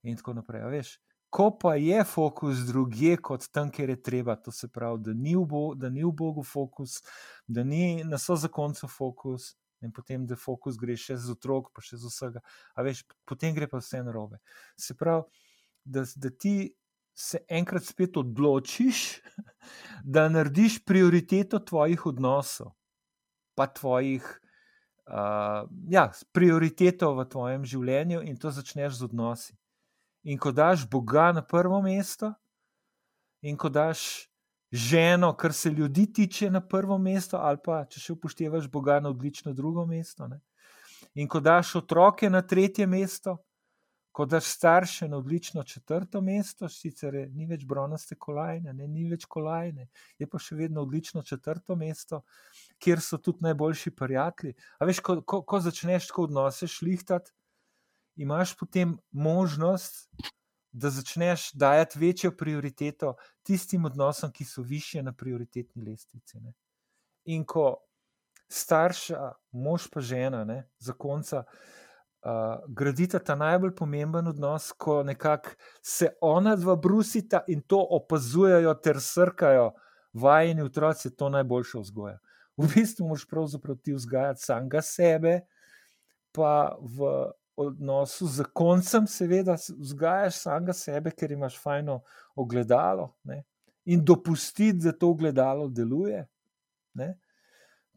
in 0.06 0.16
tako 0.16 0.32
naprej. 0.32 0.62
Veš, 0.70 0.92
ko 1.30 1.50
pa 1.58 1.74
je 1.74 2.04
fokus 2.04 2.64
drugje 2.68 3.16
kot 3.16 3.48
tam, 3.52 3.70
kjer 3.70 3.90
je 3.90 4.02
treba, 4.02 4.36
to 4.36 4.52
se 4.52 4.68
pravi, 4.68 5.02
da 5.02 5.14
ni 5.14 5.36
v, 5.36 5.44
Bo, 5.44 5.74
da 5.74 5.90
ni 5.90 6.04
v 6.04 6.12
Bogu 6.12 6.44
fokus, 6.44 7.02
da 7.46 7.64
ni 7.64 8.04
na 8.04 8.18
so 8.18 8.36
zakoncu 8.36 8.88
fokus, 8.88 9.54
in 9.84 9.92
potem, 9.92 10.24
da 10.26 10.36
fokus 10.36 10.78
gre 10.80 10.96
še 10.98 11.18
z 11.20 11.34
otrok, 11.34 11.70
pa 11.74 11.84
še 11.84 11.98
z 12.00 12.10
vsega. 12.10 12.42
A 12.74 12.84
veš, 12.86 13.04
potem 13.28 13.54
gre 13.56 13.68
pa 13.70 13.80
vse 13.82 14.02
narobe. 14.06 14.40
Se 14.78 14.96
pravi, 14.96 15.26
da, 15.84 16.04
da 16.16 16.30
ti 16.30 16.72
se 17.16 17.42
enkrat 17.48 17.84
spet 17.84 18.16
odločiš, 18.16 19.04
da 20.16 20.28
narediš 20.28 20.82
prioriteto 20.84 21.60
tvojih 21.64 22.06
odnosov, 22.12 22.74
pa 23.56 23.66
tvojih. 23.66 24.26
Uh, 25.06 25.68
ja, 25.86 26.08
prioriteto 26.34 27.12
v 27.14 27.24
tvojem 27.30 27.62
življenju 27.62 28.24
in 28.26 28.34
to 28.42 28.50
začneš 28.50 28.98
z 28.98 29.06
odnosi. 29.06 29.54
In 30.26 30.40
ko 30.42 30.50
daš 30.50 30.82
Boga 30.90 31.28
na 31.30 31.44
prvo 31.46 31.78
mesto, 31.78 32.32
in 33.38 33.54
ko 33.54 33.70
daš 33.70 34.26
ženo, 34.76 35.32
kar 35.36 35.52
se 35.52 35.70
ljudi 35.70 36.06
tiče, 36.12 36.50
na 36.50 36.60
prvo 36.60 36.98
mesto, 36.98 37.40
ali 37.40 37.58
pa 37.64 37.84
če 37.88 38.00
še 38.00 38.12
upoštevaš 38.12 38.68
Boga 38.70 39.00
na 39.00 39.10
odlično 39.10 39.52
drugo 39.56 39.86
mesto. 39.86 40.28
Ne? 40.28 40.40
In 41.14 41.28
ko 41.28 41.40
daš 41.40 41.74
otroke 41.80 42.30
na 42.30 42.42
tretje 42.42 42.86
mesto, 42.86 43.38
ko 44.16 44.24
daš 44.24 44.46
starše 44.48 45.08
na 45.08 45.18
odlično 45.20 45.62
četrto 45.62 46.20
mesto, 46.24 46.68
sicer 46.72 47.14
je, 47.14 47.26
ni 47.36 47.44
več 47.46 47.66
bronaste 47.68 48.16
kolajne, 48.16 48.72
ne, 48.72 48.86
ni 48.88 49.04
več 49.10 49.26
kolajne, 49.28 49.90
je 50.16 50.28
pa 50.32 50.40
še 50.40 50.56
vedno 50.56 50.86
odlično 50.86 51.20
četrto 51.22 51.76
mesto, 51.76 52.22
kjer 52.80 53.02
so 53.04 53.18
tudi 53.20 53.44
najboljši 53.44 53.92
prijatelji. 53.92 54.56
A 54.80 54.88
veš, 54.88 55.02
ko, 55.04 55.18
ko, 55.20 55.42
ko 55.44 55.60
začneš 55.60 56.08
tako 56.08 56.24
odnose 56.30 56.68
šlihtati, 56.68 57.34
imaš 58.24 58.54
potem 58.56 58.96
možnost, 59.12 60.08
da 60.76 60.90
začneš 60.90 61.52
dajati 61.52 61.98
večjo 61.98 62.30
prioriteto 62.36 63.14
tistim 63.42 63.84
odnosom, 63.84 64.32
ki 64.32 64.44
so 64.44 64.62
više 64.62 65.02
na 65.02 65.12
prioritetni 65.12 65.84
lestvici. 65.84 66.40
Ne. 66.40 66.52
In 67.24 67.44
ko 67.44 67.76
starša, 68.48 69.32
mož 69.52 69.88
pa 69.92 70.00
žena, 70.00 70.44
ne, 70.44 70.68
za 70.78 70.92
konca, 70.92 71.44
uh, 71.48 72.60
gradita 72.68 73.18
ta 73.18 73.34
najbolj 73.34 73.72
pomemben 73.74 74.28
odnos, 74.28 74.68
ko 74.72 75.02
nekako 75.02 75.56
se 75.82 76.10
ona 76.20 76.56
dva 76.56 76.76
brusita 76.76 77.40
in 77.48 77.62
to 77.62 77.80
opazujejo 77.80 78.74
ter 78.74 79.00
srkajo, 79.00 79.70
vajeni 80.12 80.62
otroci, 80.62 81.16
to 81.16 81.28
najboljša 81.28 81.80
vzgoja. 81.80 82.18
V 82.56 82.68
bistvu 82.74 83.08
moš 83.08 83.26
pravzaprav 83.28 83.76
ti 83.76 83.94
vzgajati 83.94 84.44
samega 84.44 84.82
sebe, 84.82 85.40
pa 86.32 86.76
v 86.80 87.32
odnosu 87.56 88.26
z 88.26 88.44
koncem, 88.52 89.06
seveda, 89.06 89.56
vzgajaš 89.56 90.40
samega 90.44 90.72
sebe, 90.76 91.10
ker 91.10 91.32
imaš 91.32 91.58
fajno 91.58 92.00
ogledalo 92.36 93.14
ne? 93.24 93.42
in 93.84 94.04
dopustiti, 94.04 94.84
da 94.84 94.92
to 94.92 95.08
ogledalo 95.10 95.68
deluje. 95.68 96.26
Ne? 96.94 97.14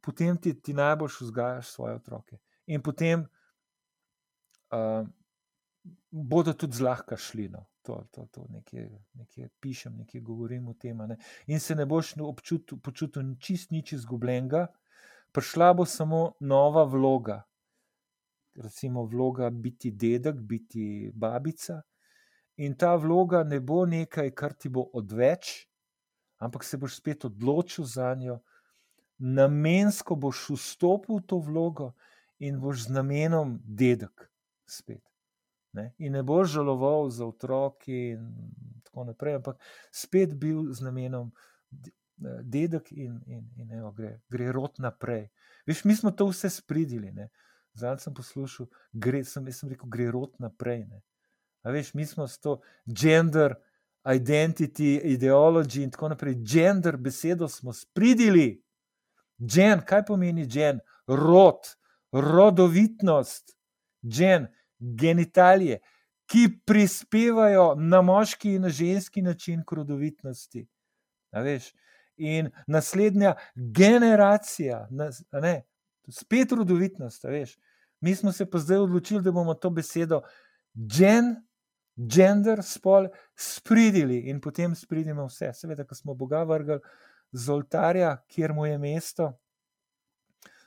Potem 0.01 0.37
ti, 0.37 0.53
ti 0.61 0.73
najbolj 0.73 1.11
vzgajaš 1.21 1.73
svoje 1.73 1.95
otroke. 1.95 2.37
In 2.67 2.81
potem 2.81 3.25
uh, 4.71 5.07
bodo 6.11 6.53
tudi 6.53 6.77
zlahka 6.77 7.17
šli. 7.17 7.49
No. 7.49 7.65
To, 7.81 8.03
to, 8.11 8.27
to 8.31 8.45
nekje, 8.49 8.89
nekje 9.13 9.49
pišem, 9.59 9.97
nekje 9.97 10.21
govorim 10.21 10.67
o 10.67 10.73
tem. 10.73 10.97
Ne. 11.09 11.17
In 11.47 11.59
se 11.59 11.75
ne 11.75 11.85
boš 11.85 12.13
občutil, 12.21 12.77
počutil 12.77 13.33
čist 13.41 13.71
nič 13.71 13.93
izgubljenega, 13.97 14.67
prišla 15.33 15.73
bo 15.73 15.85
samo 15.85 16.33
nova 16.39 16.83
vloga. 16.83 17.41
Recimo 18.59 19.05
vloga 19.05 19.49
biti 19.49 19.91
dedek, 19.91 20.35
biti 20.35 21.11
babica. 21.15 21.81
In 22.59 22.75
ta 22.75 22.95
vloga 22.95 23.43
ne 23.43 23.59
bo 23.59 23.85
nekaj, 23.85 24.33
kar 24.35 24.53
ti 24.53 24.69
bo 24.69 24.83
odveč, 24.93 25.69
ampak 26.43 26.63
se 26.63 26.77
boš 26.77 26.97
spet 26.99 27.25
odločil 27.25 27.85
za 27.87 28.11
njo, 28.15 28.39
namensko 29.19 30.15
boš 30.15 30.49
vstopil 30.55 31.19
v 31.19 31.25
to 31.27 31.39
vlogo 31.39 31.93
in 32.39 32.59
boš 32.59 32.87
z 32.87 32.95
namenom 32.95 33.59
dedek 33.63 34.27
spet. 34.67 35.03
Ne? 35.73 35.93
In 35.97 36.13
ne 36.13 36.23
boš 36.23 36.51
žaloval 36.57 37.09
za 37.09 37.27
otroki 37.27 38.15
in 38.15 38.27
tako 38.83 39.03
naprej, 39.11 39.39
ampak 39.39 39.59
spet 39.91 40.35
bil 40.35 40.71
z 40.73 40.83
namenom 40.83 41.31
dedek 42.43 42.91
in, 42.91 43.19
in, 43.27 43.43
in 43.55 43.71
evo, 43.71 43.91
gre, 43.95 44.17
gre 44.31 44.51
rot 44.51 44.79
naprej. 44.79 45.29
Veš, 45.67 45.83
mi 45.85 45.95
smo 45.95 46.11
to 46.11 46.27
vse 46.31 46.49
spridili. 46.49 47.13
Zdaj 47.73 47.99
sem 47.99 48.13
poslušal, 48.13 48.67
gre, 48.93 49.23
sem, 49.23 49.45
sem 49.51 49.69
rekel, 49.69 49.89
gre 49.89 50.09
rot 50.11 50.39
naprej. 50.39 50.85
Ne? 50.89 51.01
A 51.63 51.71
veš, 51.71 51.93
mi 51.93 52.05
smo 52.05 52.27
s 52.27 52.39
to 52.39 52.59
gender, 52.85 53.55
identity, 54.07 54.97
ideology 55.03 55.83
in 55.83 55.91
tako 55.91 56.09
naprej. 56.09 56.39
Gender 56.43 56.97
besedo 56.97 57.47
smo 57.47 57.73
spridili. 57.73 58.61
Gen, 59.37 59.83
kaj 59.85 60.05
pomeni 60.07 60.47
gen? 60.47 60.79
Rod, 61.07 61.67
rodovitnost, 62.11 63.55
gen 64.01 64.47
genitalije, 64.79 65.79
ki 66.29 66.47
prispevajo 66.65 67.73
na 67.75 68.01
moški 68.01 68.53
in 68.55 68.61
na 68.61 68.69
ženski 68.69 69.21
način 69.21 69.63
k 69.65 69.75
rodovitnosti. 69.75 70.67
In 72.17 72.51
naslednja 72.67 73.33
generacija, 73.55 74.87
ne, 75.41 75.63
spet 76.11 76.51
rodovitnost. 76.51 77.25
Mi 78.01 78.15
smo 78.15 78.31
se 78.31 78.45
pa 78.49 78.57
zdaj 78.57 78.77
odločili, 78.77 79.21
da 79.21 79.31
bomo 79.31 79.53
to 79.53 79.69
besedo 79.69 80.21
gen, 80.73 81.35
gender, 81.95 82.63
spol 82.63 83.09
spridili 83.35 84.29
in 84.29 84.41
potem 84.41 84.75
spridimo 84.75 85.27
vse. 85.27 85.51
Seveda, 85.53 85.83
ko 85.83 85.95
smo 85.95 86.15
Boga 86.15 86.43
vrgli 86.43 86.79
z 87.31 87.49
oltarja, 87.49 88.15
kjer 88.27 88.53
mu 88.53 88.65
je 88.65 88.77
mesto, 88.77 89.33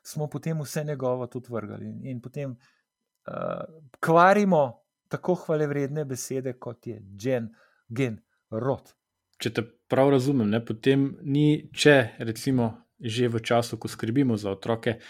smo 0.03 0.28
potem 0.30 0.61
vse 0.61 0.84
njegovo 0.84 1.26
tudi 1.26 1.49
vrgli. 1.51 1.88
In, 1.88 2.07
in 2.07 2.20
potem 2.20 2.51
uh, 2.51 3.64
kvarimo 4.01 4.82
tako 5.09 5.34
hvale 5.34 5.66
vredne 5.66 6.05
besede, 6.05 6.53
kot 6.59 6.86
je 6.86 7.01
gen, 7.01 7.51
gen, 7.88 8.20
rod. 8.51 8.95
Če 9.43 9.51
te 9.53 9.64
prav 9.90 10.12
razumem, 10.14 10.49
ne, 10.51 10.62
potem 10.64 11.12
ni, 11.22 11.68
če 11.74 12.14
recimo 12.18 12.72
že 13.03 13.26
v 13.26 13.43
času, 13.43 13.76
ko 13.82 13.90
skrbimo 13.90 14.38
za 14.38 14.55
otroke, 14.55 15.03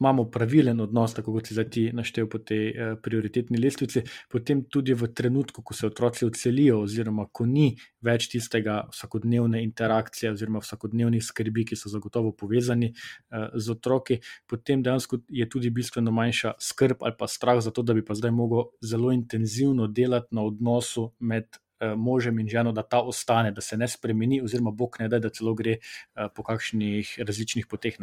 imamo 0.00 0.24
pravilen 0.30 0.80
odnos, 0.80 1.14
tako 1.14 1.32
kot 1.32 1.48
si 1.48 1.54
zdaj 1.54 1.68
ti 1.70 1.84
naštel 1.94 2.28
po 2.30 2.38
tej 2.38 2.64
eh, 2.68 2.94
prioritetni 3.02 3.58
lestvici, 3.58 4.02
potem 4.30 4.64
tudi 4.64 4.94
v 4.94 5.08
trenutku, 5.14 5.62
ko 5.62 5.74
se 5.74 5.86
otroci 5.86 6.26
odselijo, 6.26 6.80
oziroma 6.86 7.28
ko 7.32 7.46
ni 7.46 7.70
več 8.04 8.28
tistega 8.32 8.80
vsakodnevne 8.92 9.62
interakcije, 9.62 10.32
oziroma 10.34 10.62
vsakodnevnih 10.64 11.24
skrbi, 11.24 11.66
ki 11.70 11.78
so 11.78 11.92
zagotovo 11.92 12.32
povezani 12.32 12.90
eh, 12.92 13.48
z 13.54 13.76
otroki, 13.76 14.20
potem 14.46 14.82
dejansko 14.82 15.22
je 15.28 15.48
tudi 15.48 15.70
bistveno 15.70 16.14
manjša 16.14 16.56
skrb 16.62 17.06
ali 17.06 17.16
pa 17.18 17.30
strah 17.30 17.62
za 17.62 17.70
to, 17.70 17.82
da 17.82 17.94
bi 17.94 18.04
pa 18.04 18.14
zdaj 18.18 18.34
mogel 18.34 18.68
zelo 18.82 19.12
intenzivno 19.14 19.86
delati 19.86 20.34
na 20.34 20.46
odnosu 20.46 21.12
med. 21.18 21.46
Eh, 21.78 21.94
možem 21.94 22.38
in 22.42 22.48
ženo, 22.50 22.72
da 22.74 22.82
ta 22.82 22.98
ostane, 23.06 23.52
da 23.54 23.60
se 23.62 23.76
ne 23.76 23.86
spremeni, 23.88 24.40
oziroma 24.42 24.72
Bog 24.74 24.96
ne 24.98 25.06
da, 25.08 25.20
da 25.22 25.30
celo 25.30 25.52
gre 25.54 25.76
uh, 25.78 26.26
po 26.34 26.42
kakšnih 26.42 27.12
različnih 27.22 27.68
poteh. 27.70 28.00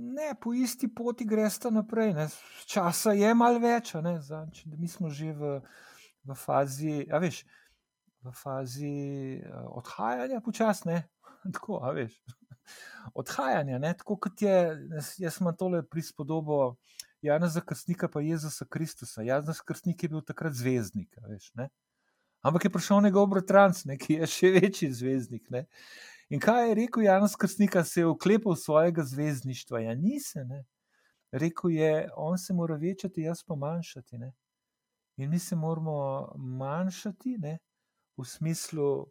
Ne, 0.00 0.34
po 0.40 0.54
isti 0.54 0.88
poti 0.88 1.24
greš 1.24 1.58
naprej. 1.70 2.14
Ne. 2.16 2.28
Časa 2.66 3.12
je 3.12 3.34
malo 3.34 3.60
več, 3.60 3.92
Zanč, 4.24 4.64
mi 4.64 4.88
smo 4.88 5.10
že 5.12 5.32
v, 5.36 5.60
v 6.24 6.36
fazi, 6.36 7.04
a 7.12 7.20
veš, 7.20 7.44
v 8.24 8.32
fazi 8.32 8.94
uh, 9.44 9.68
odhajanja, 9.76 10.40
počasne. 10.40 11.04
Tako, 11.54 11.84
a 11.84 11.92
veš. 11.92 12.16
Odhajanja, 13.14 13.80
ne? 13.82 13.90
tako 13.98 14.14
kot 14.16 14.42
je, 14.44 14.54
jaz 15.18 15.38
imam 15.40 15.56
tole 15.58 15.80
prispodobo 15.82 16.76
Jana 17.24 17.48
Zakrstnika, 17.50 18.08
pa 18.08 18.20
Jezusa 18.22 18.64
Kristusa. 18.64 19.24
Jan 19.26 19.42
Zakrstnik 19.42 20.02
je 20.02 20.08
bil 20.12 20.22
takrat 20.22 20.54
zvezdnik, 20.54 21.16
veš, 21.26 21.50
ampak 22.46 22.64
je 22.64 22.70
prišel 22.70 23.02
njegov 23.02 23.26
bratranc, 23.32 23.82
ki 23.98 24.20
je 24.20 24.28
še 24.30 24.52
večji 24.54 24.92
zvezdnik. 24.94 25.50
Ne? 25.50 25.64
In 26.30 26.40
kaj 26.40 26.68
je 26.68 26.74
rekel 26.74 27.02
Janus 27.02 27.36
Krstnik, 27.36 27.74
se 27.84 28.00
je 28.00 28.06
oklepal 28.06 28.54
svojega 28.56 29.02
zvezdništva? 29.04 29.80
Ja, 29.80 29.94
nisem. 29.94 30.48
Rekl 31.32 31.70
je, 31.70 32.08
on 32.16 32.38
se 32.38 32.54
mora 32.54 32.76
večati, 32.76 33.22
jaz 33.22 33.42
pa 33.46 33.54
manjšati. 33.54 34.18
Ne? 34.18 34.32
In 35.16 35.30
mi 35.30 35.38
se 35.38 35.56
moramo 35.56 36.32
manjšati 36.36 37.36
ne? 37.38 37.58
v 38.16 38.24
smislu 38.24 39.06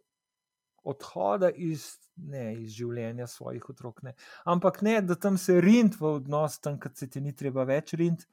odhoda 0.82 1.50
iz, 1.50 1.98
ne, 2.16 2.54
iz 2.54 2.72
življenja 2.72 3.26
svojih 3.26 3.68
otrok. 3.68 4.02
Ne? 4.02 4.14
Ampak 4.44 4.80
ne, 4.82 5.00
da 5.02 5.14
tam 5.14 5.36
se 5.38 5.60
rind 5.60 6.00
v 6.00 6.14
odnos, 6.16 6.58
tam, 6.60 6.78
kad 6.80 6.96
se 6.96 7.08
ti 7.10 7.20
ni 7.20 7.34
treba 7.36 7.64
več 7.68 7.92
rind, 8.00 8.24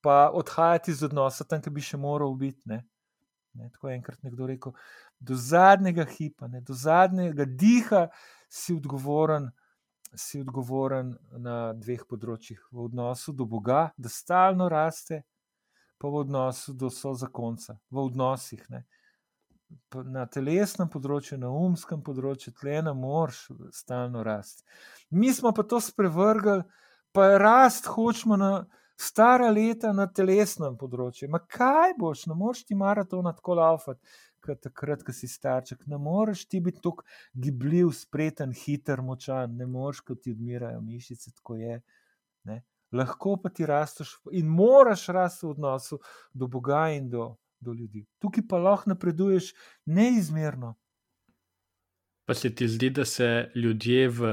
pa 0.00 0.30
odhajati 0.30 0.94
iz 0.94 1.02
odnosa, 1.02 1.44
tam, 1.44 1.62
ki 1.62 1.70
bi 1.74 1.82
še 1.82 1.98
moral 1.98 2.34
biti. 2.38 2.62
Ne? 2.70 2.84
Ne, 3.54 3.68
tako 3.70 3.88
je 3.88 3.96
enkrat 3.96 4.22
nekdo 4.22 4.46
rekel, 4.46 4.72
do 5.20 5.36
zadnjega 5.38 6.04
hipa, 6.10 6.48
ne, 6.50 6.60
do 6.60 6.74
zadnjega 6.74 7.44
diha 7.44 8.08
si 8.50 8.74
odgovoren, 8.74 9.50
si 10.14 10.40
odgovoren 10.42 11.14
na 11.42 11.58
dveh 11.78 12.02
področjih. 12.10 12.58
V 12.74 12.88
odnosu 12.88 13.34
do 13.34 13.46
Boga, 13.46 13.88
da 13.96 14.10
stalno 14.10 14.68
raste, 14.70 15.22
pa 15.98 16.10
v 16.10 16.24
odnosu 16.26 16.74
do 16.74 16.90
sozakonca, 16.90 17.78
v 17.90 18.02
odnosih. 18.02 18.62
Ne. 18.70 18.84
Na 20.10 20.26
telesnem 20.30 20.90
področju, 20.90 21.38
na 21.40 21.50
umskem 21.50 22.02
področju, 22.04 22.52
tle 22.58 22.80
ne 22.84 22.94
moreš 22.94 23.46
stalno 23.74 24.22
rasti. 24.26 24.66
Mi 25.10 25.32
smo 25.34 25.54
pa 25.54 25.64
to 25.66 25.80
sprevrgli, 25.82 26.62
pa 27.14 27.36
rast 27.38 27.86
hočemo 27.90 28.38
na 28.38 28.52
stara 29.00 29.50
leta 29.50 29.92
na 29.92 30.06
telesnem 30.06 30.76
področju. 30.78 31.28
Ma 31.30 31.40
kaj 31.40 31.96
boš, 31.98 32.26
ne 32.30 32.36
moreš 32.38 32.64
ti 32.68 32.78
maratona 32.78 33.34
tako 33.34 33.58
laufati, 33.58 34.00
kot 34.44 34.60
takrat, 34.64 35.02
ko 35.04 35.12
si 35.12 35.28
starček. 35.30 35.86
Ne 35.90 35.98
moreš 35.98 36.46
ti 36.48 36.60
biti 36.64 36.82
tako 36.84 37.04
gibljiv, 37.32 37.92
spreten, 37.96 38.52
hiter, 38.54 39.02
močan, 39.02 39.56
ne 39.58 39.66
moreš, 39.66 40.04
kot 40.08 40.22
ti 40.24 40.34
odmirajo 40.36 40.82
mišice, 40.84 41.32
tako 41.38 41.58
je. 41.60 41.80
Ne? 42.50 42.60
Lahko 42.94 43.38
pa 43.42 43.50
ti 43.50 43.66
rasteš 43.66 44.18
in 44.32 44.50
moraš 44.50 45.08
rasti 45.14 45.46
v 45.46 45.54
odnosu 45.56 45.98
do 46.32 46.46
Boga 46.46 46.86
in 46.94 47.08
do, 47.10 47.34
do 47.58 47.72
ljudi. 47.72 48.04
Tukaj 48.22 48.46
pa 48.48 48.60
lahko 48.60 48.92
napreduješ 48.92 49.52
neizmerno. 49.86 50.74
Pa 52.24 52.34
se 52.34 52.54
ti 52.54 52.68
zdi, 52.68 52.88
da 52.90 53.04
se 53.04 53.50
ljudje 53.54 54.08
v, 54.08 54.28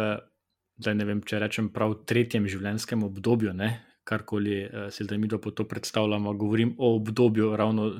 da 0.79 0.93
ne 0.93 1.05
vem, 1.07 1.23
če 1.27 1.39
rečem 1.43 1.67
prav, 1.73 1.97
tretjem 2.07 2.45
življenjskem 2.47 3.03
obdobju, 3.03 3.51
ne, 3.57 3.71
karkoli 4.11 4.57
eh, 4.63 4.89
se 4.91 5.07
zdaj 5.07 5.17
mi 5.17 5.29
to 5.29 5.67
predstavljamo, 5.67 6.33
govorim 6.33 6.75
o 6.77 6.95
obdobju, 6.95 7.55
ravno 7.55 7.91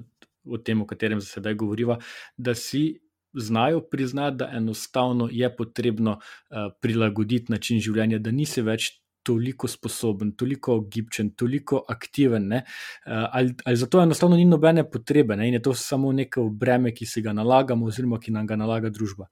o 0.45 0.57
tem, 0.57 0.81
o 0.81 0.87
katerem 0.87 1.21
se 1.21 1.39
zdaj 1.39 1.55
govoriva, 1.55 1.99
da 2.37 2.55
si 2.55 2.99
znajo 3.33 3.81
priznati, 3.91 4.37
da 4.37 4.49
enostavno 4.53 5.29
je 5.31 5.55
potrebno 5.55 6.17
eh, 6.19 6.55
prilagoditi 6.81 7.51
način 7.51 7.79
življenja, 7.79 8.19
da 8.19 8.31
nisi 8.31 8.61
več. 8.61 8.97
Toliko 9.21 9.67
sposoben, 9.69 10.31
toliko 10.33 10.79
gibčen, 10.89 11.27
toliko 11.37 11.83
aktiven? 11.93 12.47
Eh, 12.55 12.63
ali, 13.05 13.53
ali 13.69 13.77
zato 13.77 13.99
enostavno 14.01 14.39
ni 14.39 14.47
nobene 14.49 14.81
potrebe, 14.89 15.35
ne? 15.37 15.45
in 15.47 15.59
je 15.59 15.61
to 15.61 15.75
samo 15.77 16.09
neko 16.11 16.47
breme, 16.49 16.89
ki 16.89 17.05
si 17.05 17.21
ga 17.21 17.29
nalagamo, 17.37 17.85
oziroma 17.85 18.17
ki 18.17 18.33
nam 18.33 18.49
ga 18.49 18.57
nalaga 18.57 18.89
družba. 18.89 19.27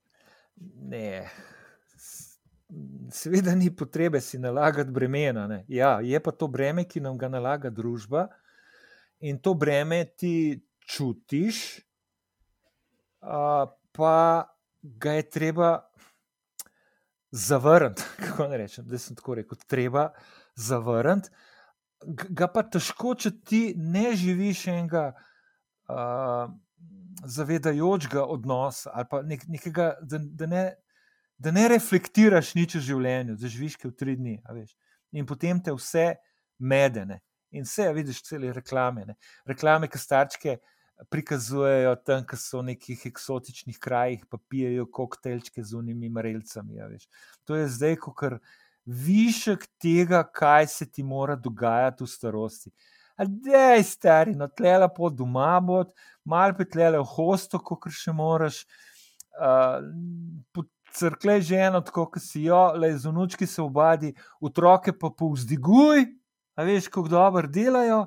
Ne, 0.94 1.24
seveda 3.12 3.56
ni 3.56 3.76
potrebe 3.76 4.22
si 4.22 4.40
nalagati 4.40 4.92
bremena. 4.92 5.64
Ja, 5.68 6.00
je 6.02 6.20
pa 6.20 6.32
to 6.32 6.48
breme, 6.48 6.86
ki 6.86 7.02
nam 7.02 7.18
ga 7.18 7.30
nalaga 7.30 7.70
družba. 7.70 8.28
in 9.20 9.40
to 9.40 9.54
breme 9.54 10.06
ti 10.18 10.64
čutiš, 10.88 11.80
uh, 13.22 13.68
pa 13.92 14.48
ga 14.82 15.12
je 15.12 15.30
treba 15.30 15.90
zavrniti. 17.32 18.04
Kako 18.26 18.48
ne 18.48 18.58
rečem, 18.58 18.86
da 18.88 18.98
sem 18.98 19.16
tako 19.16 19.36
rekel, 19.36 19.58
treba 19.68 20.10
zavrniti. 20.56 21.30
Ga 22.30 22.48
pa 22.48 22.64
težko, 22.64 23.16
če 23.16 23.32
ti 23.44 23.74
ne 23.76 24.16
živiš 24.16 24.68
enega 24.72 25.12
uh, 25.92 26.48
zavedajočega 27.26 28.24
odnosa, 28.24 28.94
ali 28.94 29.08
pa 29.12 29.22
nek, 29.22 29.44
nekega, 29.52 29.90
da, 30.02 30.18
da, 30.18 30.48
ne, 30.48 30.64
da 31.40 31.52
ne 31.56 31.68
reflektiraš 31.72 32.54
nič 32.58 32.76
v 32.76 32.84
življenju, 32.90 33.38
da 33.40 33.52
živiš 33.52 33.78
kot 33.80 33.96
tri 34.00 34.18
dni. 34.20 34.38
In 35.16 35.26
potem 35.26 35.62
te 35.64 35.72
vse 35.72 36.12
medene. 36.60 37.22
In 37.56 37.66
vse, 37.66 37.88
vidiš, 37.96 38.22
cele 38.28 38.52
reklame. 38.54 39.08
Ne. 39.08 39.16
Reklame, 39.50 39.88
ki 39.90 39.98
starčke 39.98 40.60
prikazujejo 41.10 41.96
tam, 42.04 42.26
ki 42.28 42.38
so 42.38 42.60
v 42.60 42.74
nekih 42.74 43.06
eksotičnih 43.08 43.80
krajih, 43.80 44.26
pa 44.30 44.38
pijejo 44.52 44.86
koktejlčke 44.92 45.64
z 45.64 45.80
unimi 45.80 46.12
marelcami. 46.12 46.84
To 47.48 47.56
je 47.56 47.70
zdaj, 47.72 47.96
ko 48.04 48.14
kar 48.14 48.38
višek 48.86 49.64
tega, 49.80 50.24
kaj 50.24 50.68
se 50.68 50.90
ti 50.92 51.04
mora 51.04 51.40
dogajati 51.40 52.04
v 52.04 52.12
starosti. 52.12 52.74
Dej, 53.20 53.84
stari, 53.84 54.36
no, 54.36 54.48
tle 54.48 54.76
po 54.96 55.10
doma 55.12 55.60
bod, 55.60 55.92
malo 56.24 56.56
pe 56.56 56.68
tle 56.68 56.92
v 56.96 57.04
hosto, 57.16 57.60
ko 57.60 57.80
kar 57.80 57.96
še 57.96 58.16
moraš. 58.16 58.64
Uh, 59.40 59.80
Crkle 60.94 61.42
ženo, 61.42 61.82
tako 61.86 62.08
kot 62.14 62.24
si 62.24 62.44
jo, 62.48 62.72
le 62.76 62.92
z 62.98 63.10
unučki 63.10 63.48
se 63.48 63.62
obadi, 63.62 64.14
otroke 64.42 64.94
pa 64.98 65.12
povzdiguj, 65.18 66.06
a 66.58 66.64
veš, 66.64 66.88
kako 66.88 67.08
dobro 67.08 67.48
delajo, 67.48 68.06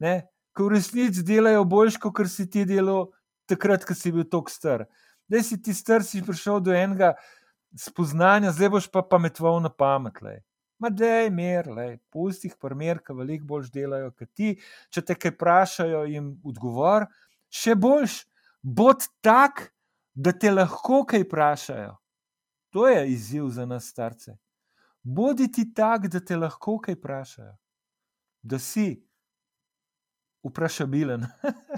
ne? 0.00 0.22
ko 0.52 0.66
v 0.68 0.76
resnici 0.76 1.22
delajo 1.24 1.64
boljš, 1.64 1.96
kot 2.02 2.28
si 2.28 2.48
ti 2.50 2.64
delal 2.68 3.06
takrat, 3.48 3.84
ko 3.88 3.94
si 3.96 4.12
bil 4.12 4.26
tako 4.28 4.52
star. 4.52 4.84
Da 5.28 5.40
si 5.42 5.56
ti 5.62 5.74
star, 5.74 6.04
si 6.04 6.22
prišel 6.24 6.60
do 6.60 6.74
enega 6.76 7.14
spoznanja, 7.78 8.52
zdaj 8.52 8.72
boš 8.74 8.88
pa 8.92 9.02
pametval 9.02 9.60
na 9.64 9.70
pamet. 9.72 10.20
Le. 10.22 10.40
Ma 10.82 10.90
da 10.90 11.06
je 11.22 11.30
mer, 11.30 11.68
pusti 12.10 12.50
jih 12.50 12.56
primer, 12.60 13.00
ki 13.00 13.14
veliko 13.16 13.46
bolj 13.54 13.70
delajo 13.72 14.10
kot 14.18 14.28
ti. 14.34 14.56
Če 14.90 15.04
te 15.06 15.16
kaj 15.16 15.36
vprašajo, 15.36 16.04
jim 16.10 16.34
odgovor, 16.44 17.06
še 17.48 17.76
boljš, 17.78 18.24
bod 18.62 19.06
tak, 19.24 19.70
da 20.12 20.34
te 20.36 20.50
lahko 20.52 21.04
kaj 21.08 21.24
vprašajo. 21.24 21.94
To 22.72 22.88
je 22.88 23.04
izziv 23.12 23.48
za 23.52 23.66
nas, 23.66 23.84
starce. 23.84 24.36
Bodi 25.02 25.52
ti 25.52 25.66
tak, 25.74 26.06
da 26.08 26.20
te 26.20 26.36
lahko 26.36 26.78
kaj 26.78 26.94
vprašajo, 26.94 27.56
da 28.42 28.58
si 28.58 28.86
vprašabilen. 30.46 31.26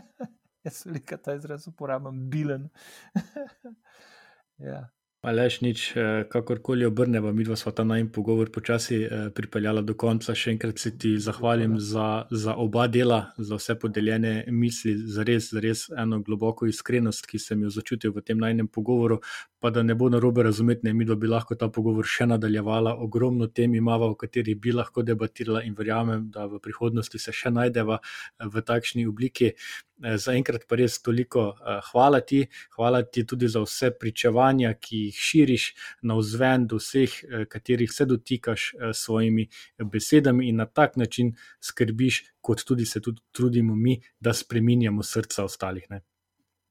Jaz 0.65 0.85
veliko 0.87 1.17
ta 1.17 1.35
izraz 1.35 1.67
uporabljam, 1.69 2.31
bilen. 2.31 2.69
ja. 4.71 4.89
Alež 5.25 5.65
nič, 5.65 5.97
eh, 5.97 6.29
kakorkoli 6.29 6.85
obrnemo, 6.85 7.33
mi 7.33 7.45
dva 7.45 7.57
smo 7.57 7.73
ta 7.73 7.85
najmen 7.85 8.13
pogovor 8.13 8.53
počasi 8.53 8.97
eh, 9.03 9.31
pripeljala 9.33 9.81
do 9.81 9.95
konca. 9.97 10.35
Še 10.37 10.53
enkrat 10.53 10.77
se 10.79 10.91
ti 11.01 11.15
zahvalim 11.17 11.79
za, 11.81 12.29
za 12.31 12.53
oba 12.61 12.85
dela, 12.93 13.33
za 13.39 13.57
vse 13.57 13.79
podeljene 13.81 14.45
misli, 14.53 14.93
za 14.93 15.25
res, 15.25 15.49
za 15.49 15.63
res 15.65 15.87
eno 15.97 16.21
globoko 16.21 16.69
iskrenost, 16.69 17.25
ki 17.25 17.41
sem 17.41 17.63
jo 17.65 17.73
začutil 17.73 18.13
v 18.13 18.21
tem 18.21 18.37
najmenjem 18.37 18.69
pogovoru. 18.69 19.23
Pa 19.65 19.73
da 19.73 19.81
ne 19.83 19.97
bo 19.97 20.11
na 20.13 20.21
robe 20.21 20.45
razumeti, 20.45 20.93
mi 20.93 21.09
dva 21.09 21.17
bi 21.17 21.33
lahko 21.33 21.57
ta 21.57 21.71
pogovor 21.73 22.05
še 22.05 22.29
nadaljevala. 22.29 22.93
Ogromno 23.01 23.49
tem 23.49 23.73
imamo, 23.75 24.13
o 24.13 24.21
katerih 24.21 24.61
bi 24.61 24.77
lahko 24.77 25.01
debatirala 25.01 25.65
in 25.65 25.73
verjamem, 25.73 26.29
da 26.29 26.45
v 26.45 26.61
prihodnosti 26.61 27.17
se 27.17 27.33
še 27.33 27.49
najdeva 27.49 27.97
eh, 27.97 28.45
v 28.45 28.61
takšni 28.61 29.09
obliki. 29.09 29.55
Za 29.99 30.33
enkrat 30.35 30.65
pa 30.69 30.77
res 30.77 30.97
toliko 31.03 31.53
hvala 31.93 32.21
ti, 32.21 32.43
hvala 32.77 33.03
ti 33.03 33.23
tudi 33.27 33.49
za 33.49 33.61
vse 33.63 33.93
pričevanja, 34.01 34.73
ki 34.75 35.05
jih 35.07 35.21
širiš 35.27 35.67
na 36.03 36.17
vzven 36.19 36.67
do 36.67 36.81
vseh, 36.83 37.11
eh, 37.25 37.45
katerih 37.51 37.93
se 37.93 38.05
dotikaš 38.05 38.73
s 38.75 38.75
eh, 38.75 38.93
svojimi 38.93 39.49
besedami 39.79 40.49
in 40.49 40.57
na 40.57 40.67
tak 40.67 40.97
način 40.97 41.35
skrbiš, 41.61 42.25
kot 42.41 42.65
tudi 42.67 42.87
se 42.87 43.01
tudi 43.01 43.23
trudimo 43.33 43.75
mi, 43.75 44.01
da 44.21 44.33
spreminjamo 44.33 45.03
srca 45.03 45.45
ostalih. 45.45 45.87
Ne? 45.91 46.01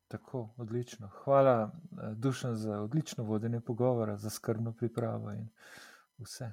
Tako, 0.08 0.54
odlično. 0.58 1.10
Hvala, 1.24 1.72
eh, 1.72 2.16
Dušan, 2.16 2.56
za 2.56 2.82
odlično 2.82 3.24
vodenje 3.24 3.62
pogovora, 3.62 4.18
za 4.18 4.30
skrbno 4.30 4.74
pripravo 4.74 5.32
in 5.32 5.50
vse. 6.18 6.52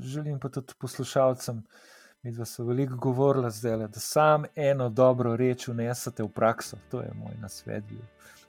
Želim 0.00 0.38
pa 0.40 0.48
tudi 0.48 0.72
poslušalcem, 0.80 1.62
so 2.44 2.64
veliko 2.64 2.96
govorili 2.96 3.50
zdaj, 3.50 3.76
da 3.76 4.00
sam 4.00 4.44
eno 4.56 4.88
dobro 4.88 5.36
reč 5.36 5.68
unesete 5.68 6.22
v 6.22 6.28
prakso. 6.28 6.76
To 6.90 7.00
je 7.00 7.10
moj 7.14 7.34
nasvet. 7.40 7.84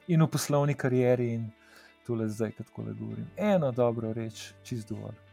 In 0.08 0.24
v 0.24 0.28
poslovni 0.28 0.74
karieri, 0.74 1.34
in 1.34 1.50
tole 2.08 2.28
zdaj, 2.28 2.52
kako 2.52 2.82
le 2.82 2.94
govorim. 2.94 3.28
Eno 3.38 3.72
dobro 3.72 4.14
reč, 4.14 4.54
čist 4.64 4.90
dovolj. 4.90 5.31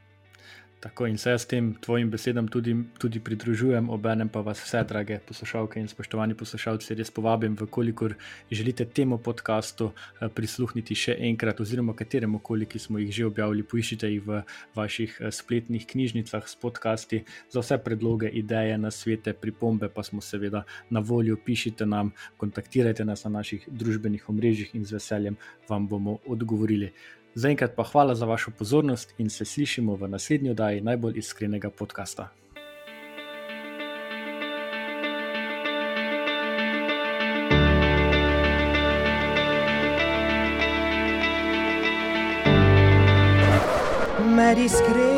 Tako 0.81 1.07
in 1.07 1.19
se 1.19 1.39
s 1.39 1.47
tem 1.47 1.75
tvojim 1.75 2.11
besedam 2.11 2.49
tudi, 2.49 2.77
tudi 2.99 3.21
pridružujem, 3.21 3.91
obenem 3.91 4.29
pa 4.29 4.41
vas 4.41 4.61
vse, 4.63 4.85
drage 4.89 5.19
poslušalke 5.27 5.81
in 5.81 5.89
spoštovani 5.91 6.37
poslušalci, 6.39 6.95
res 6.95 7.11
povabim, 7.11 7.57
vkolikor 7.59 8.15
želite 8.51 8.85
temu 8.85 9.19
podkastu 9.19 9.91
eh, 9.91 10.29
prisluhniti 10.29 10.95
še 10.95 11.17
enkrat, 11.31 11.61
oziroma 11.61 11.97
kateremu 11.99 12.39
koli, 12.39 12.71
ki 12.71 12.79
smo 12.79 13.03
jih 13.03 13.11
že 13.11 13.27
objavili, 13.27 13.67
poiščite 13.67 14.13
jih 14.13 14.23
v 14.23 14.43
vaših 14.79 15.19
eh, 15.19 15.35
spletnih 15.35 15.87
knjižnicah 15.87 16.47
s 16.47 16.55
podcasti. 16.55 17.25
Za 17.51 17.59
vse 17.65 17.83
predloge, 17.83 18.31
ideje, 18.31 18.79
na 18.79 18.95
svete, 18.95 19.35
pripombe 19.35 19.91
pa 19.91 20.07
smo 20.07 20.23
seveda 20.23 20.63
na 20.91 21.03
voljo. 21.03 21.37
Pišite 21.45 21.87
nam, 21.87 22.15
kontaktirajte 22.37 23.05
nas 23.05 23.27
na 23.27 23.41
naših 23.41 23.67
družbenih 23.67 24.31
omrežjih 24.31 24.75
in 24.79 24.87
z 24.87 25.01
veseljem 25.01 25.43
vam 25.69 25.89
bomo 25.91 26.21
odgovorili. 26.27 26.95
Zaenkrat 27.35 27.77
pa 27.77 27.83
hvala 27.83 28.15
za 28.15 28.27
vašo 28.27 28.51
pozornost 28.59 29.15
in 29.19 29.31
se 29.31 29.45
slišimo 29.45 29.97
v 29.97 30.09
naslednji 30.09 30.51
oddaji 30.51 30.81
najbolj 30.81 31.19
iskrenega 31.19 31.71
podcasta. 31.71 32.29
Iskrenimi 44.59 45.09
ljudmi. 45.09 45.18